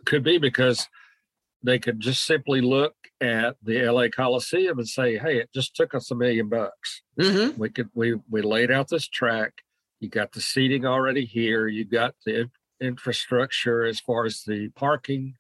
could 0.04 0.24
be 0.24 0.38
because 0.38 0.86
they 1.62 1.78
could 1.78 2.00
just 2.00 2.24
simply 2.24 2.60
look 2.60 2.94
at 3.20 3.56
the 3.62 3.82
LA 3.82 4.08
Coliseum 4.08 4.78
and 4.78 4.88
say, 4.88 5.16
"Hey, 5.16 5.38
it 5.38 5.50
just 5.54 5.76
took 5.76 5.94
us 5.94 6.10
a 6.10 6.14
million 6.14 6.48
bucks. 6.48 7.02
Mm-hmm. 7.18 7.58
We 7.58 7.70
could 7.70 7.88
we 7.94 8.16
we 8.28 8.42
laid 8.42 8.70
out 8.70 8.88
this 8.88 9.06
track. 9.06 9.52
You 10.00 10.08
got 10.08 10.32
the 10.32 10.40
seating 10.40 10.84
already 10.84 11.24
here. 11.24 11.68
You 11.68 11.84
got 11.84 12.14
the 12.26 12.50
infrastructure 12.82 13.84
as 13.84 14.00
far 14.00 14.26
as 14.26 14.42
the 14.42 14.68
parking. 14.70 15.34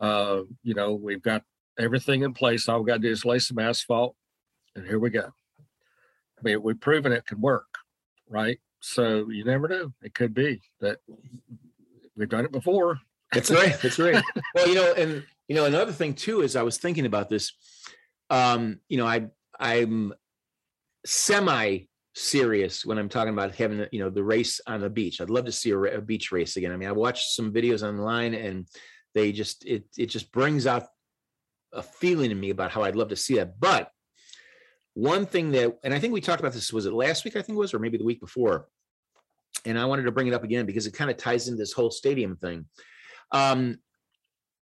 Uh, 0.00 0.42
you 0.62 0.74
know, 0.74 0.94
we've 0.94 1.22
got 1.22 1.42
everything 1.78 2.22
in 2.22 2.32
place. 2.32 2.68
All 2.68 2.80
we 2.80 2.86
got 2.86 2.94
to 2.94 3.00
do 3.00 3.10
is 3.10 3.24
lay 3.24 3.38
some 3.38 3.58
asphalt, 3.58 4.14
and 4.74 4.86
here 4.86 4.98
we 4.98 5.10
go. 5.10 5.32
I 6.38 6.42
mean, 6.42 6.62
we've 6.62 6.80
proven 6.80 7.12
it 7.12 7.26
could 7.26 7.42
work, 7.42 7.66
right? 8.28 8.60
So 8.80 9.28
you 9.28 9.44
never 9.44 9.66
know. 9.66 9.92
It 10.02 10.14
could 10.14 10.34
be 10.34 10.60
that 10.80 10.98
we've 12.16 12.28
done 12.28 12.44
it 12.44 12.52
before. 12.52 13.00
That's 13.32 13.50
right. 13.50 13.76
That's 13.82 13.98
right. 13.98 14.22
well, 14.54 14.68
you 14.68 14.76
know, 14.76 14.94
and 14.96 15.24
you 15.48 15.54
know, 15.54 15.64
another 15.64 15.92
thing 15.92 16.14
too 16.14 16.42
is 16.42 16.56
I 16.56 16.62
was 16.62 16.78
thinking 16.78 17.06
about 17.06 17.28
this. 17.28 17.52
Um, 18.30 18.80
you 18.88 18.98
know, 18.98 19.06
I 19.06 19.26
I'm 19.58 20.14
semi 21.04 21.87
serious 22.18 22.84
when 22.84 22.98
I'm 22.98 23.08
talking 23.08 23.32
about 23.32 23.54
having 23.54 23.86
you 23.92 24.00
know 24.00 24.10
the 24.10 24.24
race 24.24 24.60
on 24.66 24.80
the 24.80 24.90
beach. 24.90 25.20
I'd 25.20 25.30
love 25.30 25.44
to 25.46 25.52
see 25.52 25.70
a, 25.70 25.78
a 25.78 26.00
beach 26.00 26.32
race 26.32 26.56
again. 26.56 26.72
I 26.72 26.76
mean, 26.76 26.88
I 26.88 26.92
watched 26.92 27.34
some 27.34 27.52
videos 27.52 27.86
online 27.86 28.34
and 28.34 28.66
they 29.14 29.32
just 29.32 29.64
it 29.66 29.84
it 29.96 30.06
just 30.06 30.32
brings 30.32 30.66
out 30.66 30.86
a 31.72 31.82
feeling 31.82 32.30
in 32.30 32.40
me 32.40 32.50
about 32.50 32.70
how 32.70 32.82
I'd 32.82 32.96
love 32.96 33.08
to 33.08 33.16
see 33.16 33.36
that. 33.36 33.58
But 33.60 33.90
one 34.94 35.26
thing 35.26 35.52
that, 35.52 35.78
and 35.84 35.94
I 35.94 36.00
think 36.00 36.12
we 36.12 36.20
talked 36.20 36.40
about 36.40 36.52
this, 36.52 36.72
was 36.72 36.86
it 36.86 36.92
last 36.92 37.24
week? 37.24 37.36
I 37.36 37.42
think 37.42 37.56
it 37.56 37.60
was, 37.60 37.74
or 37.74 37.78
maybe 37.78 37.98
the 37.98 38.04
week 38.04 38.20
before. 38.20 38.66
And 39.64 39.78
I 39.78 39.84
wanted 39.84 40.04
to 40.04 40.12
bring 40.12 40.26
it 40.26 40.34
up 40.34 40.44
again 40.44 40.66
because 40.66 40.86
it 40.86 40.94
kind 40.94 41.10
of 41.10 41.16
ties 41.16 41.48
into 41.48 41.58
this 41.58 41.72
whole 41.72 41.90
stadium 41.90 42.36
thing. 42.36 42.66
Um, 43.32 43.78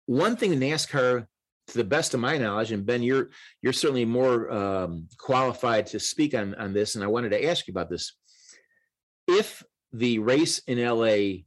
one 0.05 0.35
thing 0.35 0.53
NASCAR, 0.53 1.27
to 1.73 1.79
the 1.79 1.83
best 1.83 2.13
of 2.13 2.19
my 2.19 2.37
knowledge, 2.37 2.71
and 2.71 2.85
Ben, 2.85 3.03
you're 3.03 3.31
you're 3.61 3.73
certainly 3.73 4.05
more 4.05 4.51
um, 4.51 5.07
qualified 5.17 5.87
to 5.87 5.99
speak 5.99 6.33
on 6.33 6.55
on 6.55 6.71
this, 6.73 6.95
and 6.95 7.03
I 7.03 7.07
wanted 7.07 7.29
to 7.29 7.45
ask 7.45 7.67
you 7.67 7.71
about 7.73 7.89
this. 7.89 8.13
If 9.27 9.63
the 9.91 10.19
race 10.19 10.59
in 10.59 10.83
LA 10.83 11.43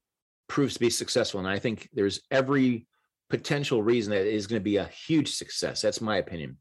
proves 0.48 0.74
to 0.74 0.80
be 0.80 0.90
successful, 0.90 1.40
and 1.40 1.48
I 1.48 1.58
think 1.58 1.88
there's 1.92 2.20
every 2.30 2.86
potential 3.30 3.82
reason 3.82 4.12
that 4.12 4.26
it 4.26 4.34
is 4.34 4.46
going 4.46 4.60
to 4.60 4.64
be 4.64 4.76
a 4.76 4.84
huge 4.84 5.34
success. 5.34 5.82
That's 5.82 6.00
my 6.00 6.16
opinion. 6.18 6.58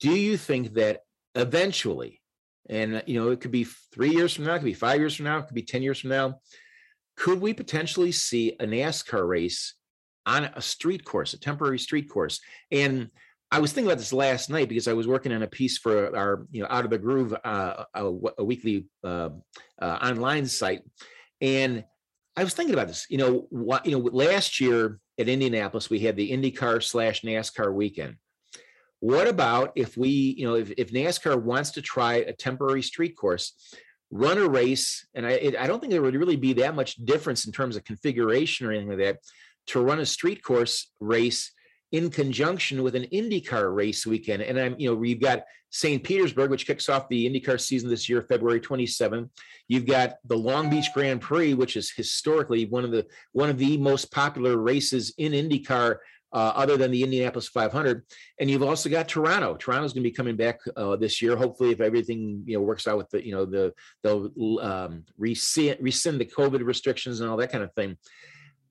Do 0.00 0.10
you 0.10 0.36
think 0.36 0.74
that 0.74 1.00
eventually, 1.34 2.20
and 2.68 3.02
you 3.06 3.20
know, 3.20 3.30
it 3.30 3.40
could 3.40 3.50
be 3.50 3.64
three 3.64 4.10
years 4.10 4.34
from 4.34 4.44
now, 4.44 4.54
it 4.54 4.58
could 4.58 4.66
be 4.66 4.74
five 4.74 5.00
years 5.00 5.16
from 5.16 5.24
now, 5.24 5.38
it 5.38 5.46
could 5.46 5.54
be 5.54 5.62
10 5.62 5.82
years 5.82 6.00
from 6.00 6.10
now, 6.10 6.40
could 7.16 7.40
we 7.40 7.54
potentially 7.54 8.12
see 8.12 8.56
a 8.60 8.66
NASCAR 8.66 9.26
race 9.26 9.74
on 10.26 10.44
a 10.44 10.62
street 10.62 11.04
course, 11.04 11.34
a 11.34 11.40
temporary 11.40 11.78
street 11.78 12.08
course? 12.08 12.40
And 12.70 13.10
I 13.50 13.60
was 13.60 13.72
thinking 13.72 13.88
about 13.88 13.98
this 13.98 14.12
last 14.12 14.50
night 14.50 14.68
because 14.68 14.88
I 14.88 14.94
was 14.94 15.06
working 15.06 15.32
on 15.32 15.42
a 15.42 15.46
piece 15.46 15.78
for 15.78 16.16
our, 16.16 16.46
you 16.50 16.60
know, 16.60 16.66
Out 16.70 16.84
of 16.84 16.90
the 16.90 16.98
Groove, 16.98 17.34
uh, 17.44 17.84
a, 17.94 18.12
a, 18.38 18.44
weekly 18.44 18.86
uh, 19.04 19.30
uh, 19.80 19.98
online 20.02 20.46
site, 20.46 20.82
and 21.40 21.84
I 22.36 22.42
was 22.42 22.54
thinking 22.54 22.74
about 22.74 22.88
this. 22.88 23.06
You 23.08 23.18
know, 23.18 23.46
what 23.50 23.86
you 23.86 23.92
know, 23.92 23.98
last 23.98 24.60
year 24.60 24.98
at 25.18 25.28
Indianapolis 25.28 25.88
we 25.88 26.00
had 26.00 26.16
the 26.16 26.32
IndyCar 26.32 26.82
slash 26.82 27.22
NASCAR 27.22 27.72
weekend. 27.72 28.16
What 29.00 29.28
about 29.28 29.72
if 29.76 29.96
we, 29.96 30.08
you 30.08 30.46
know, 30.46 30.54
if, 30.54 30.72
if 30.78 30.90
NASCAR 30.90 31.40
wants 31.40 31.72
to 31.72 31.82
try 31.82 32.14
a 32.14 32.32
temporary 32.32 32.82
street 32.82 33.16
course, 33.16 33.52
run 34.10 34.38
a 34.38 34.48
race, 34.48 35.06
and 35.14 35.26
I, 35.26 35.32
it, 35.32 35.56
I 35.56 35.66
don't 35.66 35.78
think 35.78 35.92
there 35.92 36.02
would 36.02 36.16
really 36.16 36.36
be 36.36 36.54
that 36.54 36.74
much 36.74 36.96
difference 36.96 37.44
in 37.44 37.52
terms 37.52 37.76
of 37.76 37.84
configuration 37.84 38.66
or 38.66 38.72
anything 38.72 38.88
like 38.88 38.98
that 38.98 39.18
to 39.66 39.80
run 39.80 40.00
a 40.00 40.06
street 40.06 40.42
course 40.42 40.90
race 41.00 41.52
in 41.92 42.10
conjunction 42.10 42.82
with 42.82 42.96
an 42.96 43.06
IndyCar 43.12 43.74
race 43.74 44.04
weekend. 44.04 44.42
And 44.42 44.58
I'm, 44.58 44.74
you 44.78 44.90
know, 44.90 44.96
we've 44.96 45.20
got 45.20 45.44
St. 45.70 46.02
Petersburg, 46.02 46.50
which 46.50 46.66
kicks 46.66 46.88
off 46.88 47.08
the 47.08 47.28
IndyCar 47.28 47.60
season 47.60 47.88
this 47.88 48.08
year, 48.08 48.22
February 48.22 48.60
27th. 48.60 49.28
You've 49.68 49.86
got 49.86 50.14
the 50.24 50.36
Long 50.36 50.70
Beach 50.70 50.88
Grand 50.92 51.20
Prix, 51.20 51.54
which 51.54 51.76
is 51.76 51.92
historically 51.92 52.66
one 52.66 52.84
of 52.84 52.90
the 52.90 53.06
one 53.32 53.50
of 53.50 53.58
the 53.58 53.76
most 53.78 54.12
popular 54.12 54.56
races 54.56 55.14
in 55.18 55.32
IndyCar. 55.32 55.96
Uh, 56.32 56.52
other 56.56 56.76
than 56.76 56.90
the 56.90 57.04
Indianapolis 57.04 57.46
500, 57.46 58.02
and 58.40 58.50
you've 58.50 58.64
also 58.64 58.90
got 58.90 59.06
Toronto. 59.06 59.54
Toronto's 59.54 59.92
going 59.92 60.02
to 60.02 60.10
be 60.10 60.12
coming 60.12 60.34
back 60.34 60.58
uh, 60.76 60.96
this 60.96 61.22
year. 61.22 61.36
Hopefully, 61.36 61.70
if 61.70 61.80
everything 61.80 62.42
you 62.44 62.56
know 62.56 62.60
works 62.60 62.88
out 62.88 62.96
with 62.96 63.08
the 63.10 63.24
you 63.24 63.30
know 63.30 63.44
the 63.44 63.72
they'll 64.02 64.32
um, 64.60 65.04
rescind, 65.16 65.76
rescind 65.80 66.20
the 66.20 66.24
COVID 66.24 66.64
restrictions 66.64 67.20
and 67.20 67.30
all 67.30 67.36
that 67.36 67.52
kind 67.52 67.62
of 67.62 67.72
thing. 67.74 67.96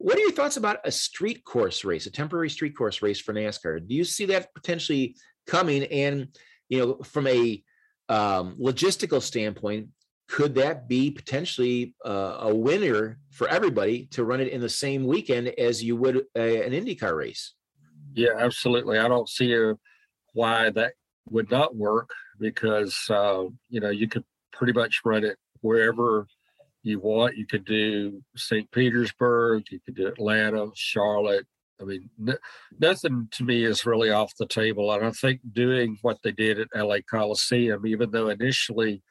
What 0.04 0.18
are 0.18 0.20
your 0.20 0.34
thoughts 0.34 0.58
about 0.58 0.80
a 0.84 0.92
street 0.92 1.46
course 1.46 1.86
race, 1.86 2.08
a 2.08 2.12
temporary 2.12 2.50
street 2.50 2.76
course 2.76 3.02
race 3.02 3.22
for 3.22 3.34
NASCAR? 3.34 3.88
Do 3.88 3.96
you 3.96 4.04
see 4.04 4.26
that 4.26 4.54
potentially 4.54 5.16
coming? 5.48 5.86
And 5.86 6.28
you 6.68 6.80
know, 6.80 6.98
from 7.06 7.26
a 7.26 7.64
um, 8.10 8.58
logistical 8.60 9.22
standpoint, 9.22 9.88
could 10.28 10.56
that 10.56 10.90
be 10.90 11.10
potentially 11.10 11.96
uh, 12.06 12.36
a 12.42 12.54
winner 12.54 13.18
for 13.32 13.48
everybody 13.48 14.08
to 14.08 14.26
run 14.26 14.42
it 14.42 14.50
in 14.50 14.60
the 14.60 14.68
same 14.68 15.06
weekend 15.06 15.48
as 15.58 15.82
you 15.82 15.96
would 15.96 16.26
a, 16.36 16.66
an 16.66 16.74
IndyCar 16.74 17.16
race? 17.16 17.54
Yeah, 18.14 18.36
absolutely. 18.38 19.00
I 19.00 19.08
don't 19.08 19.30
see 19.30 19.54
a, 19.54 19.76
why 20.34 20.70
that 20.72 20.96
would 21.30 21.50
not 21.50 21.78
work 21.78 22.10
because 22.42 22.94
uh, 23.10 23.46
you 23.70 23.80
know 23.80 23.90
you 23.90 24.10
could 24.10 24.26
pretty 24.52 24.74
much 24.74 25.00
run 25.06 25.24
it 25.24 25.38
wherever 25.62 26.28
you 26.84 27.00
want. 27.00 27.38
You 27.38 27.48
could 27.48 27.66
do 27.66 28.22
St. 28.36 28.70
Petersburg, 28.72 29.64
you 29.72 29.80
could 29.80 29.96
do 29.96 30.08
Atlanta, 30.08 30.68
Charlotte. 30.76 31.48
I 31.82 31.86
mean, 31.86 32.10
n- 32.28 32.38
nothing 32.80 33.28
to 33.32 33.44
me 33.44 33.64
is 33.64 33.86
really 33.86 34.12
off 34.12 34.36
the 34.38 34.46
table. 34.46 34.92
And 34.92 35.06
I 35.06 35.12
think 35.12 35.42
doing 35.54 35.98
what 36.02 36.20
they 36.24 36.32
did 36.32 36.60
at 36.60 36.68
LA 36.76 36.98
Coliseum, 37.10 37.88
even 37.88 38.12
though 38.12 38.30
initially 38.30 39.02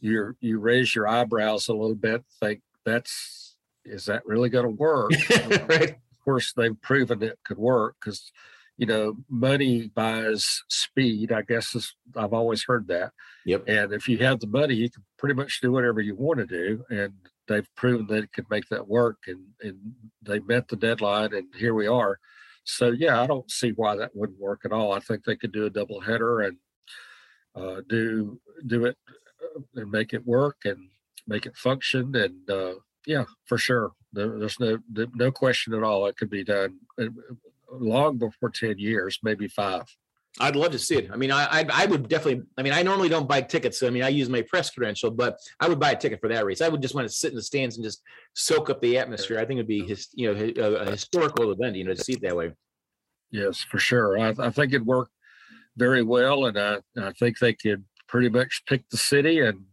you 0.00 0.34
you 0.40 0.58
raise 0.58 0.94
your 0.94 1.08
eyebrows 1.08 1.68
a 1.68 1.72
little 1.74 1.94
bit, 1.96 2.24
think 2.40 2.60
that's 2.84 3.56
is 3.84 4.04
that 4.06 4.26
really 4.26 4.48
going 4.48 4.66
to 4.66 4.70
work? 4.70 5.12
right. 5.68 5.90
Of 5.90 6.24
course, 6.24 6.52
they've 6.52 6.80
proven 6.80 7.22
it 7.22 7.38
could 7.44 7.58
work 7.58 7.96
because 8.00 8.32
you 8.76 8.86
know 8.86 9.16
money 9.28 9.90
buys 9.94 10.62
speed. 10.68 11.32
I 11.32 11.42
guess 11.42 11.74
is, 11.74 11.94
I've 12.14 12.32
always 12.32 12.64
heard 12.64 12.88
that. 12.88 13.12
Yep. 13.44 13.64
And 13.68 13.92
if 13.92 14.08
you 14.08 14.18
have 14.18 14.40
the 14.40 14.46
money, 14.46 14.74
you 14.74 14.90
can 14.90 15.04
pretty 15.18 15.34
much 15.34 15.60
do 15.60 15.72
whatever 15.72 16.00
you 16.00 16.14
want 16.14 16.38
to 16.40 16.46
do, 16.46 16.84
and 16.90 17.12
they've 17.48 17.68
proven 17.76 18.06
that 18.08 18.24
it 18.24 18.32
could 18.32 18.50
make 18.50 18.68
that 18.68 18.88
work, 18.88 19.18
and 19.26 19.40
and 19.62 19.78
they 20.22 20.40
met 20.40 20.68
the 20.68 20.76
deadline, 20.76 21.34
and 21.34 21.46
here 21.54 21.74
we 21.74 21.86
are. 21.86 22.18
So 22.64 22.90
yeah, 22.90 23.22
I 23.22 23.26
don't 23.26 23.50
see 23.50 23.70
why 23.70 23.96
that 23.96 24.14
wouldn't 24.14 24.40
work 24.40 24.62
at 24.64 24.72
all. 24.72 24.92
I 24.92 25.00
think 25.00 25.24
they 25.24 25.36
could 25.36 25.52
do 25.52 25.66
a 25.66 25.70
double 25.70 26.00
header 26.00 26.40
and 26.40 26.56
uh, 27.54 27.80
do 27.88 28.40
do 28.66 28.84
it 28.84 28.96
and 29.74 29.90
make 29.90 30.12
it 30.12 30.26
work 30.26 30.58
and 30.64 30.88
make 31.26 31.46
it 31.46 31.56
function. 31.56 32.14
And 32.14 32.50
uh, 32.50 32.74
yeah, 33.06 33.24
for 33.44 33.56
sure, 33.56 33.92
there, 34.12 34.38
there's 34.38 34.58
no 34.60 34.78
no 35.14 35.30
question 35.30 35.74
at 35.74 35.84
all. 35.84 36.06
It 36.06 36.16
could 36.16 36.30
be 36.30 36.44
done 36.44 36.78
uh, 37.00 37.06
long 37.70 38.18
before 38.18 38.50
ten 38.50 38.78
years, 38.78 39.18
maybe 39.22 39.48
five. 39.48 39.84
I'd 40.38 40.54
love 40.54 40.72
to 40.72 40.78
see 40.78 40.96
it. 40.96 41.10
I 41.10 41.16
mean, 41.16 41.30
I, 41.30 41.46
I, 41.46 41.66
I 41.72 41.86
would 41.86 42.08
definitely. 42.08 42.44
I 42.58 42.62
mean, 42.62 42.74
I 42.74 42.82
normally 42.82 43.08
don't 43.08 43.26
buy 43.26 43.40
tickets. 43.40 43.80
So, 43.80 43.86
I 43.86 43.90
mean, 43.90 44.02
I 44.02 44.08
use 44.08 44.28
my 44.28 44.42
press 44.42 44.68
credential, 44.68 45.10
but 45.10 45.38
I 45.60 45.68
would 45.68 45.80
buy 45.80 45.92
a 45.92 45.96
ticket 45.96 46.20
for 46.20 46.28
that 46.28 46.44
race. 46.44 46.60
I 46.60 46.68
would 46.68 46.82
just 46.82 46.94
want 46.94 47.08
to 47.08 47.14
sit 47.14 47.30
in 47.30 47.36
the 47.36 47.42
stands 47.42 47.76
and 47.76 47.84
just 47.84 48.02
soak 48.34 48.68
up 48.68 48.82
the 48.82 48.98
atmosphere. 48.98 49.38
I 49.38 49.46
think 49.46 49.58
it'd 49.58 49.66
be 49.66 49.86
his, 49.86 50.08
you 50.12 50.34
know, 50.34 50.52
a, 50.58 50.74
a 50.74 50.90
historical 50.90 51.52
event. 51.52 51.76
You 51.76 51.84
know, 51.84 51.94
to 51.94 52.04
see 52.04 52.12
it 52.12 52.20
that 52.20 52.36
way. 52.36 52.52
Yes, 53.30 53.60
for 53.60 53.78
sure. 53.78 54.18
I, 54.18 54.34
I 54.38 54.50
think 54.50 54.72
it'd 54.72 54.86
work 54.86 55.08
very 55.76 56.02
well, 56.02 56.46
and 56.46 56.58
I, 56.58 56.78
I 57.00 57.12
think 57.12 57.38
they 57.38 57.54
could 57.54 57.84
pretty 58.06 58.28
much 58.28 58.62
pick 58.66 58.88
the 58.90 58.98
city 58.98 59.40
and 59.40 59.64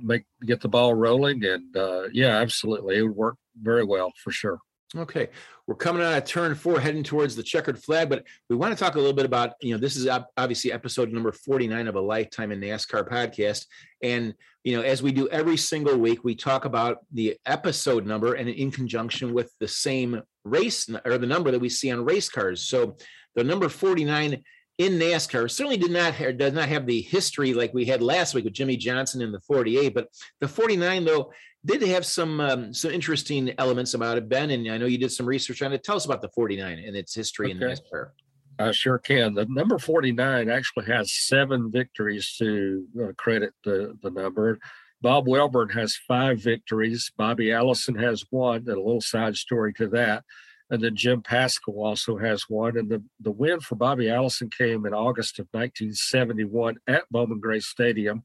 make 0.00 0.24
get 0.46 0.60
the 0.60 0.68
ball 0.68 0.94
rolling. 0.94 1.44
And 1.44 1.76
uh, 1.76 2.08
yeah, 2.12 2.36
absolutely, 2.36 2.98
it 2.98 3.02
would 3.02 3.16
work 3.16 3.36
very 3.60 3.84
well 3.84 4.12
for 4.22 4.30
sure. 4.30 4.60
Okay, 4.96 5.28
we're 5.66 5.74
coming 5.74 6.02
out 6.02 6.16
of 6.16 6.24
turn 6.24 6.54
four, 6.54 6.80
heading 6.80 7.02
towards 7.02 7.36
the 7.36 7.42
checkered 7.42 7.78
flag, 7.78 8.08
but 8.08 8.24
we 8.48 8.56
want 8.56 8.76
to 8.76 8.82
talk 8.82 8.94
a 8.94 8.98
little 8.98 9.12
bit 9.12 9.26
about 9.26 9.52
you 9.60 9.72
know 9.72 9.78
this 9.78 9.96
is 9.96 10.08
obviously 10.38 10.72
episode 10.72 11.12
number 11.12 11.30
forty 11.30 11.68
nine 11.68 11.88
of 11.88 11.94
a 11.94 12.00
lifetime 12.00 12.52
in 12.52 12.60
NASCAR 12.60 13.06
podcast, 13.06 13.66
and 14.02 14.32
you 14.64 14.74
know 14.74 14.82
as 14.82 15.02
we 15.02 15.12
do 15.12 15.28
every 15.28 15.58
single 15.58 15.98
week, 15.98 16.24
we 16.24 16.34
talk 16.34 16.64
about 16.64 17.00
the 17.12 17.36
episode 17.44 18.06
number 18.06 18.32
and 18.32 18.48
in 18.48 18.70
conjunction 18.70 19.34
with 19.34 19.52
the 19.60 19.68
same 19.68 20.22
race 20.44 20.88
or 21.04 21.18
the 21.18 21.26
number 21.26 21.50
that 21.50 21.60
we 21.60 21.68
see 21.68 21.90
on 21.92 22.02
race 22.02 22.30
cars. 22.30 22.62
So 22.62 22.96
the 23.34 23.44
number 23.44 23.68
forty 23.68 24.06
nine 24.06 24.42
in 24.78 24.92
NASCAR 24.92 25.50
certainly 25.50 25.76
did 25.76 25.90
not 25.90 26.14
does 26.38 26.52
not 26.52 26.68
have 26.68 26.86
the 26.86 27.02
history 27.02 27.52
like 27.52 27.74
we 27.74 27.84
had 27.84 28.00
last 28.00 28.32
week 28.32 28.44
with 28.44 28.54
Jimmie 28.54 28.76
Johnson 28.76 29.20
in 29.20 29.32
the 29.32 29.40
48, 29.40 29.92
but 29.92 30.08
the 30.40 30.48
49 30.48 31.04
though 31.04 31.32
did 31.64 31.82
have 31.82 32.06
some 32.06 32.40
um, 32.40 32.72
some 32.72 32.90
interesting 32.90 33.52
elements 33.58 33.94
about 33.94 34.18
it, 34.18 34.28
Ben. 34.28 34.50
And 34.50 34.70
I 34.70 34.78
know 34.78 34.86
you 34.86 34.98
did 34.98 35.12
some 35.12 35.26
research 35.26 35.62
on 35.62 35.72
it. 35.72 35.84
Tell 35.84 35.96
us 35.96 36.04
about 36.04 36.22
the 36.22 36.28
49 36.30 36.78
and 36.78 36.96
its 36.96 37.14
history 37.14 37.52
okay. 37.52 37.64
in 37.64 37.70
NASCAR. 37.70 38.10
I 38.58 38.72
sure 38.72 38.98
can. 38.98 39.34
The 39.34 39.46
number 39.48 39.78
49 39.78 40.48
actually 40.48 40.86
has 40.86 41.12
seven 41.12 41.70
victories 41.70 42.34
to 42.38 42.84
uh, 43.00 43.12
credit 43.16 43.52
the, 43.64 43.96
the 44.02 44.10
number. 44.10 44.58
Bob 45.00 45.26
Welborn 45.26 45.72
has 45.74 45.96
five 46.08 46.40
victories. 46.40 47.12
Bobby 47.16 47.52
Allison 47.52 47.94
has 47.96 48.24
one. 48.30 48.56
And 48.56 48.68
a 48.68 48.74
little 48.74 49.00
side 49.00 49.36
story 49.36 49.72
to 49.74 49.86
that. 49.90 50.24
And 50.70 50.82
then 50.82 50.96
Jim 50.96 51.22
Paschal 51.22 51.82
also 51.82 52.18
has 52.18 52.44
one. 52.48 52.76
And 52.76 52.90
the, 52.90 53.02
the 53.20 53.30
win 53.30 53.60
for 53.60 53.76
Bobby 53.76 54.10
Allison 54.10 54.50
came 54.50 54.86
in 54.86 54.92
August 54.92 55.38
of 55.38 55.46
1971 55.52 56.76
at 56.88 57.04
Bowman 57.10 57.40
Gray 57.40 57.60
Stadium. 57.60 58.24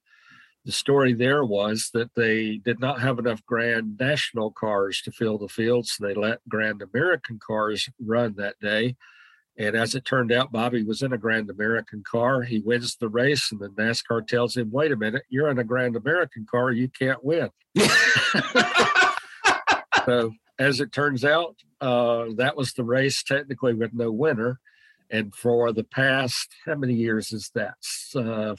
The 0.66 0.72
story 0.72 1.14
there 1.14 1.44
was 1.44 1.90
that 1.94 2.16
they 2.16 2.58
did 2.58 2.80
not 2.80 3.02
have 3.02 3.20
enough 3.20 3.46
Grand 3.46 3.98
National 4.00 4.50
cars 4.52 5.02
to 5.02 5.12
fill 5.12 5.38
the 5.38 5.50
field, 5.50 5.88
so 5.88 6.06
they 6.06 6.14
let 6.14 6.48
Grand 6.48 6.82
American 6.82 7.38
cars 7.46 7.90
run 8.00 8.36
that 8.38 8.60
day. 8.62 8.96
And 9.58 9.76
as 9.76 9.94
it 9.94 10.06
turned 10.06 10.32
out, 10.32 10.52
Bobby 10.52 10.84
was 10.84 11.02
in 11.02 11.14
a 11.14 11.18
Grand 11.18 11.50
American 11.50 12.02
car. 12.04 12.42
He 12.42 12.60
wins 12.60 12.96
the 12.96 13.10
race, 13.10 13.52
and 13.52 13.60
the 13.60 13.70
NASCAR 13.70 14.26
tells 14.26 14.58
him, 14.58 14.72
Wait 14.72 14.92
a 14.92 14.96
minute, 14.96 15.24
you're 15.30 15.50
in 15.50 15.60
a 15.60 15.64
Grand 15.64 15.96
American 15.96 16.48
car. 16.50 16.72
You 16.72 16.88
can't 16.88 17.24
win. 17.24 17.50
so, 20.06 20.32
as 20.58 20.80
it 20.80 20.92
turns 20.92 21.24
out, 21.24 21.58
uh, 21.82 22.28
that 22.38 22.56
was 22.56 22.74
the 22.74 22.84
race 22.84 23.22
technically 23.22 23.74
with 23.74 23.94
no 23.94 24.12
winner. 24.12 24.60
And 25.14 25.34
for 25.36 25.72
the 25.72 25.84
past, 25.84 26.50
how 26.66 26.74
many 26.74 26.96
years 26.96 27.32
is 27.32 27.52
that? 27.54 27.76
Uh, 28.16 28.56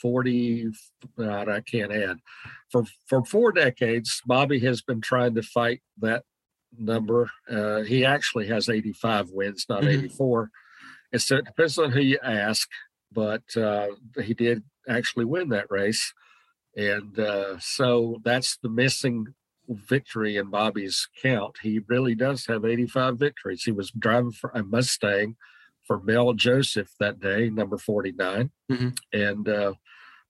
40, 0.00 0.70
I 1.18 1.60
can't 1.70 1.92
add. 1.92 2.16
For, 2.72 2.84
for 3.06 3.22
four 3.26 3.52
decades, 3.52 4.22
Bobby 4.24 4.58
has 4.60 4.80
been 4.80 5.02
trying 5.02 5.34
to 5.34 5.42
fight 5.42 5.82
that 5.98 6.24
number. 6.78 7.28
Uh, 7.46 7.82
he 7.82 8.06
actually 8.06 8.46
has 8.46 8.70
85 8.70 9.28
wins, 9.32 9.66
not 9.68 9.82
mm-hmm. 9.82 10.04
84. 10.04 10.50
And 11.12 11.20
so 11.20 11.36
it 11.36 11.44
depends 11.44 11.78
on 11.78 11.92
who 11.92 12.00
you 12.00 12.18
ask, 12.24 12.66
but 13.12 13.44
uh, 13.54 13.88
he 14.22 14.32
did 14.32 14.62
actually 14.88 15.26
win 15.26 15.50
that 15.50 15.70
race. 15.70 16.14
And 16.74 17.18
uh, 17.18 17.58
so 17.58 18.16
that's 18.24 18.56
the 18.62 18.70
missing 18.70 19.26
victory 19.68 20.38
in 20.38 20.48
Bobby's 20.48 21.06
count. 21.20 21.56
He 21.60 21.80
really 21.86 22.14
does 22.14 22.46
have 22.46 22.64
85 22.64 23.18
victories. 23.18 23.64
He 23.64 23.72
was 23.72 23.90
driving 23.90 24.32
for 24.32 24.50
a 24.54 24.62
Mustang 24.62 25.36
for 25.86 26.00
Mel 26.00 26.32
Joseph 26.32 26.90
that 27.00 27.20
day, 27.20 27.48
number 27.50 27.78
49. 27.78 28.50
Mm-hmm. 28.70 28.88
And, 29.12 29.48
uh, 29.48 29.74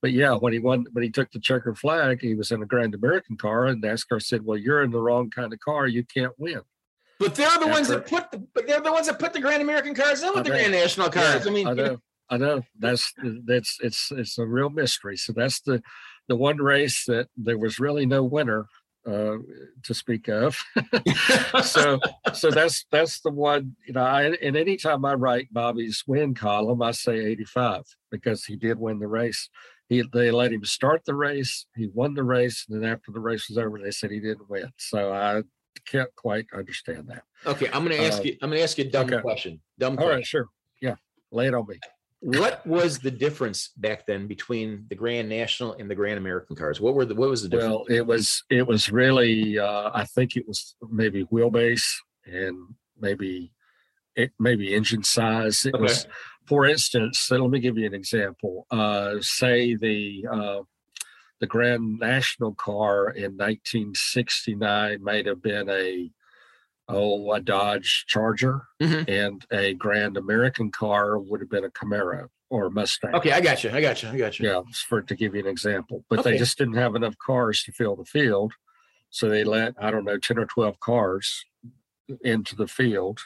but 0.03 0.13
yeah, 0.13 0.35
when 0.35 0.53
he 0.53 0.59
won, 0.59 0.87
when 0.93 1.03
he 1.03 1.11
took 1.11 1.31
the 1.33 1.41
checker 1.41 1.75
flag, 1.75 2.21
he 2.21 2.35
was 2.35 2.53
in 2.53 2.63
a 2.63 2.67
Grand 2.67 2.95
American 2.95 3.37
car, 3.37 3.67
and 3.67 3.83
NASCAR 3.83 4.23
said, 4.23 4.45
"Well, 4.45 4.59
you're 4.59 4.83
in 4.83 4.91
the 4.91 5.01
wrong 5.01 5.31
kind 5.31 5.53
of 5.53 5.59
car. 5.59 5.87
You 5.87 6.05
can't 6.05 6.35
win." 6.39 6.61
But 7.19 7.35
they're 7.35 7.59
the 7.59 7.67
ones 7.67 7.89
that 7.89 8.07
put 8.07 8.31
the 8.31 8.47
but 8.55 8.67
they're 8.67 8.81
the 8.81 8.93
ones 8.93 9.07
that 9.07 9.19
put 9.19 9.33
the 9.33 9.41
Grand 9.41 9.63
American 9.63 9.95
cars 9.95 10.23
in 10.23 10.33
with 10.35 10.45
the 10.45 10.51
Grand 10.51 10.73
National 10.73 11.09
cars. 11.09 11.45
Yeah, 11.45 11.51
I 11.51 11.55
mean, 11.55 11.67
I 11.67 11.73
know, 11.73 11.99
I 12.29 12.37
know. 12.37 12.63
That's 12.79 13.13
that's 13.47 13.79
it's 13.81 14.13
it's 14.13 14.39
a 14.39 14.47
real 14.47 14.71
mystery. 14.71 15.17
So 15.17 15.33
that's 15.33 15.61
the 15.63 15.83
the 16.29 16.37
one 16.37 16.59
race 16.59 17.05
that 17.07 17.29
there 17.37 17.59
was 17.59 17.81
really 17.81 18.05
no 18.05 18.23
winner 18.23 18.67
uh, 19.07 19.37
to 19.83 19.95
speak 19.95 20.29
of. 20.29 20.59
so 21.63 21.99
so 22.35 22.51
that's 22.51 22.85
that's 22.91 23.21
the 23.21 23.31
one 23.31 23.77
you 23.87 23.95
know. 23.95 24.03
I, 24.03 24.25
and 24.43 24.57
anytime 24.57 25.05
I 25.05 25.15
write 25.15 25.53
Bobby's 25.53 26.05
win 26.07 26.35
column, 26.35 26.83
I 26.83 26.91
say 26.93 27.19
85 27.19 27.85
because 28.11 28.45
he 28.45 28.57
did 28.57 28.79
win 28.79 28.99
the 28.99 29.09
race. 29.09 29.49
He 29.89 30.03
they 30.13 30.31
let 30.31 30.53
him 30.53 30.65
start 30.65 31.05
the 31.05 31.15
race. 31.15 31.67
He 31.77 31.89
won 31.93 32.15
the 32.15 32.25
race, 32.25 32.67
and 32.69 32.83
then 32.83 32.91
after 32.91 33.13
the 33.13 33.21
race 33.21 33.49
was 33.49 33.59
over, 33.59 33.79
they 33.79 33.91
said 33.91 34.11
he 34.11 34.21
didn't 34.21 34.51
win. 34.51 34.71
So 34.77 35.13
I 35.13 35.43
can't 35.87 36.15
quite 36.17 36.47
understand 36.53 37.09
that. 37.09 37.23
Okay, 37.47 37.69
I'm 37.73 37.85
going 37.85 37.97
to 37.97 38.05
ask 38.05 38.21
uh, 38.21 38.25
you. 38.25 38.37
I'm 38.43 38.51
going 38.51 38.59
to 38.59 38.65
ask 38.65 38.79
you 38.79 38.85
a 38.85 38.89
dumb 38.89 39.07
okay. 39.07 39.21
question. 39.21 39.61
Dumb. 39.79 39.93
All 39.93 39.97
question. 39.97 40.17
right, 40.17 40.27
sure. 40.27 40.49
Yeah, 40.81 40.97
lay 41.31 41.47
it 41.47 41.55
on 41.55 41.67
me 41.67 41.79
what 42.27 42.67
was 42.67 42.99
the 42.99 43.11
difference 43.11 43.69
back 43.77 44.05
then 44.05 44.27
between 44.27 44.85
the 44.89 44.97
Grand 44.97 45.29
National 45.29 45.75
and 45.75 45.89
the 45.89 45.95
Grand 45.95 46.19
American 46.19 46.57
cars? 46.57 46.81
What 46.81 46.95
were 46.95 47.05
the 47.05 47.15
what 47.15 47.31
was 47.31 47.45
the 47.45 47.49
difference? 47.49 47.73
Well, 47.73 47.85
it 47.89 48.05
was 48.05 48.43
it 48.51 48.67
was 48.67 48.91
really 48.91 49.61
uh, 49.61 49.91
I 49.95 50.05
think 50.07 50.37
it 50.37 50.47
was 50.47 50.75
maybe 50.91 51.25
wheelbase 51.27 51.87
and 52.25 52.75
maybe 52.99 53.53
it 54.17 54.33
maybe 54.41 54.75
engine 54.75 55.05
size. 55.05 55.65
It 55.65 55.75
okay. 55.75 55.83
was, 55.83 56.09
for 56.49 56.67
instance, 56.67 57.29
let 57.31 57.49
me 57.49 57.61
give 57.61 57.79
you 57.79 57.87
an 57.87 57.95
example. 57.95 58.67
Uh, 58.73 59.15
say 59.21 59.77
the 59.77 60.27
uh, 60.29 60.63
the 61.39 61.47
Grand 61.47 62.01
National 62.01 62.55
car 62.55 63.11
in 63.11 63.37
1969 63.37 65.01
might 65.01 65.27
have 65.27 65.41
been 65.41 65.71
a 65.71 66.11
oh, 66.89 67.33
a 67.33 67.41
Dodge 67.41 68.05
Charger, 68.07 68.63
mm-hmm. 68.81 69.11
and 69.11 69.45
a 69.51 69.75
Grand 69.75 70.17
American 70.17 70.71
car 70.71 71.19
would 71.19 71.41
have 71.41 71.51
been 71.51 71.65
a 71.65 71.71
Camaro 71.71 72.29
or 72.51 72.67
a 72.67 72.71
Mustang. 72.71 73.15
Okay, 73.15 73.33
I 73.33 73.41
got 73.41 73.65
you. 73.65 73.71
I 73.71 73.81
got 73.81 74.03
you. 74.03 74.09
I 74.09 74.19
got 74.19 74.39
you. 74.39 74.49
Yeah, 74.49 74.63
for 74.89 75.03
to 75.03 75.15
give 75.15 75.35
you 75.35 75.41
an 75.41 75.47
example, 75.47 76.05
but 76.09 76.21
okay. 76.21 76.33
they 76.33 76.39
just 76.39 76.59
didn't 76.59 76.75
have 76.75 76.95
enough 76.95 77.17
cars 77.19 77.63
to 77.65 77.73
fill 77.73 77.97
the 77.97 78.05
field, 78.05 78.53
so 79.11 79.29
they 79.29 79.45
let 79.45 79.75
I 79.81 79.91
don't 79.91 80.05
know 80.05 80.19
ten 80.19 80.39
or 80.39 80.47
twelve 80.47 80.79
cars 80.81 81.45
into 82.23 82.55
the 82.55 82.69
field 82.69 83.21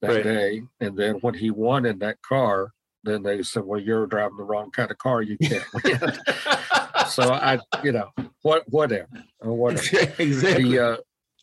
that 0.00 0.08
right. 0.08 0.24
day, 0.24 0.62
and 0.80 0.96
then 0.96 1.16
when 1.16 1.34
he 1.34 1.50
won 1.50 1.84
in 1.84 1.98
that 1.98 2.22
car, 2.22 2.72
then 3.04 3.22
they 3.22 3.42
said, 3.42 3.64
"Well, 3.64 3.80
you're 3.80 4.06
driving 4.06 4.38
the 4.38 4.44
wrong 4.44 4.70
kind 4.70 4.90
of 4.90 4.98
car. 4.98 5.22
You 5.22 5.36
can't 5.42 5.64
win." 5.84 6.00
so 7.08 7.32
I, 7.32 7.58
you 7.82 7.92
know, 7.92 8.08
what, 8.42 8.64
whatever, 8.68 9.08
whatever. 9.40 10.12
exactly. 10.18 10.70
The, 10.70 10.92
uh, 10.92 10.96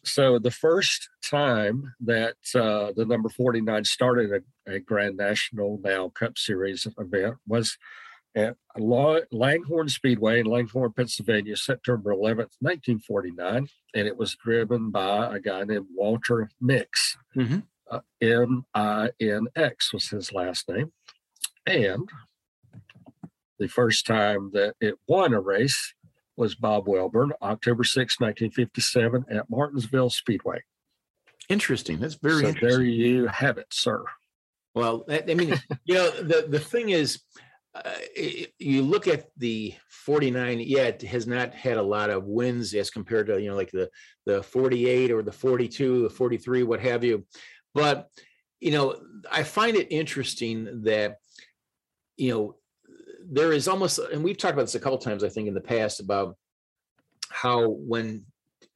so 0.04 0.39
the 0.39 0.52
first 0.52 1.10
time 1.24 1.93
that 2.02 2.36
uh, 2.56 2.91
the 2.95 3.06
number 3.06 3.30
49 3.30 3.84
started 3.86 4.43
a, 4.68 4.72
a, 4.72 4.80
Grand 4.80 5.18
National 5.18 5.80
now 5.84 6.10
Cup 6.10 6.38
Series 6.38 6.88
event 6.97 7.36
was 7.47 7.78
at 8.36 8.56
Langhorne 8.78 9.89
Speedway 9.89 10.39
in 10.39 10.45
Langhorne, 10.45 10.93
Pennsylvania, 10.93 11.58
September 11.58 12.14
11th, 12.14 12.56
1949. 12.60 13.68
And 13.95 14.08
it 14.08 14.18
was 14.18 14.36
driven 14.36 14.91
by 14.91 15.36
a 15.36 15.39
guy 15.39 15.64
named 15.64 15.88
Walter 15.93 16.50
Mix. 16.62 17.18
Mm-hmm. 17.36 17.60
Uh, 17.89 18.00
M-I-N-X 18.22 19.93
was 19.93 20.10
his 20.10 20.32
last 20.32 20.70
name. 20.70 20.91
And 21.66 22.08
the 23.58 23.68
first 23.68 24.06
time 24.06 24.52
that 24.54 24.76
it 24.80 24.95
won 25.08 25.34
a 25.34 25.41
race 25.41 25.93
was 26.40 26.56
Bob 26.56 26.88
Welborn, 26.88 27.32
October 27.42 27.84
6, 27.84 28.20
1957, 28.20 29.26
at 29.30 29.50
Martinsville 29.50 30.10
Speedway. 30.10 30.64
Interesting. 31.50 32.00
That's 32.00 32.16
very 32.16 32.44
so 32.44 32.48
interesting. 32.48 32.70
There 32.70 32.82
you 32.82 33.28
have 33.28 33.58
it, 33.58 33.68
sir. 33.72 34.06
Well, 34.74 35.04
I 35.10 35.34
mean, 35.34 35.54
you 35.84 35.96
know, 35.96 36.10
the, 36.10 36.46
the 36.48 36.60
thing 36.60 36.92
is, 36.92 37.20
uh, 37.76 37.82
you 38.58 38.82
look 38.82 39.08
at 39.08 39.28
the 39.38 39.76
49 39.92 40.60
yeah 40.62 40.86
it 40.86 41.04
has 41.04 41.28
not 41.28 41.54
had 41.54 41.78
a 41.78 41.82
lot 41.82 42.10
of 42.10 42.26
wins 42.26 42.74
as 42.74 42.90
compared 42.90 43.28
to 43.28 43.40
you 43.40 43.52
know 43.52 43.56
like 43.56 43.70
the 43.70 43.88
the 44.26 44.42
48 44.42 45.12
or 45.12 45.22
the 45.22 45.32
42 45.32 46.02
the 46.02 46.10
43 46.10 46.64
what 46.64 46.80
have 46.80 47.04
you 47.04 47.28
but 47.76 48.10
you 48.60 48.72
know 48.72 48.96
i 49.32 49.44
find 49.44 49.78
it 49.78 49.92
interesting 49.92 50.82
that 50.82 51.18
you 52.18 52.34
know 52.34 52.56
there 53.32 53.53
is 53.53 53.67
almost, 53.67 53.99
and 53.99 54.23
we've 54.23 54.38
talked 54.38 54.53
about 54.53 54.63
this 54.63 54.75
a 54.75 54.80
couple 54.80 54.97
times, 54.97 55.23
I 55.23 55.30
think, 55.30 55.47
in 55.47 55.53
the 55.53 55.61
past 55.61 55.99
about 55.99 56.36
how 57.30 57.69
when, 57.69 58.25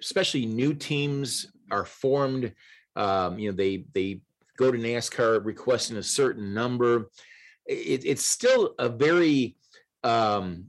especially 0.02 0.46
new 0.46 0.74
teams 0.74 1.48
are 1.72 1.86
formed, 1.86 2.54
um, 2.96 3.40
you 3.40 3.50
know, 3.50 3.56
they 3.56 3.86
they 3.94 4.22
go 4.58 4.72
to 4.72 4.78
NASCAR 4.78 5.44
requesting 5.44 5.98
a 5.98 6.04
certain 6.04 6.54
number. 6.54 7.10
It, 7.66 8.06
it's 8.06 8.26
still 8.26 8.76
a 8.78 8.90
very 8.90 9.56
um, 10.04 10.66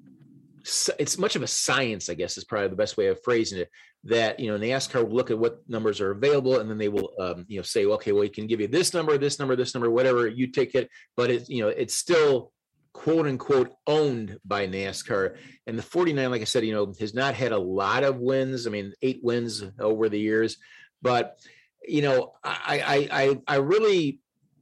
it's 0.99 1.19
much 1.19 1.37
of 1.37 1.43
a 1.43 1.47
science, 1.47 2.09
I 2.09 2.15
guess, 2.15 2.39
is 2.39 2.45
probably 2.45 2.69
the 2.69 2.77
best 2.77 2.97
way 2.97 3.09
of 3.09 3.23
phrasing 3.23 3.59
it. 3.59 3.71
That 4.05 4.41
you 4.41 4.51
know, 4.51 4.59
NASCAR 4.59 5.07
will 5.07 5.15
look 5.15 5.31
at 5.31 5.39
what 5.39 5.61
numbers 5.69 6.01
are 6.01 6.13
available, 6.13 6.61
and 6.61 6.71
then 6.71 6.79
they 6.79 6.89
will, 6.89 7.13
um, 7.21 7.45
you 7.49 7.59
know, 7.59 7.63
say, 7.63 7.85
okay, 7.85 8.13
well, 8.13 8.23
we 8.23 8.29
can 8.31 8.47
give 8.47 8.61
you 8.61 8.69
this 8.69 8.95
number, 8.95 9.19
this 9.19 9.39
number, 9.39 9.57
this 9.57 9.75
number, 9.75 9.91
whatever 9.91 10.27
you 10.27 10.47
take 10.47 10.75
it, 10.75 10.89
but 11.17 11.31
it's 11.31 11.49
you 11.51 11.63
know, 11.63 11.69
it's 11.69 11.97
still 11.97 12.53
quote 12.95 13.27
unquote 13.27 13.75
owned 13.87 14.39
by 14.47 14.67
NASCAR. 14.67 15.37
And 15.67 15.77
the 15.77 15.83
49, 15.83 16.31
like 16.31 16.41
I 16.41 16.45
said, 16.45 16.65
you 16.65 16.73
know, 16.73 16.95
has 16.99 17.13
not 17.13 17.35
had 17.35 17.53
a 17.53 17.59
lot 17.59 18.05
of 18.05 18.19
wins. 18.19 18.67
I 18.67 18.71
mean, 18.71 18.95
eight 19.03 19.21
wins 19.23 19.63
over 19.79 20.09
the 20.09 20.19
years, 20.19 20.57
but 21.03 21.39
you 21.87 22.01
know, 22.01 22.33
I 22.43 22.81
I 23.13 23.23
I, 23.23 23.41
I 23.47 23.57
really 23.57 24.21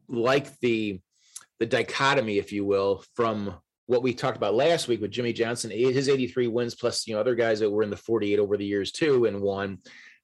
like 0.08 0.58
the 0.58 1.00
the 1.60 1.66
dichotomy, 1.66 2.38
if 2.38 2.50
you 2.50 2.64
will, 2.64 3.04
from 3.14 3.54
what 3.86 4.02
we 4.02 4.14
talked 4.14 4.36
about 4.36 4.54
last 4.54 4.88
week 4.88 5.00
with 5.00 5.12
Jimmie 5.12 5.32
Johnson, 5.32 5.70
his 5.70 6.08
83 6.08 6.48
wins 6.48 6.74
plus 6.74 7.06
you 7.06 7.14
know 7.14 7.20
other 7.20 7.36
guys 7.36 7.60
that 7.60 7.70
were 7.70 7.82
in 7.82 7.90
the 7.90 7.96
48 7.96 8.38
over 8.40 8.56
the 8.56 8.64
years 8.64 8.90
too 8.90 9.26
and 9.26 9.40
won, 9.40 9.78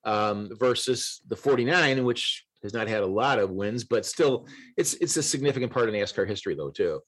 um, 0.05 0.51
versus 0.59 1.21
the 1.29 1.37
49, 1.37 2.05
which 2.05 2.45
has 2.63 2.73
not 2.73 2.89
had 2.89 3.03
a 3.03 3.07
lot 3.07 3.39
of 3.39 3.51
wins, 3.51 3.85
but 3.85 4.05
still 4.05 4.49
it's 4.77 4.95
it's 4.95 5.17
a 5.17 5.23
significant 5.23 5.73
part 5.73 5.89
of 5.89 5.95
NASCAR 5.95 6.27
history 6.27 6.55
though 6.57 6.71
too. 6.71 7.01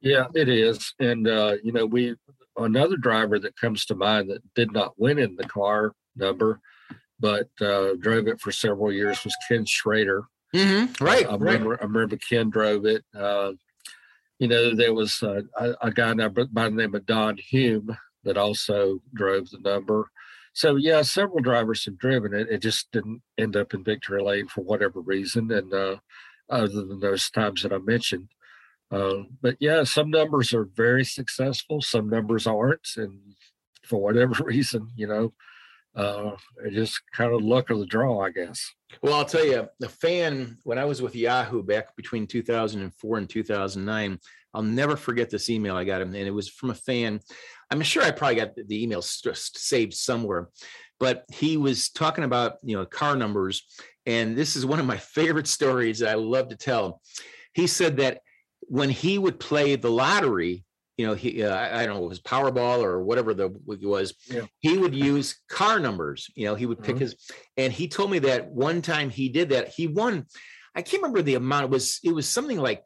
Yeah, 0.00 0.26
it 0.34 0.48
is. 0.48 0.94
And, 0.98 1.28
uh, 1.28 1.56
you 1.62 1.72
know, 1.72 1.86
we, 1.86 2.16
another 2.56 2.96
driver 2.96 3.38
that 3.38 3.56
comes 3.56 3.84
to 3.86 3.94
mind 3.94 4.30
that 4.30 4.42
did 4.54 4.72
not 4.72 4.98
win 4.98 5.18
in 5.18 5.36
the 5.36 5.44
car 5.44 5.94
number, 6.16 6.60
but 7.18 7.48
uh, 7.60 7.94
drove 8.00 8.26
it 8.26 8.40
for 8.40 8.52
several 8.52 8.92
years 8.92 9.24
was 9.24 9.36
Ken 9.48 9.66
Schrader. 9.66 10.24
Mm-hmm. 10.54 11.04
Right. 11.04 11.26
I, 11.26 11.30
I 11.30 11.36
remember, 11.36 11.70
right. 11.70 11.78
I 11.82 11.84
remember 11.84 12.16
Ken 12.16 12.50
drove 12.50 12.86
it. 12.86 13.04
Uh, 13.14 13.52
you 14.38 14.48
know, 14.48 14.74
there 14.74 14.94
was 14.94 15.22
a, 15.22 15.42
a 15.82 15.90
guy 15.90 16.14
by 16.14 16.64
the 16.64 16.70
name 16.70 16.94
of 16.94 17.04
Don 17.04 17.36
Hume 17.36 17.94
that 18.24 18.38
also 18.38 19.00
drove 19.14 19.50
the 19.50 19.58
number. 19.58 20.10
So 20.52 20.76
yeah, 20.76 21.02
several 21.02 21.40
drivers 21.40 21.84
have 21.84 21.98
driven 21.98 22.34
it. 22.34 22.48
It 22.50 22.58
just 22.62 22.90
didn't 22.90 23.22
end 23.38 23.56
up 23.56 23.74
in 23.74 23.84
victory 23.84 24.22
lane 24.22 24.48
for 24.48 24.62
whatever 24.62 25.00
reason, 25.00 25.50
and 25.52 25.72
uh, 25.72 25.96
other 26.48 26.68
than 26.68 27.00
those 27.00 27.30
times 27.30 27.62
that 27.62 27.72
I 27.72 27.78
mentioned. 27.78 28.28
Uh, 28.90 29.22
but 29.40 29.56
yeah, 29.60 29.84
some 29.84 30.10
numbers 30.10 30.52
are 30.52 30.68
very 30.74 31.04
successful, 31.04 31.80
some 31.80 32.08
numbers 32.08 32.46
aren't, 32.46 32.88
and 32.96 33.20
for 33.84 34.00
whatever 34.00 34.34
reason, 34.44 34.88
you 34.96 35.06
know, 35.06 35.32
uh, 35.94 36.32
just 36.70 37.00
kind 37.12 37.32
of 37.32 37.42
luck 37.42 37.70
of 37.70 37.78
the 37.78 37.86
draw, 37.86 38.20
I 38.20 38.30
guess. 38.30 38.72
Well, 39.02 39.14
I'll 39.14 39.24
tell 39.24 39.44
you, 39.44 39.68
the 39.78 39.88
fan 39.88 40.58
when 40.64 40.78
I 40.78 40.84
was 40.84 41.02
with 41.02 41.14
Yahoo 41.16 41.62
back 41.62 41.94
between 41.96 42.26
2004 42.26 43.18
and 43.18 43.28
2009, 43.28 44.18
I'll 44.54 44.62
never 44.62 44.96
forget 44.96 45.30
this 45.30 45.48
email 45.48 45.76
I 45.76 45.84
got, 45.84 46.02
him, 46.02 46.14
and 46.14 46.26
it 46.26 46.32
was 46.32 46.48
from 46.48 46.70
a 46.70 46.74
fan. 46.74 47.20
I'm 47.70 47.82
sure 47.82 48.02
I 48.02 48.10
probably 48.10 48.36
got 48.36 48.56
the 48.56 48.82
email 48.82 49.02
saved 49.02 49.94
somewhere, 49.94 50.48
but 50.98 51.24
he 51.32 51.56
was 51.56 51.90
talking 51.90 52.24
about 52.24 52.56
you 52.62 52.76
know 52.76 52.84
car 52.84 53.14
numbers, 53.14 53.62
and 54.06 54.36
this 54.36 54.56
is 54.56 54.66
one 54.66 54.80
of 54.80 54.86
my 54.86 54.96
favorite 55.16 55.46
stories 55.46 56.00
that 56.00 56.10
I 56.10 56.14
love 56.14 56.48
to 56.48 56.56
tell. 56.56 57.00
He 57.52 57.66
said 57.66 57.96
that 57.98 58.22
when 58.62 58.90
he 58.90 59.18
would 59.18 59.40
play 59.40 59.76
the 59.76 59.90
lottery, 59.90 60.64
you 60.96 61.06
know, 61.06 61.14
he 61.14 61.42
uh, 61.42 61.56
I 61.56 61.86
don't 61.86 61.96
know, 61.96 62.04
it 62.04 62.08
was 62.08 62.20
Powerball 62.20 62.82
or 62.82 63.02
whatever 63.02 63.32
the 63.32 63.46
it 63.68 63.82
was. 63.82 64.14
Yeah. 64.26 64.42
He 64.58 64.76
would 64.76 64.94
use 64.94 65.40
car 65.48 65.80
numbers. 65.80 66.30
You 66.34 66.46
know, 66.46 66.54
he 66.54 66.66
would 66.66 66.82
pick 66.82 66.96
mm-hmm. 66.96 67.04
his, 67.04 67.16
and 67.56 67.72
he 67.72 67.88
told 67.88 68.10
me 68.10 68.18
that 68.20 68.50
one 68.50 68.82
time 68.82 69.08
he 69.08 69.30
did 69.30 69.48
that. 69.48 69.68
He 69.68 69.86
won. 69.86 70.26
I 70.74 70.82
can't 70.82 71.02
remember 71.02 71.22
the 71.22 71.36
amount. 71.36 71.64
It 71.64 71.70
was 71.70 72.00
it 72.04 72.14
was 72.14 72.28
something 72.28 72.58
like 72.58 72.84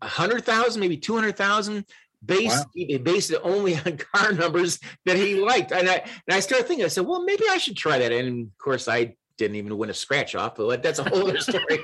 a 0.00 0.08
hundred 0.08 0.44
thousand, 0.44 0.80
maybe 0.80 0.96
two 0.96 1.14
hundred 1.14 1.36
thousand. 1.36 1.84
Based 2.24 2.66
wow. 2.74 2.98
based 3.02 3.30
it 3.30 3.40
only 3.44 3.76
on 3.76 3.98
car 4.14 4.32
numbers 4.32 4.80
that 5.04 5.16
he 5.16 5.34
liked, 5.38 5.72
and 5.72 5.88
I 5.88 5.96
and 5.96 6.36
I 6.36 6.40
started 6.40 6.66
thinking. 6.66 6.86
I 6.86 6.88
said, 6.88 7.06
well, 7.06 7.22
maybe 7.22 7.44
I 7.50 7.58
should 7.58 7.76
try 7.76 7.98
that. 7.98 8.12
And 8.12 8.46
of 8.46 8.58
course, 8.58 8.88
I 8.88 9.14
didn't 9.38 9.56
even 9.56 9.76
win 9.76 9.90
a 9.90 9.94
scratch 9.94 10.34
off, 10.34 10.56
but 10.56 10.82
that's 10.82 10.98
a 10.98 11.04
whole 11.04 11.28
other 11.28 11.38
story. 11.38 11.80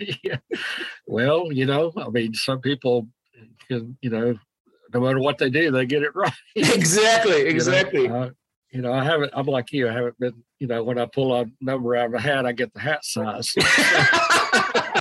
yeah. 0.22 0.36
Well, 1.06 1.52
you 1.52 1.66
know, 1.66 1.92
I 1.96 2.08
mean, 2.08 2.34
some 2.34 2.60
people 2.60 3.08
can, 3.68 3.96
you 4.00 4.10
know, 4.10 4.38
no 4.94 5.00
matter 5.00 5.20
what 5.20 5.38
they 5.38 5.50
do, 5.50 5.70
they 5.70 5.86
get 5.86 6.02
it 6.02 6.14
right. 6.14 6.32
Exactly, 6.56 7.42
exactly. 7.42 8.02
You 8.02 8.08
know? 8.08 8.22
uh, 8.22 8.30
you 8.72 8.80
know, 8.80 8.92
I 8.92 9.04
haven't. 9.04 9.32
I'm 9.34 9.46
like 9.46 9.70
you. 9.72 9.88
I 9.88 9.92
haven't 9.92 10.18
been. 10.18 10.42
You 10.58 10.66
know, 10.66 10.82
when 10.82 10.98
I 10.98 11.04
pull 11.04 11.34
a 11.34 11.44
number 11.60 11.94
out 11.94 12.06
of 12.06 12.14
a 12.14 12.20
hat, 12.20 12.46
I 12.46 12.52
get 12.52 12.72
the 12.72 12.80
hat 12.80 13.04
size. 13.04 13.54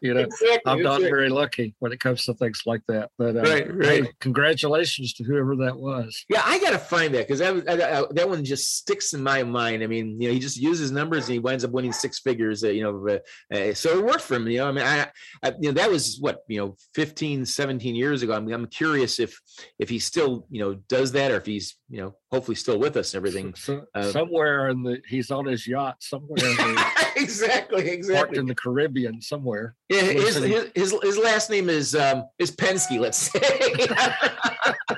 you 0.00 0.14
know, 0.14 0.20
exactly, 0.20 0.60
I'm 0.66 0.82
not 0.82 0.96
exactly. 0.96 1.10
very 1.10 1.28
lucky 1.28 1.74
when 1.78 1.92
it 1.92 2.00
comes 2.00 2.24
to 2.24 2.34
things 2.34 2.62
like 2.66 2.82
that. 2.88 3.10
But 3.18 3.36
uh, 3.36 3.40
right, 3.40 3.74
right. 3.74 4.04
Hey, 4.04 4.12
congratulations 4.20 5.12
to 5.14 5.24
whoever 5.24 5.56
that 5.56 5.76
was. 5.76 6.24
Yeah, 6.28 6.42
I 6.44 6.58
got 6.60 6.70
to 6.70 6.78
find 6.78 7.14
that 7.14 7.26
because 7.26 7.38
that 7.38 7.68
I, 7.68 8.04
that 8.10 8.28
one 8.28 8.44
just 8.44 8.76
sticks 8.76 9.14
in 9.14 9.22
my 9.22 9.42
mind. 9.42 9.82
I 9.82 9.86
mean, 9.86 10.20
you 10.20 10.28
know, 10.28 10.34
he 10.34 10.40
just 10.40 10.56
uses 10.56 10.90
numbers 10.90 11.24
and 11.24 11.32
he 11.34 11.38
winds 11.38 11.64
up 11.64 11.70
winning 11.70 11.92
six 11.92 12.18
figures. 12.18 12.62
Uh, 12.62 12.68
you 12.68 12.82
know, 12.82 13.18
uh, 13.54 13.74
so 13.74 13.98
it 13.98 14.04
worked 14.04 14.22
for 14.22 14.34
him. 14.34 14.48
You 14.48 14.58
know, 14.58 14.68
I 14.68 14.72
mean, 14.72 14.84
I, 14.84 15.08
I, 15.42 15.52
you 15.60 15.68
know 15.68 15.72
that 15.72 15.90
was 15.90 16.18
what 16.20 16.40
you 16.48 16.58
know, 16.58 16.76
15, 16.94 17.46
17 17.46 17.94
years 17.94 18.22
ago. 18.22 18.34
I 18.34 18.40
mean, 18.40 18.54
I'm 18.54 18.66
curious 18.66 19.18
if 19.18 19.40
if 19.78 19.88
he 19.88 19.98
still 19.98 20.46
you 20.50 20.60
know 20.60 20.74
does 20.88 21.12
that 21.12 21.30
or 21.30 21.36
if 21.36 21.46
he's 21.46 21.76
you 21.88 22.00
know 22.00 22.16
hopefully 22.32 22.54
still 22.54 22.78
with 22.78 22.96
us 22.96 23.14
and 23.14 23.18
everything. 23.18 23.54
So, 23.54 23.84
uh, 23.94 24.10
somewhere 24.10 24.68
in 24.70 24.82
the 24.82 25.00
he's 25.08 25.30
on 25.30 25.46
his 25.46 25.66
yacht 25.66 25.96
somewhere. 26.00 26.36
exactly, 27.16 27.88
exactly. 27.88 28.14
Parked 28.16 28.36
in 28.36 28.46
the 28.46 28.54
Caribbean 28.54 29.20
somewhere. 29.20 29.74
Yeah, 29.88 30.02
his, 30.02 30.36
his, 30.36 30.70
his, 30.74 30.94
his 31.02 31.18
last 31.18 31.50
name 31.50 31.68
is 31.68 31.94
um 31.94 32.24
is 32.38 32.50
Penske. 32.50 32.98
Let's 32.98 33.30
say. 33.30 33.86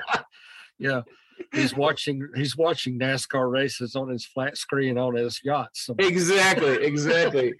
yeah, 0.79 1.01
he's 1.53 1.75
watching 1.75 2.27
he's 2.35 2.55
watching 2.55 2.99
NASCAR 2.99 3.51
races 3.51 3.95
on 3.95 4.09
his 4.09 4.25
flat 4.25 4.57
screen 4.57 4.97
on 4.97 5.15
his 5.15 5.39
yacht. 5.43 5.71
Exactly, 5.97 6.75
exactly. 6.85 7.53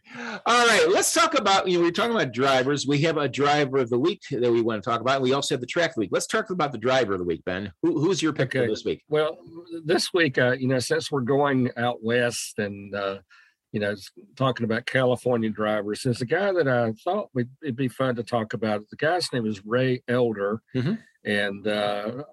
All 0.46 0.68
right, 0.68 0.88
let's 0.90 1.14
talk 1.14 1.38
about 1.38 1.68
you 1.68 1.78
know 1.78 1.84
we're 1.84 1.92
talking 1.92 2.16
about 2.16 2.34
drivers. 2.34 2.88
We 2.88 3.02
have 3.02 3.18
a 3.18 3.28
driver 3.28 3.78
of 3.78 3.90
the 3.90 4.00
week 4.00 4.22
that 4.32 4.52
we 4.52 4.62
want 4.62 4.84
to 4.84 4.90
talk 4.90 5.02
about. 5.02 5.22
We 5.22 5.34
also 5.34 5.56
have 5.56 5.62
the 5.62 5.68
track 5.68 5.92
of 5.92 5.96
the 5.96 6.02
week. 6.02 6.12
Let's 6.12 6.28
talk 6.28 6.50
about 6.50 6.72
the 6.72 6.78
driver 6.78 7.14
of 7.14 7.20
the 7.20 7.26
week, 7.26 7.44
Ben. 7.46 7.72
Who, 7.82 8.00
who's 8.00 8.22
your 8.22 8.34
pick 8.34 8.56
okay. 8.56 8.68
this 8.68 8.86
week? 8.86 9.04
Well, 9.10 9.38
this 9.86 10.14
week, 10.14 10.38
uh, 10.38 10.52
you 10.52 10.68
know, 10.68 10.80
since 10.80 11.12
we're 11.12 11.22
going 11.22 11.72
out 11.78 12.04
west 12.04 12.60
and 12.60 12.94
uh, 12.96 13.20
you 13.72 13.80
know, 13.80 13.96
talking 14.36 14.64
about 14.64 14.86
California 14.86 15.50
drivers. 15.50 16.02
There's 16.04 16.22
a 16.22 16.26
guy 16.26 16.52
that 16.52 16.68
I 16.68 16.92
thought 17.04 17.30
it'd 17.62 17.76
be 17.76 17.88
fun 17.88 18.16
to 18.16 18.24
talk 18.24 18.54
about. 18.54 18.90
The 18.90 18.96
guy's 18.96 19.32
name 19.32 19.46
is 19.46 19.66
Ray 19.66 20.02
Elder, 20.08 20.62
mm-hmm. 20.76 20.94
and 21.24 21.68
uh, 21.68 22.24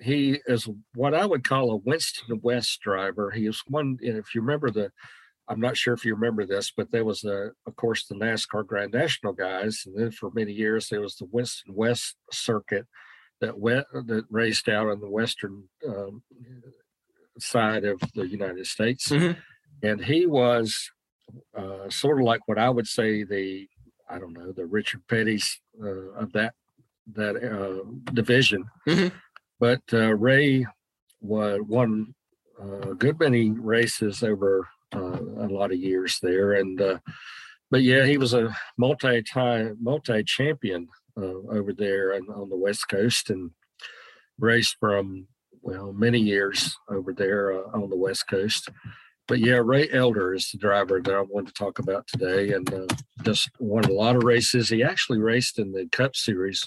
he 0.00 0.40
is 0.46 0.68
what 0.94 1.14
I 1.14 1.26
would 1.26 1.44
call 1.44 1.70
a 1.70 1.76
Winston 1.76 2.40
West 2.42 2.80
driver. 2.80 3.30
He 3.30 3.46
is 3.46 3.62
one, 3.68 3.98
if 4.00 4.34
you 4.34 4.40
remember 4.40 4.70
the, 4.70 4.90
I'm 5.48 5.60
not 5.60 5.76
sure 5.76 5.92
if 5.92 6.04
you 6.04 6.14
remember 6.14 6.46
this, 6.46 6.72
but 6.74 6.90
there 6.90 7.04
was 7.04 7.24
a, 7.24 7.50
of 7.66 7.76
course, 7.76 8.06
the 8.06 8.14
NASCAR 8.14 8.66
Grand 8.66 8.92
National 8.92 9.32
guys, 9.32 9.82
and 9.84 9.96
then 9.98 10.10
for 10.10 10.30
many 10.32 10.52
years 10.52 10.88
there 10.88 11.00
was 11.00 11.16
the 11.16 11.26
Winston 11.30 11.74
West 11.74 12.16
circuit 12.30 12.86
that 13.40 13.58
went 13.58 13.86
that 13.92 14.24
raced 14.30 14.68
out 14.68 14.88
on 14.88 15.00
the 15.00 15.10
western 15.10 15.64
um, 15.86 16.22
side 17.38 17.84
of 17.84 18.00
the 18.14 18.26
United 18.26 18.66
States, 18.66 19.08
mm-hmm. 19.08 19.38
and 19.82 20.04
he 20.04 20.26
was 20.26 20.90
uh, 21.58 21.90
sort 21.90 22.20
of 22.20 22.24
like 22.24 22.46
what 22.46 22.58
I 22.58 22.70
would 22.70 22.86
say 22.86 23.24
the, 23.24 23.68
I 24.08 24.20
don't 24.20 24.32
know, 24.32 24.52
the 24.52 24.64
Richard 24.64 25.02
Petty's 25.08 25.60
uh, 25.82 26.12
of 26.12 26.32
that 26.32 26.54
that 27.14 27.36
uh, 27.36 28.12
division. 28.12 28.64
Mm-hmm 28.88 29.08
but 29.62 29.80
uh, 29.92 30.12
Ray 30.16 30.66
won 31.20 32.14
a 32.60 32.94
good 32.94 33.20
many 33.20 33.52
races 33.52 34.24
over 34.24 34.66
uh, 34.92 35.20
a 35.20 35.46
lot 35.46 35.70
of 35.70 35.78
years 35.78 36.18
there, 36.20 36.54
and 36.54 36.82
uh, 36.82 36.98
but 37.70 37.82
yeah, 37.84 38.04
he 38.04 38.18
was 38.18 38.34
a 38.34 38.52
multi-time 38.76 39.76
multi 39.80 40.24
champion 40.24 40.88
uh, 41.16 41.38
over 41.48 41.72
there 41.72 42.10
and 42.10 42.28
on 42.30 42.50
the 42.50 42.56
West 42.56 42.88
Coast, 42.88 43.30
and 43.30 43.52
raced 44.36 44.78
from 44.80 45.28
well 45.60 45.92
many 45.92 46.18
years 46.18 46.76
over 46.90 47.12
there 47.12 47.52
uh, 47.52 47.70
on 47.72 47.88
the 47.88 47.96
West 47.96 48.24
Coast. 48.28 48.68
But 49.28 49.38
yeah, 49.38 49.60
Ray 49.62 49.88
Elder 49.92 50.34
is 50.34 50.50
the 50.50 50.58
driver 50.58 51.00
that 51.00 51.14
I 51.14 51.20
wanted 51.20 51.54
to 51.54 51.64
talk 51.64 51.78
about 51.78 52.08
today, 52.08 52.52
and 52.52 52.74
uh, 52.74 52.88
just 53.22 53.48
won 53.60 53.84
a 53.84 53.92
lot 53.92 54.16
of 54.16 54.24
races. 54.24 54.70
He 54.70 54.82
actually 54.82 55.20
raced 55.20 55.60
in 55.60 55.70
the 55.70 55.86
Cup 55.92 56.16
Series 56.16 56.66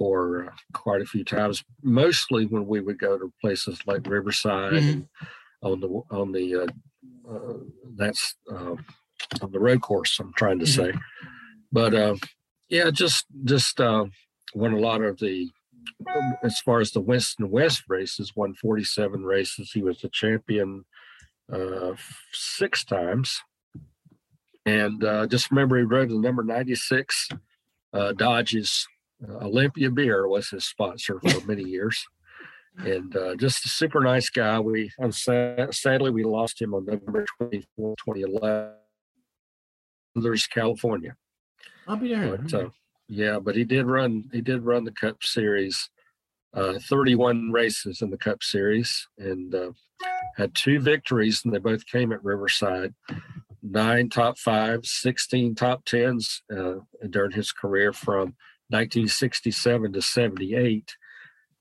for 0.00 0.46
uh, 0.46 0.50
quite 0.72 1.02
a 1.02 1.04
few 1.04 1.22
times. 1.22 1.62
Mostly 1.82 2.46
when 2.46 2.66
we 2.66 2.80
would 2.80 2.98
go 2.98 3.18
to 3.18 3.30
places 3.38 3.78
like 3.86 4.06
Riverside 4.06 4.72
mm-hmm. 4.72 5.00
on 5.62 5.80
the 5.80 5.88
on 6.10 6.32
the 6.32 6.62
uh, 6.62 7.30
uh, 7.30 7.58
that's 7.96 8.34
uh, 8.50 8.76
on 9.42 9.52
the 9.52 9.60
road 9.60 9.82
course. 9.82 10.18
I'm 10.18 10.32
trying 10.32 10.58
to 10.60 10.64
mm-hmm. 10.64 10.92
say, 10.92 10.98
but 11.70 11.94
uh, 11.94 12.16
yeah, 12.70 12.90
just 12.90 13.26
just 13.44 13.78
uh, 13.78 14.06
won 14.54 14.72
a 14.72 14.78
lot 14.78 15.02
of 15.02 15.18
the 15.18 15.50
as 16.42 16.58
far 16.60 16.80
as 16.80 16.92
the 16.92 17.00
Winston 17.00 17.50
West 17.50 17.82
races, 17.86 18.32
won 18.34 18.54
47 18.54 19.22
races. 19.22 19.72
He 19.72 19.82
was 19.82 20.00
the 20.00 20.08
champion 20.08 20.86
six 22.32 22.84
times. 22.84 23.42
And 24.64 25.02
just 25.28 25.50
remember, 25.50 25.76
he 25.76 25.84
rode 25.84 26.08
the 26.08 26.18
number 26.18 26.42
96 26.42 27.28
Dodges 28.16 28.86
Olympia 29.28 29.90
Beer 29.90 30.26
was 30.28 30.48
his 30.48 30.64
sponsor 30.64 31.20
for 31.20 31.46
many 31.46 31.62
years, 31.62 32.06
and 32.78 33.14
uh, 33.16 33.34
just 33.36 33.64
a 33.64 33.68
super 33.68 34.00
nice 34.00 34.30
guy. 34.30 34.58
We 34.60 34.90
sadly 35.10 36.10
we 36.10 36.24
lost 36.24 36.60
him 36.60 36.74
on 36.74 36.86
November 36.86 37.26
24, 37.38 37.96
2011. 38.04 38.72
There's 40.16 40.46
California. 40.46 41.16
I'll 41.86 41.96
be 41.96 42.14
there. 42.14 42.38
But, 42.38 42.54
uh, 42.54 42.68
yeah, 43.08 43.38
but 43.38 43.56
he 43.56 43.64
did 43.64 43.86
run. 43.86 44.28
He 44.32 44.40
did 44.40 44.64
run 44.64 44.84
the 44.84 44.92
Cup 44.92 45.22
Series, 45.22 45.90
uh, 46.54 46.78
31 46.78 47.52
races 47.52 48.02
in 48.02 48.10
the 48.10 48.16
Cup 48.16 48.42
Series, 48.42 49.08
and 49.18 49.54
uh, 49.54 49.72
had 50.36 50.54
two 50.54 50.80
victories, 50.80 51.42
and 51.44 51.52
they 51.52 51.58
both 51.58 51.86
came 51.86 52.12
at 52.12 52.24
Riverside. 52.24 52.94
Nine 53.62 54.08
top 54.08 54.38
fives, 54.38 54.90
16 54.92 55.54
top 55.54 55.84
tens 55.84 56.42
uh, 56.56 56.76
during 57.10 57.32
his 57.32 57.52
career 57.52 57.92
from 57.92 58.34
1967 58.70 59.92
to 59.92 60.02
78. 60.02 60.96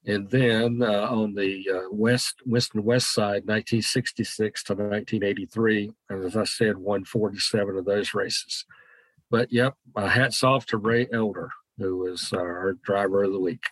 And 0.05 0.30
then 0.30 0.82
uh, 0.82 1.07
on 1.10 1.36
the 1.36 1.66
uh, 1.72 1.89
west, 1.91 2.36
west 2.45 2.74
and 2.74 2.86
west 2.86 3.14
side, 3.14 3.45
1966 3.45 4.64
to 4.64 4.74
1983. 4.74 5.91
And 6.10 6.24
as 6.24 6.38
I 6.38 6.45
said, 6.45 6.78
won 6.78 7.03
47 7.03 7.78
of 7.78 7.86
those 7.86 8.14
races. 8.14 8.66
But 9.30 9.51
yep, 9.51 9.76
uh, 9.95 10.07
hats 10.07 10.43
off 10.43 10.66
to 10.68 10.78
Ray 10.78 11.07
Elder, 11.14 11.49
who 11.78 11.97
was 11.97 12.34
our 12.34 12.74
driver 12.84 13.24
of 13.24 13.34
the 13.34 13.39
week. 13.39 13.64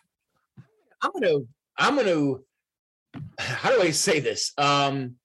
I'm 1.01 1.11
gonna, 1.13 1.39
I'm 1.77 1.95
gonna, 1.95 2.35
how 3.39 3.71
do 3.71 3.81
I 3.81 3.91
say 3.91 4.19
this? 4.19 4.53
Um, 4.57 5.15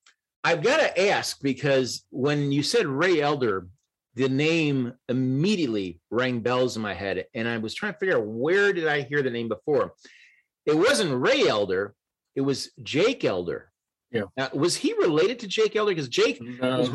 I've 0.44 0.62
got 0.62 0.78
to 0.78 1.08
ask 1.08 1.40
because 1.42 2.04
when 2.10 2.50
you 2.50 2.62
said 2.62 2.86
Ray 2.86 3.20
Elder, 3.20 3.68
the 4.14 4.28
name 4.28 4.92
immediately 5.08 6.00
rang 6.10 6.40
bells 6.40 6.76
in 6.76 6.82
my 6.82 6.94
head 6.94 7.24
and 7.34 7.48
i 7.48 7.56
was 7.58 7.74
trying 7.74 7.92
to 7.92 7.98
figure 7.98 8.18
out 8.18 8.26
where 8.26 8.72
did 8.72 8.86
i 8.86 9.00
hear 9.02 9.22
the 9.22 9.30
name 9.30 9.48
before. 9.48 9.94
It 10.64 10.76
wasn't 10.76 11.20
ray 11.20 11.48
elder 11.48 11.94
it 12.34 12.40
was 12.40 12.70
jake 12.82 13.24
elder. 13.24 13.70
Yeah. 14.10 14.24
Now, 14.36 14.50
was 14.52 14.76
he 14.76 14.92
related 14.94 15.38
to 15.40 15.46
jake 15.46 15.76
elder? 15.76 15.92
Because 15.92 16.08
jake 16.08 16.40
no. 16.40 16.80
was 16.80 16.90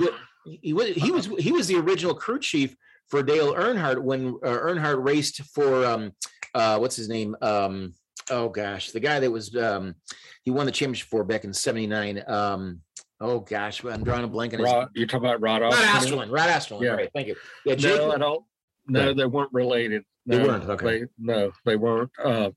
he 0.45 0.73
was 0.73 0.89
he 0.89 1.11
was 1.11 1.25
he 1.39 1.51
was 1.51 1.67
the 1.67 1.77
original 1.77 2.13
crew 2.13 2.39
chief 2.39 2.75
for 3.09 3.23
dale 3.23 3.53
earnhardt 3.53 3.99
when 3.99 4.29
uh, 4.43 4.49
earnhardt 4.49 5.03
raced 5.03 5.41
for 5.53 5.85
um 5.85 6.11
uh 6.53 6.77
what's 6.77 6.95
his 6.95 7.09
name? 7.09 7.35
Um 7.41 7.93
oh 8.29 8.49
gosh 8.49 8.91
the 8.91 8.99
guy 8.99 9.19
that 9.19 9.31
was 9.31 9.55
um 9.55 9.95
he 10.43 10.51
won 10.51 10.65
the 10.65 10.71
championship 10.71 11.09
for 11.09 11.23
back 11.23 11.43
in 11.43 11.53
79 11.53 12.23
um 12.27 12.81
Oh 13.19 13.39
gosh, 13.39 13.83
I'm 13.83 14.03
drawing 14.03 14.23
a 14.23 14.27
blank 14.27 14.53
on 14.53 14.59
his. 14.59 14.65
Rod, 14.71 14.89
you're 14.93 15.07
talking 15.07 15.25
about 15.25 15.41
Rod 15.41 15.61
Rod 15.61 15.73
Osterlund. 15.73 16.31
Rod 16.31 16.49
Osterlund. 16.49 16.81
Yeah. 16.81 16.91
Right. 16.91 17.09
Thank 17.13 17.27
you. 17.27 17.35
Yeah, 17.65 17.75
Jake, 17.75 17.97
no, 17.99 18.11
I 18.11 18.17
don't. 18.17 18.43
No, 18.87 19.13
they 19.13 19.25
weren't 19.25 19.51
related. 19.51 20.03
No, 20.25 20.37
they 20.37 20.47
weren't. 20.47 20.69
Okay. 20.69 20.99
They, 20.99 21.05
no, 21.17 21.51
they 21.65 21.75
weren't. 21.75 22.11
Uh, 22.23 22.51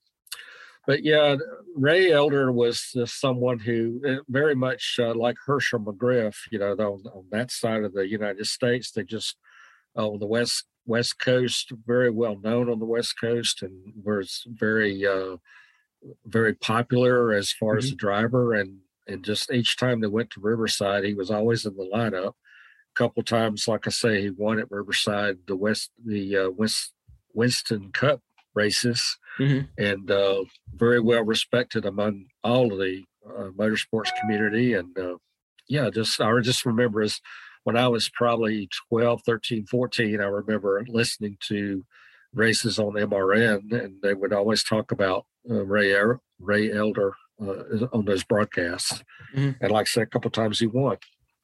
but 0.87 1.03
yeah, 1.03 1.37
Ray 1.75 2.13
Elder 2.13 2.53
was 2.53 2.95
uh, 3.01 3.07
someone 3.07 3.59
who 3.59 4.01
uh, 4.07 4.23
very 4.29 4.55
much 4.55 4.97
uh, 4.99 5.15
like 5.15 5.37
Hershel 5.47 5.81
McGriff. 5.81 6.37
You 6.51 6.59
know, 6.59 6.73
on, 6.73 7.03
on, 7.07 7.25
that 7.31 7.51
side 7.51 7.85
of 7.85 7.95
the 7.95 8.07
United 8.07 8.47
States, 8.47 8.91
they 8.91 9.05
just 9.05 9.37
on 9.97 10.19
the 10.19 10.27
west 10.27 10.67
west 10.85 11.19
coast, 11.19 11.73
very 11.87 12.11
well 12.11 12.39
known 12.39 12.69
on 12.69 12.81
the 12.81 12.85
west 12.85 13.15
coast, 13.19 13.63
and 13.63 13.93
was 14.03 14.45
very 14.47 15.07
uh, 15.07 15.37
very 16.27 16.55
popular 16.55 17.33
as 17.33 17.51
far 17.51 17.73
mm-hmm. 17.73 17.79
as 17.79 17.91
the 17.91 17.97
driver 17.97 18.55
and 18.55 18.79
and 19.11 19.25
just 19.25 19.53
each 19.53 19.77
time 19.77 20.01
they 20.01 20.07
went 20.07 20.31
to 20.31 20.41
Riverside, 20.41 21.05
he 21.05 21.15
was 21.15 21.31
always 21.31 21.67
in 21.67 21.77
the 21.77 21.91
lineup. 21.93 22.33
A 22.33 22.95
couple 22.95 23.23
times, 23.23 23.69
like 23.69 23.87
I 23.87 23.91
say, 23.91 24.23
he 24.23 24.31
won 24.31 24.59
at 24.59 24.71
Riverside 24.71 25.39
the 25.47 25.57
West 25.57 25.91
the 26.05 26.37
uh, 26.37 26.51
West 26.51 26.93
Winston 27.35 27.93
Cup 27.93 28.21
races, 28.55 29.19
mm-hmm. 29.39 29.67
and 29.83 30.11
uh, 30.11 30.45
very 30.75 31.01
well 31.01 31.25
respected 31.25 31.85
among 31.87 32.27
all 32.43 32.73
of 32.73 32.79
the 32.79 33.05
uh, 33.27 33.51
motorsports 33.51 34.11
community. 34.21 34.75
And 34.75 34.97
uh, 34.99 35.17
yeah, 35.69 35.91
just 35.91 36.21
I 36.21 36.39
just 36.41 36.67
remember 36.67 37.03
as 37.03 37.21
when 37.65 37.77
I 37.77 37.89
was 37.89 38.09
probably 38.09 38.69
12, 38.89 39.23
13, 39.25 39.67
14, 39.67 40.21
I 40.21 40.25
remember 40.25 40.85
listening 40.89 41.37
to 41.49 41.85
races 42.33 42.79
on 42.79 42.95
MRN, 42.95 43.73
and 43.73 44.03
they 44.03 44.15
would 44.15 44.33
always 44.33 44.65
talk 44.65 44.93
about 44.93 45.27
uh, 45.49 45.65
Ray 45.65 45.95
Ray 46.39 46.73
Elder 46.73 47.13
uh, 47.41 47.87
on 47.93 48.05
those 48.05 48.25
broadcasts. 48.25 49.03
Mhm. 49.35 49.57
And 49.61 49.71
like 49.71 49.87
I 49.87 49.91
said, 49.91 50.03
a 50.05 50.07
couple 50.07 50.31
times 50.31 50.59
he 50.59 50.67
won, 50.67 50.99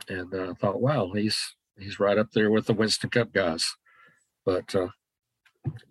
and 0.08 0.32
uh, 0.34 0.50
I 0.50 0.54
thought, 0.54 0.80
wow, 0.80 1.12
he's 1.12 1.38
he's 1.78 2.00
right 2.00 2.18
up 2.18 2.30
there 2.32 2.50
with 2.50 2.66
the 2.66 2.74
Winston 2.74 3.10
Cup 3.10 3.32
guys. 3.32 3.64
But 4.44 4.74
uh, 4.74 4.88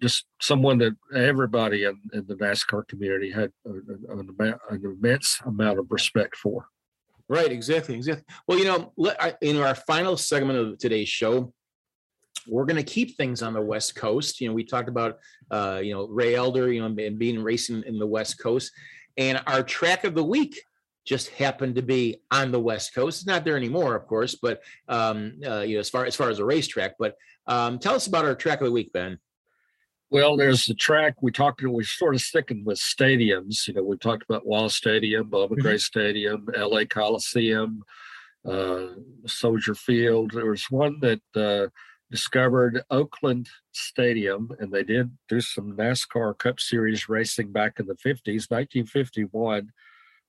just 0.02 0.26
someone 0.42 0.78
that 0.80 0.96
everybody 1.14 1.84
in, 1.84 2.00
in 2.14 2.26
the 2.28 2.36
NASCAR 2.36 2.88
community 2.88 3.32
had 3.32 3.52
an, 3.66 4.06
an, 4.10 4.56
an 4.70 4.82
immense 4.86 5.40
amount 5.46 5.80
of 5.80 5.88
respect 5.90 6.36
for. 6.36 6.68
Right, 7.28 7.52
exactly, 7.52 7.96
exactly. 7.96 8.24
Well, 8.48 8.60
you 8.60 8.66
know, 8.66 8.94
let, 8.98 9.38
in 9.42 9.58
our 9.58 9.76
final 9.76 10.16
segment 10.16 10.60
of 10.60 10.78
today's 10.78 11.10
show, 11.10 11.54
we're 12.48 12.66
going 12.66 12.76
to 12.78 12.84
keep 12.84 13.18
things 13.18 13.42
on 13.42 13.54
the 13.54 13.62
West 13.62 13.96
Coast. 13.96 14.40
You 14.40 14.48
know, 14.48 14.54
we 14.54 14.64
talked 14.64 14.90
about, 14.90 15.18
uh, 15.50 15.82
you 15.84 15.94
know, 15.94 16.08
Ray 16.08 16.36
Elder, 16.36 16.72
you 16.72 16.82
know, 16.82 16.86
and 16.86 17.20
being 17.20 17.42
racing 17.42 17.84
in 17.88 17.98
the 17.98 18.06
West 18.06 18.40
Coast, 18.40 18.72
and 19.18 19.42
our 19.48 19.64
track 19.64 20.04
of 20.04 20.16
the 20.16 20.24
week 20.24 20.60
just 21.06 21.30
happened 21.30 21.76
to 21.76 21.82
be 21.82 22.18
on 22.32 22.52
the 22.52 22.60
West 22.60 22.96
Coast. 22.96 23.20
It's 23.20 23.28
not 23.28 23.46
there 23.46 23.56
anymore, 23.56 23.96
of 23.96 24.08
course, 24.08 24.36
but 24.36 24.62
um, 24.88 25.40
uh, 25.46 25.60
you 25.60 25.76
know, 25.76 25.80
as 25.80 25.90
far 25.90 26.06
as 26.06 26.16
far 26.16 26.30
as 26.30 26.40
a 26.40 26.46
racetrack. 26.46 26.96
But 26.98 27.16
um, 27.48 27.80
tell 27.80 27.96
us 27.96 28.08
about 28.08 28.26
our 28.26 28.36
track 28.36 28.62
of 28.62 28.66
the 28.66 28.72
week, 28.72 28.92
Ben. 28.92 29.20
Well, 30.10 30.38
there's 30.38 30.66
the 30.66 30.76
track 30.76 31.16
we 31.22 31.32
talked. 31.32 31.62
We're 31.64 31.84
sort 31.84 32.16
of 32.16 32.22
sticking 32.22 32.64
with 32.64 32.80
stadiums. 32.80 33.68
You 33.68 33.74
know, 33.74 33.84
we 33.84 33.98
talked 33.98 34.24
about 34.24 34.46
Wall 34.46 34.70
Stadium, 34.70 35.30
Bowman 35.30 35.60
Gray 35.60 35.78
Stadium, 35.78 36.48
L.A. 36.56 36.86
Coliseum, 36.86 37.84
uh, 38.48 38.86
Soldier 39.26 39.76
Field. 39.76 40.32
There 40.32 40.50
was 40.50 40.66
one 40.70 41.00
that 41.02 41.22
uh, 41.36 41.68
discovered 42.12 42.84
Oakland 42.90 43.50
Stadium, 43.72 44.52
and 44.60 44.72
they 44.72 44.84
did 44.84 45.18
do 45.28 45.42
some 45.42 45.76
NASCAR 45.76 46.38
Cup 46.38 46.60
Series 46.60 47.10
racing 47.10 47.52
back 47.52 47.80
in 47.80 47.88
the 47.88 47.96
50s, 47.96 48.50
1951. 48.50 49.72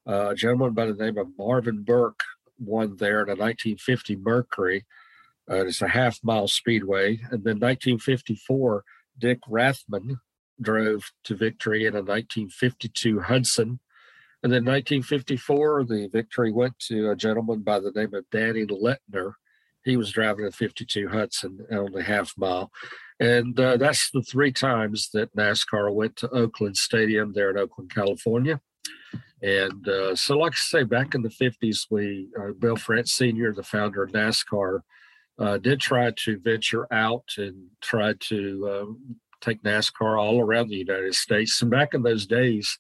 Uh, 0.09 0.31
a 0.31 0.35
gentleman 0.35 0.73
by 0.73 0.87
the 0.87 0.95
name 0.95 1.19
of 1.19 1.29
Marvin 1.39 1.83
Burke 1.83 2.21
won 2.59 2.97
there 2.97 3.23
in 3.23 3.29
a 3.29 3.33
1950 3.33 4.17
Mercury. 4.17 4.87
Uh, 5.51 5.67
it's 5.67 5.83
a 5.83 5.89
half 5.89 6.19
mile 6.23 6.49
speedway. 6.49 7.21
And 7.31 7.45
then 7.45 7.61
1954, 7.61 8.85
Dick 9.19 9.41
Rathmann 9.49 10.17
drove 10.61 11.11
to 11.25 11.35
victory 11.35 11.83
in 11.83 11.95
a 11.95 12.03
1952 12.03 13.21
Hudson. 13.21 13.81
And 14.43 14.53
then 14.53 14.65
1954, 14.65 15.85
the 15.85 16.09
victory 16.13 16.53
went 16.53 16.79
to 16.89 17.11
a 17.11 17.17
gentleman 17.17 17.63
by 17.63 17.81
the 17.81 17.93
name 17.93 18.15
of 18.15 18.25
Danny 18.31 18.65
Letner. 18.65 19.33
He 19.87 19.97
was 19.97 20.11
driving 20.11 20.45
a 20.45 20.51
52 20.51 21.09
Hudson 21.09 21.65
only 21.71 22.03
half 22.03 22.35
mile. 22.37 22.73
And 23.21 23.59
uh, 23.59 23.77
that's 23.77 24.11
the 24.11 24.21
three 24.21 24.53
times 24.53 25.11
that 25.15 25.35
NASCAR 25.35 25.95
went 25.95 26.17
to 26.17 26.29
Oakland 26.31 26.77
Stadium 26.77 27.33
there 27.33 27.51
in 27.51 27.57
Oakland, 27.57 27.95
California. 27.95 28.61
And 29.43 29.89
uh, 29.89 30.17
so, 30.17 30.37
like 30.39 30.53
I 30.53 30.57
say, 30.57 30.83
back 30.83 31.15
in 31.15 31.23
the 31.23 31.29
50s, 31.29 31.87
we, 31.89 32.29
uh, 32.39 32.53
Bill 32.59 32.77
France 32.77 33.13
Sr., 33.13 33.55
the 33.55 33.63
founder 33.63 34.03
of 34.03 34.11
NASCAR, 34.11 34.81
uh, 35.39 35.59
did 35.59 35.81
try 35.81 36.11
to 36.25 36.41
venture 36.41 36.93
out 36.93 37.25
and 37.39 37.69
try 37.81 38.15
to 38.21 38.69
um, 38.69 39.17
take 39.41 39.63
NASCAR 39.63 40.19
all 40.21 40.41
around 40.41 40.69
the 40.69 40.77
United 40.77 41.15
States. 41.15 41.63
And 41.63 41.71
back 41.71 41.95
in 41.95 42.03
those 42.03 42.27
days, 42.27 42.79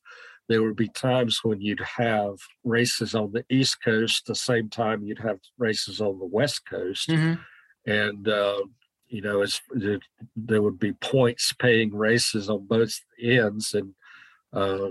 there 0.49 0.63
would 0.63 0.77
be 0.77 0.89
times 0.89 1.41
when 1.43 1.61
you'd 1.61 1.81
have 1.97 2.37
races 2.65 3.15
on 3.15 3.33
the 3.33 3.45
East 3.51 3.79
Coast, 3.85 4.27
the 4.27 4.35
same 4.35 4.69
time 4.69 5.03
you'd 5.03 5.19
have 5.19 5.39
races 5.59 6.01
on 6.01 6.19
the 6.19 6.27
West 6.27 6.67
Coast. 6.69 7.09
And, 7.87 8.29
uh, 8.29 8.63
you 9.09 9.23
know, 9.23 9.43
it's, 9.43 9.61
there, 9.71 10.01
there 10.35 10.63
would 10.63 10.79
be 10.79 10.93
points 10.93 11.53
paying 11.53 11.95
races 11.95 12.49
on 12.49 12.67
both 12.67 12.95
ends. 13.21 13.75
And 13.75 13.95
uh, 14.53 14.89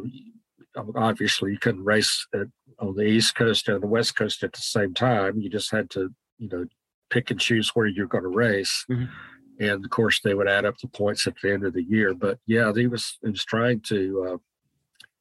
obviously, 0.96 1.52
you 1.52 1.60
couldn't 1.60 1.84
race 1.84 2.28
at, 2.34 2.48
on 2.80 2.96
the 2.96 3.04
East 3.04 3.36
Coast 3.36 3.68
and 3.70 3.82
the 3.82 3.88
West 3.88 4.16
Coast 4.16 4.44
at 4.44 4.54
the 4.54 4.62
same 4.62 4.94
time. 4.94 5.40
You 5.40 5.50
just 5.50 5.72
had 5.72 5.90
to, 5.92 6.14
you 6.38 6.50
know, 6.50 6.66
pick 7.10 7.32
and 7.32 7.40
choose 7.40 7.70
where 7.74 7.86
you're 7.86 8.08
going 8.08 8.24
to 8.24 8.30
race. 8.30 8.86
Mhm. 8.90 9.10
And 9.60 9.86
of 9.86 9.90
course, 9.90 10.20
they 10.20 10.34
would 10.34 10.50
add 10.50 10.66
up 10.66 10.78
the 10.80 10.88
points 10.90 11.28
at 11.28 11.36
the 11.42 11.54
end 11.54 11.66
of 11.66 11.74
the 11.74 11.84
year. 11.84 12.14
But 12.14 12.40
yeah, 12.46 12.74
he 12.76 12.88
was 12.88 13.18
he 13.24 13.30
was 13.30 13.46
trying 13.46 13.80
to 13.88 14.28
uh, 14.34 14.38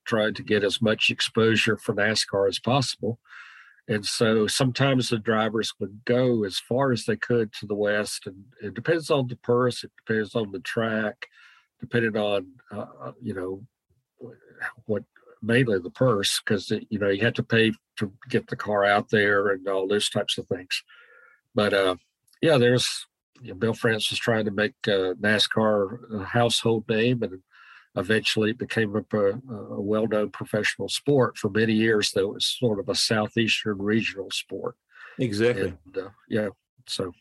try 0.05 0.31
to 0.31 0.43
get 0.43 0.65
as 0.65 0.81
much 0.81 1.11
exposure 1.11 1.77
for 1.77 1.95
NASCAR 1.95 2.49
as 2.49 2.59
possible. 2.59 3.19
And 3.87 4.05
so 4.05 4.47
sometimes 4.47 5.09
the 5.09 5.19
drivers 5.19 5.75
would 5.79 6.05
go 6.05 6.45
as 6.45 6.59
far 6.59 6.93
as 6.93 7.05
they 7.05 7.17
could 7.17 7.53
to 7.55 7.67
the 7.67 7.75
west, 7.75 8.27
and 8.27 8.45
it 8.63 8.75
depends 8.75 9.11
on 9.11 9.29
the 9.29 9.37
purse, 9.37 9.85
it 9.85 9.93
depends 10.07 10.35
on 10.35 10.53
the 10.53 10.61
track, 10.61 11.27
depending 11.81 12.17
on 12.17 12.47
uh, 12.73 12.87
uh, 13.03 13.13
you 13.21 13.35
know 13.35 13.63
what 14.87 15.05
mainly 15.43 15.79
the 15.79 15.91
purse 15.91 16.41
because 16.41 16.71
you 16.71 16.99
know 16.99 17.11
you 17.11 17.23
had 17.23 17.35
to 17.35 17.43
pay 17.43 17.73
to 17.97 18.11
get 18.31 18.47
the 18.47 18.57
car 18.57 18.85
out 18.85 19.11
there 19.11 19.51
and 19.51 19.69
all 19.69 19.87
those 19.87 20.09
types 20.09 20.39
of 20.39 20.47
things. 20.47 20.83
But 21.55 21.75
uh, 21.75 21.97
yeah, 22.41 22.57
there's 22.57 23.07
you 23.43 23.51
know, 23.51 23.55
Bill 23.55 23.75
France 23.75 24.11
was 24.11 24.19
trying 24.19 24.47
to 24.47 24.51
make 24.51 24.75
uh, 24.87 25.15
NASCAR 25.21 26.21
a 26.21 26.25
household 26.25 26.89
name, 26.89 27.23
and 27.23 27.43
eventually 27.97 28.51
it 28.51 28.59
became 28.59 28.95
a, 28.95 29.01
a 29.19 29.81
well-known 29.81 30.31
professional 30.31 30.89
sport. 30.89 31.39
For 31.39 31.51
many 31.51 31.73
years, 31.73 32.11
though, 32.13 32.31
it 32.31 32.35
was 32.35 32.47
sort 32.47 32.79
of 32.79 32.89
a 32.89 32.95
southeastern 32.95 33.79
regional 33.79 34.31
sport. 34.31 34.77
Exactly. 35.19 35.75
And, 35.87 35.99
uh, 35.99 36.11
yeah, 36.29 36.49
so 36.87 37.13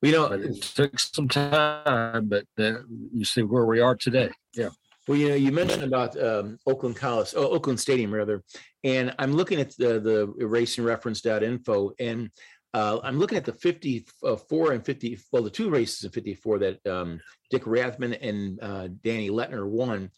You 0.00 0.12
know, 0.12 0.26
it 0.26 0.62
took 0.62 0.98
some 0.98 1.28
time, 1.28 2.28
but 2.28 2.46
uh, 2.58 2.82
you 3.12 3.24
see 3.24 3.42
where 3.42 3.66
we 3.66 3.80
are 3.80 3.96
today. 3.96 4.30
Yeah. 4.54 4.68
Well, 5.08 5.18
you 5.18 5.30
know, 5.30 5.34
you 5.34 5.50
mentioned 5.50 5.82
about 5.82 6.20
um, 6.22 6.58
Oakland 6.66 6.94
College, 6.94 7.32
oh, 7.36 7.48
Oakland 7.48 7.80
Stadium 7.80 8.14
rather, 8.14 8.44
and 8.84 9.12
I'm 9.18 9.32
looking 9.32 9.58
at 9.58 9.74
the 9.76 9.98
the 9.98 10.26
racingreference.info, 10.38 11.92
and 11.98 12.30
uh, 12.74 13.00
I'm 13.02 13.18
looking 13.18 13.38
at 13.38 13.44
the 13.44 13.52
54 13.52 14.72
and 14.72 14.84
50, 14.84 15.18
well, 15.32 15.42
the 15.42 15.50
two 15.50 15.70
races 15.70 16.04
in 16.04 16.10
54 16.10 16.58
that 16.58 16.86
um, 16.86 17.20
Dick 17.50 17.64
Rathmann 17.64 18.18
and 18.20 18.62
uh, 18.62 18.88
Danny 19.02 19.30
Letner 19.30 19.66
won. 19.66 20.10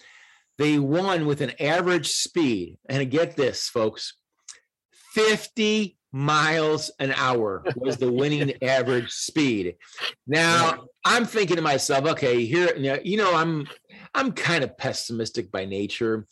They 0.59 0.78
won 0.78 1.26
with 1.26 1.40
an 1.40 1.53
average 1.59 2.09
speed, 2.09 2.76
and 2.88 3.11
get 3.11 3.36
this, 3.36 3.68
folks, 3.68 4.14
50 5.12 5.96
miles 6.12 6.90
an 6.98 7.12
hour 7.12 7.64
was 7.76 7.96
the 7.96 8.12
winning 8.12 8.53
average 8.62 9.11
speed. 9.11 9.76
Now, 10.26 10.84
I'm 11.05 11.24
thinking 11.24 11.57
to 11.57 11.62
myself, 11.62 12.07
okay, 12.07 12.44
here, 12.44 12.76
you 13.03 13.16
know, 13.16 13.34
I'm 13.34 13.66
I'm 14.14 14.32
kind 14.32 14.64
of 14.64 14.76
pessimistic 14.76 15.51
by 15.51 15.64
nature. 15.64 16.26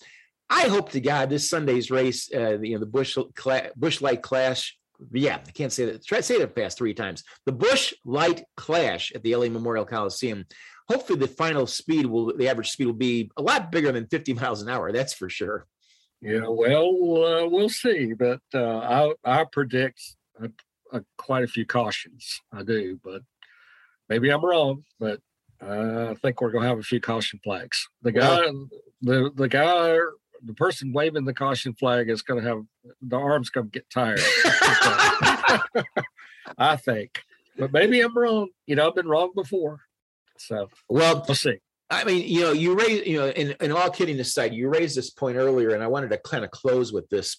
I 0.50 0.68
hope 0.68 0.90
to 0.92 1.00
God 1.00 1.30
this 1.30 1.48
Sunday's 1.48 1.90
race, 1.90 2.30
uh, 2.34 2.58
you 2.58 2.74
know, 2.74 2.80
the 2.80 2.86
Busch 2.86 3.16
Cla- 3.34 3.70
Busch 3.76 4.00
Light 4.00 4.22
Clash. 4.22 4.76
Yeah, 5.12 5.38
I 5.46 5.50
can't 5.50 5.72
say 5.72 5.84
that. 5.86 6.04
Try 6.04 6.18
to 6.18 6.22
say 6.22 6.38
that 6.38 6.54
fast 6.54 6.78
three 6.78 6.94
times. 6.94 7.22
The 7.46 7.52
Busch 7.52 7.94
Light 8.04 8.44
Clash 8.56 9.12
at 9.14 9.22
the 9.22 9.34
LA 9.36 9.48
Memorial 9.48 9.84
Coliseum. 9.84 10.44
Hopefully, 10.88 11.18
the 11.18 11.28
final 11.28 11.66
speed 11.66 12.06
will, 12.06 12.36
the 12.36 12.48
average 12.48 12.70
speed 12.70 12.86
will 12.86 12.94
be 12.94 13.30
a 13.36 13.42
lot 13.42 13.70
bigger 13.70 13.92
than 13.92 14.06
50 14.06 14.34
miles 14.34 14.62
an 14.62 14.68
hour. 14.68 14.90
That's 14.90 15.14
for 15.14 15.28
sure. 15.28 15.66
Yeah, 16.20 16.48
well, 16.48 16.88
uh, 17.24 17.48
we'll 17.48 17.68
see, 17.68 18.12
but 18.12 18.40
uh, 18.52 19.14
I 19.24 19.40
I 19.40 19.44
predict 19.44 20.02
a, 20.42 20.50
a, 20.92 21.04
quite 21.16 21.44
a 21.44 21.48
few 21.48 21.64
cautions. 21.64 22.40
I 22.52 22.64
do, 22.64 22.98
but 23.04 23.22
maybe 24.08 24.28
I'm 24.30 24.44
wrong. 24.44 24.84
But 24.98 25.20
uh, 25.62 26.08
I 26.10 26.14
think 26.14 26.40
we're 26.40 26.50
gonna 26.50 26.66
have 26.66 26.80
a 26.80 26.82
few 26.82 27.00
caution 27.00 27.38
flags. 27.44 27.88
The 28.02 28.10
guy, 28.10 28.46
the 29.00 29.30
the 29.32 29.48
guy, 29.48 29.98
the 30.44 30.54
person 30.54 30.92
waving 30.92 31.24
the 31.24 31.34
caution 31.34 31.74
flag 31.74 32.08
is 32.08 32.22
gonna 32.22 32.42
have 32.42 32.62
the 33.02 33.16
arms 33.16 33.50
gonna 33.50 33.68
get 33.68 33.88
tired. 33.90 34.20
I 36.56 36.76
think, 36.76 37.22
but 37.58 37.72
maybe 37.72 38.00
I'm 38.00 38.16
wrong. 38.16 38.48
You 38.66 38.76
know, 38.76 38.88
I've 38.88 38.94
been 38.94 39.08
wrong 39.08 39.32
before, 39.34 39.80
so 40.36 40.68
Well, 40.88 41.24
we'll 41.26 41.34
see. 41.34 41.60
I 41.90 42.04
mean, 42.04 42.28
you 42.28 42.42
know, 42.42 42.52
you 42.52 42.78
raise, 42.78 43.06
you 43.06 43.18
know, 43.18 43.28
and, 43.28 43.56
and 43.60 43.72
all 43.72 43.88
kidding 43.90 44.20
aside, 44.20 44.52
you 44.52 44.68
raised 44.68 44.94
this 44.96 45.10
point 45.10 45.38
earlier, 45.38 45.70
and 45.70 45.82
I 45.82 45.86
wanted 45.86 46.10
to 46.10 46.18
kind 46.18 46.44
of 46.44 46.50
close 46.50 46.92
with 46.92 47.08
this. 47.08 47.38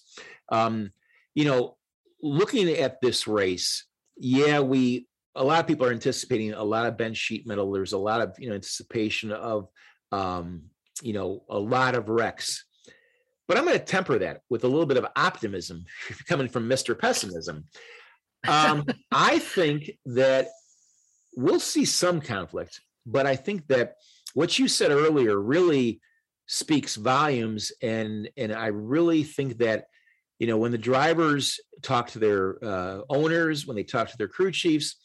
Um, 0.50 0.90
you 1.34 1.44
know, 1.44 1.76
looking 2.20 2.68
at 2.68 3.00
this 3.00 3.28
race, 3.28 3.84
yeah, 4.16 4.60
we 4.60 5.06
a 5.34 5.44
lot 5.44 5.60
of 5.60 5.66
people 5.66 5.86
are 5.86 5.92
anticipating 5.92 6.52
a 6.52 6.64
lot 6.64 6.86
of 6.86 6.98
bench 6.98 7.16
sheet 7.16 7.46
metal. 7.46 7.70
There's 7.70 7.92
a 7.92 7.98
lot 7.98 8.20
of 8.20 8.34
you 8.38 8.48
know 8.48 8.54
anticipation 8.54 9.30
of 9.30 9.68
um, 10.10 10.62
you 11.02 11.12
know 11.12 11.44
a 11.48 11.58
lot 11.58 11.94
of 11.94 12.08
wrecks. 12.08 12.64
But 13.50 13.58
I'm 13.58 13.64
going 13.64 13.76
to 13.76 13.84
temper 13.84 14.16
that 14.20 14.42
with 14.48 14.62
a 14.62 14.68
little 14.68 14.86
bit 14.86 14.96
of 14.96 15.08
optimism 15.16 15.84
coming 16.28 16.46
from 16.46 16.68
Mr. 16.68 16.96
Pessimism. 16.96 17.64
Um, 18.46 18.86
I 19.10 19.40
think 19.40 19.90
that 20.06 20.46
we'll 21.36 21.58
see 21.58 21.84
some 21.84 22.20
conflict, 22.20 22.80
but 23.04 23.26
I 23.26 23.34
think 23.34 23.66
that 23.66 23.94
what 24.34 24.56
you 24.56 24.68
said 24.68 24.92
earlier 24.92 25.36
really 25.36 26.00
speaks 26.46 26.96
volumes 26.96 27.70
and 27.80 28.28
and 28.36 28.52
i 28.52 28.66
really 28.66 29.22
think 29.22 29.58
that 29.58 29.84
you 30.40 30.48
know 30.48 30.56
when 30.56 30.72
the 30.72 30.78
drivers 30.78 31.60
talk 31.80 32.08
to 32.08 32.18
their 32.18 32.58
uh, 32.64 33.02
owners 33.08 33.68
when 33.68 33.76
they 33.76 33.84
talk 33.84 34.10
to 34.10 34.16
their 34.16 34.26
crew 34.26 34.50
chiefs 34.50 34.96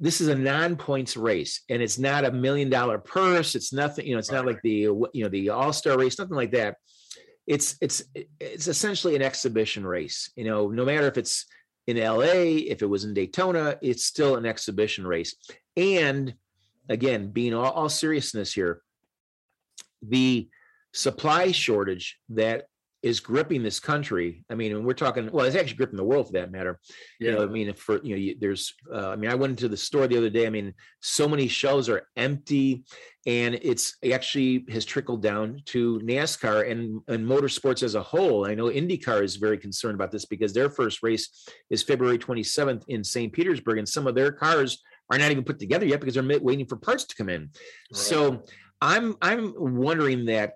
this 0.00 0.20
is 0.20 0.26
a 0.26 0.34
non-points 0.34 1.16
race 1.16 1.62
and 1.68 1.80
it's 1.80 2.00
not 2.00 2.24
a 2.24 2.32
million 2.32 2.68
dollar 2.68 2.98
purse 2.98 3.54
it's 3.54 3.72
nothing 3.72 4.04
you 4.04 4.12
know 4.12 4.18
it's 4.18 4.32
not 4.32 4.44
like 4.44 4.60
the 4.62 4.70
you 5.12 5.22
know 5.22 5.28
the 5.28 5.50
all-star 5.50 5.96
race 5.96 6.18
nothing 6.18 6.34
like 6.34 6.50
that 6.50 6.74
it's 7.50 7.76
it's 7.80 8.04
it's 8.38 8.68
essentially 8.68 9.16
an 9.16 9.22
exhibition 9.22 9.84
race. 9.84 10.30
You 10.36 10.44
know, 10.44 10.68
no 10.68 10.84
matter 10.84 11.08
if 11.08 11.18
it's 11.18 11.46
in 11.88 11.96
LA, 11.96 12.68
if 12.70 12.80
it 12.80 12.86
was 12.86 13.02
in 13.02 13.12
Daytona, 13.12 13.76
it's 13.82 14.04
still 14.04 14.36
an 14.36 14.46
exhibition 14.46 15.04
race. 15.04 15.34
And 15.76 16.34
again, 16.88 17.32
being 17.32 17.52
all, 17.52 17.72
all 17.72 17.88
seriousness 17.88 18.52
here, 18.52 18.82
the 20.00 20.48
supply 20.94 21.50
shortage 21.50 22.20
that 22.28 22.66
is 23.02 23.18
gripping 23.18 23.62
this 23.62 23.80
country. 23.80 24.44
I 24.50 24.54
mean, 24.54 24.76
and 24.76 24.84
we're 24.84 24.92
talking, 24.92 25.30
well, 25.32 25.46
it's 25.46 25.56
actually 25.56 25.76
gripping 25.76 25.96
the 25.96 26.04
world 26.04 26.26
for 26.26 26.32
that 26.34 26.52
matter. 26.52 26.78
Yeah. 27.18 27.30
You 27.30 27.36
know, 27.36 27.42
I 27.44 27.46
mean, 27.46 27.72
for, 27.72 28.02
you 28.02 28.10
know, 28.10 28.20
you, 28.20 28.36
there's, 28.38 28.74
uh, 28.92 29.08
I 29.10 29.16
mean, 29.16 29.30
I 29.30 29.34
went 29.34 29.52
into 29.52 29.68
the 29.68 29.76
store 29.76 30.06
the 30.06 30.18
other 30.18 30.28
day. 30.28 30.46
I 30.46 30.50
mean, 30.50 30.74
so 31.00 31.26
many 31.26 31.48
shelves 31.48 31.88
are 31.88 32.06
empty 32.16 32.84
and 33.26 33.58
it's 33.62 33.96
actually 34.12 34.66
has 34.70 34.84
trickled 34.84 35.22
down 35.22 35.62
to 35.66 36.00
NASCAR 36.00 36.70
and, 36.70 37.00
and 37.08 37.26
motorsports 37.26 37.82
as 37.82 37.94
a 37.94 38.02
whole. 38.02 38.46
I 38.46 38.54
know 38.54 38.66
IndyCar 38.66 39.22
is 39.22 39.36
very 39.36 39.58
concerned 39.58 39.94
about 39.94 40.10
this 40.10 40.26
because 40.26 40.52
their 40.52 40.68
first 40.68 41.02
race 41.02 41.48
is 41.70 41.82
February 41.82 42.18
27th 42.18 42.84
in 42.88 43.02
St. 43.02 43.32
Petersburg 43.32 43.78
and 43.78 43.88
some 43.88 44.06
of 44.06 44.14
their 44.14 44.32
cars 44.32 44.82
are 45.10 45.18
not 45.18 45.30
even 45.30 45.44
put 45.44 45.58
together 45.58 45.86
yet 45.86 46.00
because 46.00 46.14
they're 46.14 46.40
waiting 46.40 46.66
for 46.66 46.76
parts 46.76 47.04
to 47.04 47.16
come 47.16 47.28
in. 47.28 47.42
Right. 47.42 47.50
So 47.92 48.44
I'm, 48.80 49.16
I'm 49.20 49.54
wondering 49.56 50.26
that 50.26 50.54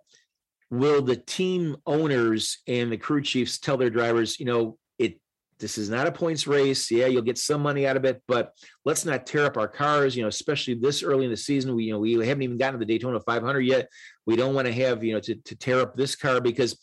will 0.70 1.02
the 1.02 1.16
team 1.16 1.76
owners 1.86 2.58
and 2.66 2.90
the 2.90 2.96
crew 2.96 3.22
chiefs 3.22 3.58
tell 3.58 3.76
their 3.76 3.90
drivers, 3.90 4.38
you 4.40 4.46
know, 4.46 4.78
it 4.98 5.20
this 5.58 5.78
is 5.78 5.88
not 5.88 6.06
a 6.06 6.12
points 6.12 6.46
race. 6.46 6.90
Yeah, 6.90 7.06
you'll 7.06 7.22
get 7.22 7.38
some 7.38 7.62
money 7.62 7.86
out 7.86 7.96
of 7.96 8.04
it, 8.04 8.22
but 8.26 8.52
let's 8.84 9.04
not 9.04 9.26
tear 9.26 9.44
up 9.46 9.56
our 9.56 9.68
cars. 9.68 10.16
You 10.16 10.22
know, 10.22 10.28
especially 10.28 10.74
this 10.74 11.02
early 11.02 11.24
in 11.24 11.30
the 11.30 11.36
season. 11.36 11.74
We 11.74 11.84
you 11.84 11.92
know 11.92 12.00
we 12.00 12.14
haven't 12.14 12.42
even 12.42 12.58
gotten 12.58 12.80
to 12.80 12.84
the 12.84 12.92
Daytona 12.92 13.20
500 13.20 13.60
yet. 13.60 13.88
We 14.26 14.36
don't 14.36 14.54
want 14.54 14.66
to 14.66 14.72
have 14.72 15.04
you 15.04 15.14
know 15.14 15.20
to, 15.20 15.34
to 15.34 15.56
tear 15.56 15.80
up 15.80 15.96
this 15.96 16.16
car 16.16 16.40
because 16.40 16.78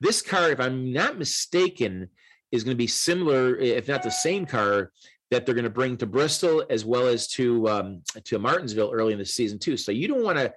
this 0.00 0.22
car, 0.22 0.50
if 0.50 0.60
I'm 0.60 0.92
not 0.92 1.18
mistaken, 1.18 2.08
is 2.52 2.64
going 2.64 2.74
to 2.74 2.78
be 2.78 2.86
similar, 2.86 3.56
if 3.56 3.88
not 3.88 4.02
the 4.02 4.10
same 4.10 4.46
car 4.46 4.92
that 5.30 5.44
they're 5.44 5.54
going 5.54 5.64
to 5.64 5.70
bring 5.70 5.96
to 5.96 6.06
Bristol 6.06 6.64
as 6.70 6.84
well 6.84 7.06
as 7.06 7.28
to 7.28 7.68
um, 7.68 8.02
to 8.24 8.38
Martinsville 8.38 8.92
early 8.92 9.12
in 9.12 9.18
the 9.18 9.24
season 9.24 9.58
too. 9.58 9.76
So 9.76 9.92
you 9.92 10.08
don't 10.08 10.22
want 10.22 10.38
to 10.38 10.52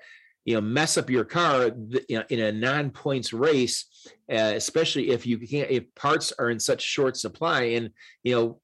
you 0.50 0.56
know 0.56 0.62
mess 0.62 0.97
up 0.97 1.12
your 1.12 1.26
car 1.26 1.70
in 2.10 2.39
a 2.39 2.52
non-points 2.52 3.34
race 3.34 3.86
uh, 4.32 4.54
especially 4.56 5.12
if 5.12 5.24
you 5.28 5.38
can't 5.38 5.70
if 5.70 5.84
parts 5.93 6.34
are 6.39 6.50
in 6.50 6.60
such 6.60 6.82
short 6.82 7.16
supply 7.16 7.62
and 7.78 7.91
you 8.24 8.34
know 8.34 8.60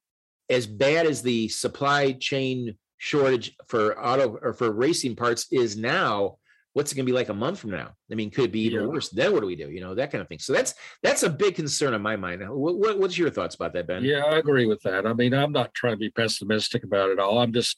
as 0.50 0.66
bad 0.66 1.06
as 1.06 1.22
the 1.22 1.48
supply 1.48 2.12
chain 2.14 2.76
shortage 2.98 3.56
for 3.68 4.04
auto 4.04 4.36
or 4.42 4.52
for 4.54 4.72
racing 4.72 5.16
parts 5.16 5.46
is 5.52 5.78
now 5.78 6.38
what's 6.74 6.92
it 6.92 6.96
going 6.96 7.06
to 7.06 7.12
be 7.12 7.16
like 7.16 7.30
a 7.30 7.34
month 7.34 7.60
from 7.60 7.70
now? 7.70 7.92
I 8.12 8.16
mean 8.16 8.32
could 8.32 8.46
it 8.46 8.52
be 8.52 8.62
even 8.62 8.82
yeah. 8.82 8.88
worse 8.88 9.10
then 9.10 9.32
what 9.32 9.42
do 9.42 9.46
we 9.46 9.56
do 9.56 9.70
you 9.70 9.80
know 9.80 9.94
that 9.94 10.12
kind 10.12 10.24
of 10.24 10.28
thing. 10.28 10.40
So 10.40 10.54
that's 10.54 10.74
that's 11.04 11.22
a 11.22 11.30
big 11.30 11.54
concern 11.54 11.94
on 11.94 12.02
my 12.02 12.16
mind. 12.16 12.42
What, 12.50 12.80
what, 12.80 12.98
what's 12.98 13.16
your 13.16 13.30
thoughts 13.30 13.54
about 13.54 13.74
that 13.74 13.86
ben? 13.86 14.04
Yeah 14.04 14.24
i 14.26 14.38
agree 14.38 14.66
with 14.66 14.82
that. 14.82 15.06
I 15.06 15.14
mean 15.14 15.36
i'm 15.36 15.52
not 15.52 15.76
trying 15.76 15.94
to 15.94 16.00
be 16.00 16.10
pessimistic 16.10 16.84
about 16.84 17.12
it 17.12 17.20
all. 17.20 17.38
I'm 17.38 17.54
just 17.54 17.78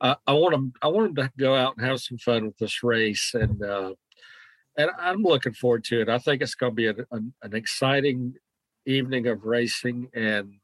I, 0.00 0.16
I 0.26 0.32
want 0.32 0.52
them. 0.52 0.72
I 0.82 0.88
want 0.88 1.14
them 1.14 1.26
to 1.26 1.32
go 1.38 1.54
out 1.54 1.76
and 1.76 1.86
have 1.86 2.00
some 2.00 2.18
fun 2.18 2.46
with 2.46 2.58
this 2.58 2.82
race, 2.82 3.32
and 3.34 3.62
uh, 3.62 3.94
and 4.76 4.90
I'm 4.98 5.22
looking 5.22 5.52
forward 5.52 5.84
to 5.84 6.00
it. 6.00 6.08
I 6.08 6.18
think 6.18 6.42
it's 6.42 6.54
going 6.54 6.72
to 6.72 6.76
be 6.76 6.86
an, 6.86 7.04
an, 7.10 7.34
an 7.42 7.54
exciting 7.54 8.34
evening 8.86 9.26
of 9.26 9.44
racing, 9.44 10.08
and 10.14 10.54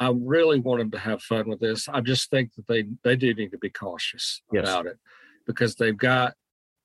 I 0.00 0.12
really 0.14 0.60
want 0.60 0.80
them 0.80 0.90
to 0.92 0.98
have 0.98 1.22
fun 1.22 1.48
with 1.48 1.60
this. 1.60 1.88
I 1.88 2.00
just 2.00 2.30
think 2.30 2.54
that 2.54 2.66
they 2.66 2.84
they 3.04 3.16
do 3.16 3.32
need 3.34 3.52
to 3.52 3.58
be 3.58 3.70
cautious 3.70 4.42
yes. 4.52 4.64
about 4.64 4.86
it 4.86 4.98
because 5.46 5.76
they've 5.76 5.96
got 5.96 6.34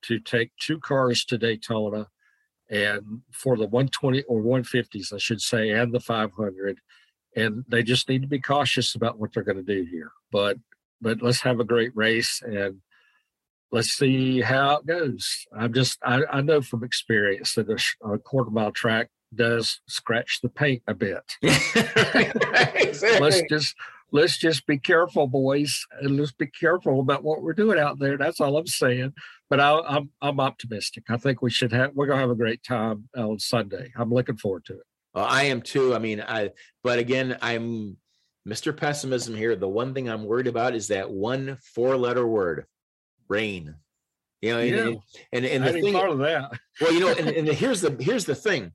to 0.04 0.20
take 0.20 0.52
two 0.60 0.80
cars 0.80 1.26
to 1.26 1.38
Daytona, 1.38 2.08
and 2.70 3.22
for 3.32 3.58
the 3.58 3.68
120 3.68 4.24
or 4.24 4.42
150s, 4.42 5.14
I 5.14 5.18
should 5.18 5.42
say, 5.42 5.70
and 5.70 5.94
the 5.94 6.00
500, 6.00 6.80
and 7.36 7.64
they 7.68 7.84
just 7.84 8.10
need 8.10 8.22
to 8.22 8.28
be 8.28 8.40
cautious 8.40 8.96
about 8.96 9.18
what 9.18 9.34
they're 9.34 9.44
going 9.44 9.64
to 9.64 9.64
do 9.64 9.88
here. 9.90 10.12
But 10.32 10.58
but 11.04 11.22
let's 11.22 11.42
have 11.42 11.60
a 11.60 11.66
great 11.66 11.92
race 11.96 12.42
and 12.44 12.82
let's 13.72 13.90
see 13.90 14.42
how 14.42 14.78
it 14.78 14.86
goes. 14.86 15.46
I'm 15.56 15.74
just, 15.74 16.00
I, 16.04 16.22
I 16.32 16.42
know 16.42 16.62
from 16.62 16.84
experience 16.84 17.56
that 17.56 17.70
a, 17.70 18.14
a, 18.14 18.20
quarter 18.20 18.52
mile 18.52 18.72
track 18.72 19.10
does 19.34 19.82
scratch 19.88 20.40
the 20.42 20.50
paint 20.50 20.84
a 20.88 20.94
bit. 20.94 21.38
let's 23.20 23.42
just, 23.50 23.76
let's 24.12 24.38
just 24.38 24.68
be 24.68 24.78
careful, 24.78 25.28
boys, 25.28 25.86
and 26.02 26.18
let's 26.18 26.32
be 26.32 26.48
careful 26.48 27.00
about 27.00 27.24
what 27.24 27.42
we're 27.42 27.54
doing 27.54 27.80
out 27.80 27.98
there. 28.00 28.18
That's 28.18 28.40
all 28.40 28.58
I'm 28.58 28.68
saying. 28.68 29.14
But 29.50 29.60
I, 29.60 29.72
am 29.72 29.84
I'm, 29.88 30.10
I'm 30.22 30.40
optimistic. 30.40 31.06
I 31.10 31.18
think 31.18 31.42
we 31.42 31.50
should 31.50 31.74
have, 31.74 31.92
we're 31.96 32.08
gonna 32.08 32.22
have 32.22 32.30
a 32.30 32.36
great 32.36 32.64
time 32.64 33.10
on 33.18 33.40
Sunday. 33.40 33.92
I'm 33.98 34.14
looking 34.14 34.38
forward 34.38 34.66
to 34.66 34.74
it. 34.74 34.86
Well, 35.16 35.26
I 35.26 35.44
am 35.44 35.62
too. 35.62 35.94
I 35.94 36.00
mean, 36.00 36.22
I, 36.22 36.52
but 36.84 37.00
again, 37.00 37.38
I'm 37.42 37.98
Mr. 38.48 38.76
Pessimism 38.76 39.36
here. 39.36 39.56
The 39.56 39.68
one 39.68 39.94
thing 39.94 40.10
I'm 40.10 40.26
worried 40.26 40.48
about 40.48 40.76
is 40.76 40.90
that 40.90 41.10
one 41.10 41.58
four 41.74 41.96
letter 41.98 42.28
word, 42.28 42.66
rain. 43.28 43.76
You 44.42 44.54
know, 44.54 44.60
yeah. 44.60 44.76
and, 45.32 45.46
and, 45.46 45.46
and 45.46 45.64
the 45.64 45.82
thing, 45.82 45.94
part 45.94 46.10
of 46.10 46.18
that. 46.20 46.52
well, 46.82 46.92
you 46.92 47.00
know, 47.00 47.14
and, 47.14 47.30
and 47.38 47.48
here's 47.48 47.80
the 47.80 47.96
here's 48.00 48.26
the 48.26 48.36
thing. 48.36 48.72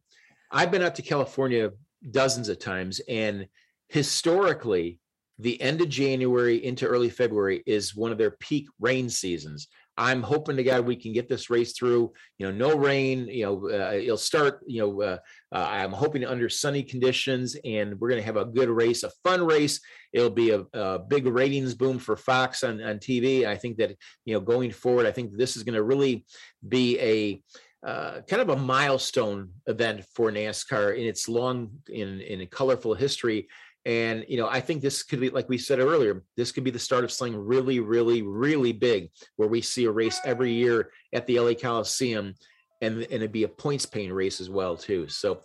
I've 0.50 0.70
been 0.70 0.82
out 0.82 0.94
to 0.94 1.02
California 1.02 1.70
dozens 2.10 2.48
of 2.48 2.58
times, 2.58 3.00
and 3.08 3.46
historically, 3.88 4.98
the 5.38 5.60
end 5.60 5.82
of 5.82 5.90
January 5.90 6.64
into 6.64 6.86
early 6.86 7.10
February 7.10 7.62
is 7.66 7.94
one 7.94 8.12
of 8.12 8.18
their 8.18 8.32
peak 8.32 8.66
rain 8.80 9.10
seasons. 9.10 9.68
I'm 9.99 10.22
hoping 10.22 10.57
to 10.57 10.62
God 10.62 10.86
we 10.86 10.94
can 10.94 11.12
get 11.12 11.28
this 11.28 11.51
race 11.51 11.72
through. 11.72 12.12
You 12.38 12.46
know, 12.46 12.70
no 12.70 12.78
rain. 12.78 13.26
You 13.26 13.44
know, 13.44 13.68
uh, 13.68 13.94
it'll 13.94 14.16
start. 14.16 14.61
You 14.66 14.80
know, 14.82 15.03
uh, 15.03 15.18
uh, 15.53 15.66
I'm 15.68 15.92
hoping 15.92 16.24
under 16.24 16.49
sunny 16.49 16.84
conditions, 16.84 17.57
and 17.64 17.99
we're 17.99 18.09
going 18.09 18.20
to 18.20 18.26
have 18.26 18.36
a 18.36 18.44
good 18.44 18.68
race, 18.68 19.03
a 19.03 19.11
fun 19.24 19.44
race. 19.44 19.80
It'll 20.12 20.30
be 20.30 20.51
a, 20.51 20.64
a 20.72 21.01
big 21.01 21.26
ratings 21.26 21.74
boom 21.74 21.99
for 21.99 22.16
Fox 22.16 22.62
on 22.62 22.80
on 22.80 22.99
TV. 22.99 23.44
I 23.44 23.57
think 23.57 23.76
that 23.78 23.96
you 24.24 24.34
know, 24.34 24.40
going 24.40 24.70
forward, 24.70 25.05
I 25.05 25.11
think 25.11 25.36
this 25.36 25.57
is 25.57 25.64
going 25.64 25.74
to 25.74 25.82
really 25.82 26.24
be 26.66 26.99
a 27.01 27.42
uh, 27.86 28.20
kind 28.28 28.42
of 28.42 28.51
a 28.51 28.57
milestone 28.57 29.51
event 29.66 30.05
for 30.14 30.30
NASCAR 30.30 30.96
in 30.96 31.07
its 31.07 31.28
long 31.28 31.70
in 31.88 32.20
in 32.20 32.46
colorful 32.46 32.94
history. 32.94 33.49
And 33.89 34.26
you 34.28 34.36
know, 34.36 34.47
I 34.47 34.61
think 34.61 34.82
this 34.82 35.03
could 35.03 35.18
be, 35.18 35.30
like 35.30 35.49
we 35.49 35.57
said 35.57 35.78
earlier, 35.78 36.22
this 36.36 36.53
could 36.53 36.62
be 36.62 36.70
the 36.70 36.78
start 36.78 37.05
of 37.05 37.11
something 37.11 37.34
really, 37.34 37.80
really, 37.80 38.20
really 38.20 38.72
big, 38.72 39.09
where 39.36 39.49
we 39.49 39.62
see 39.62 39.86
a 39.86 39.91
race 39.91 40.20
every 40.26 40.53
year 40.53 40.91
at 41.14 41.26
the 41.26 41.41
LA 41.41 41.55
Coliseum, 41.55 42.34
and 42.82 42.99
and 42.99 43.11
it'd 43.11 43.32
be 43.32 43.45
a 43.45 43.49
points 43.49 43.86
paying 43.86 44.12
race 44.12 44.43
as 44.43 44.51
well 44.51 44.76
too. 44.76 45.09
So, 45.09 45.41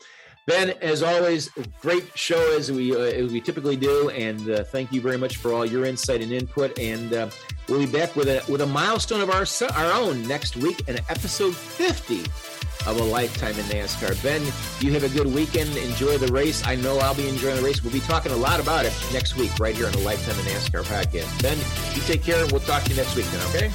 Ben, 0.45 0.71
as 0.81 1.03
always, 1.03 1.51
great 1.79 2.05
show 2.17 2.57
as 2.57 2.69
we 2.69 2.93
uh, 2.93 2.99
as 2.99 3.31
we 3.31 3.39
typically 3.39 3.77
do, 3.77 4.09
and 4.09 4.49
uh, 4.49 4.65
thank 4.65 4.91
you 4.91 4.99
very 4.99 5.17
much 5.17 5.37
for 5.37 5.53
all 5.53 5.65
your 5.65 5.85
insight 5.85 6.21
and 6.21 6.33
input. 6.33 6.77
And 6.77 7.13
uh, 7.13 7.29
we'll 7.69 7.79
be 7.79 7.85
back 7.85 8.13
with 8.17 8.27
a 8.27 8.43
with 8.51 8.59
a 8.59 8.67
milestone 8.67 9.21
of 9.21 9.29
our 9.29 9.45
our 9.73 9.93
own 9.93 10.27
next 10.27 10.57
week, 10.57 10.83
and 10.89 10.99
episode 11.07 11.55
fifty 11.55 12.25
of 12.85 12.99
a 12.99 13.03
lifetime 13.03 13.57
in 13.57 13.65
NASCAR. 13.65 14.21
Ben, 14.21 14.41
you 14.79 14.91
have 14.93 15.03
a 15.03 15.09
good 15.09 15.27
weekend. 15.27 15.75
Enjoy 15.77 16.17
the 16.17 16.31
race. 16.31 16.65
I 16.65 16.75
know 16.75 16.99
I'll 16.99 17.15
be 17.15 17.27
enjoying 17.27 17.55
the 17.55 17.61
race. 17.61 17.83
We'll 17.83 17.93
be 17.93 18.01
talking 18.01 18.31
a 18.31 18.35
lot 18.35 18.59
about 18.59 18.85
it 18.85 18.93
next 19.11 19.35
week, 19.35 19.57
right 19.59 19.75
here 19.75 19.85
on 19.85 19.93
the 19.93 19.99
Lifetime 19.99 20.39
in 20.39 20.45
NASCAR 20.45 20.83
podcast. 20.83 21.41
Ben, 21.41 21.57
you 21.95 22.01
take 22.01 22.23
care, 22.23 22.41
and 22.41 22.51
we'll 22.51 22.61
talk 22.61 22.83
to 22.83 22.89
you 22.89 22.95
next 22.95 23.15
week 23.15 23.25
then, 23.27 23.41
okay? 23.49 23.71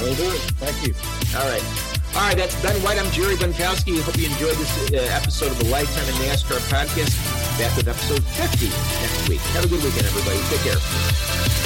We'll 0.00 0.14
do 0.14 0.28
it. 0.30 0.40
Thank 0.58 0.86
you. 0.86 0.94
All 1.38 1.48
right. 1.48 1.62
All 2.16 2.22
right, 2.22 2.36
that's 2.36 2.60
Ben 2.62 2.74
White. 2.82 2.98
I'm 2.98 3.10
Jerry 3.12 3.36
Bonkowski. 3.36 4.00
Hope 4.00 4.16
you 4.16 4.26
enjoyed 4.26 4.56
this 4.56 4.90
uh, 4.92 4.96
episode 5.14 5.52
of 5.52 5.58
the 5.58 5.66
Lifetime 5.66 6.08
in 6.08 6.28
NASCAR 6.28 6.60
podcast. 6.72 7.12
Back 7.58 7.76
with 7.76 7.88
episode 7.88 8.24
50 8.24 8.66
next 8.68 9.28
week. 9.28 9.40
Have 9.52 9.64
a 9.64 9.68
good 9.68 9.82
weekend, 9.84 10.06
everybody. 10.06 10.38
Take 10.48 10.60
care. 10.60 11.65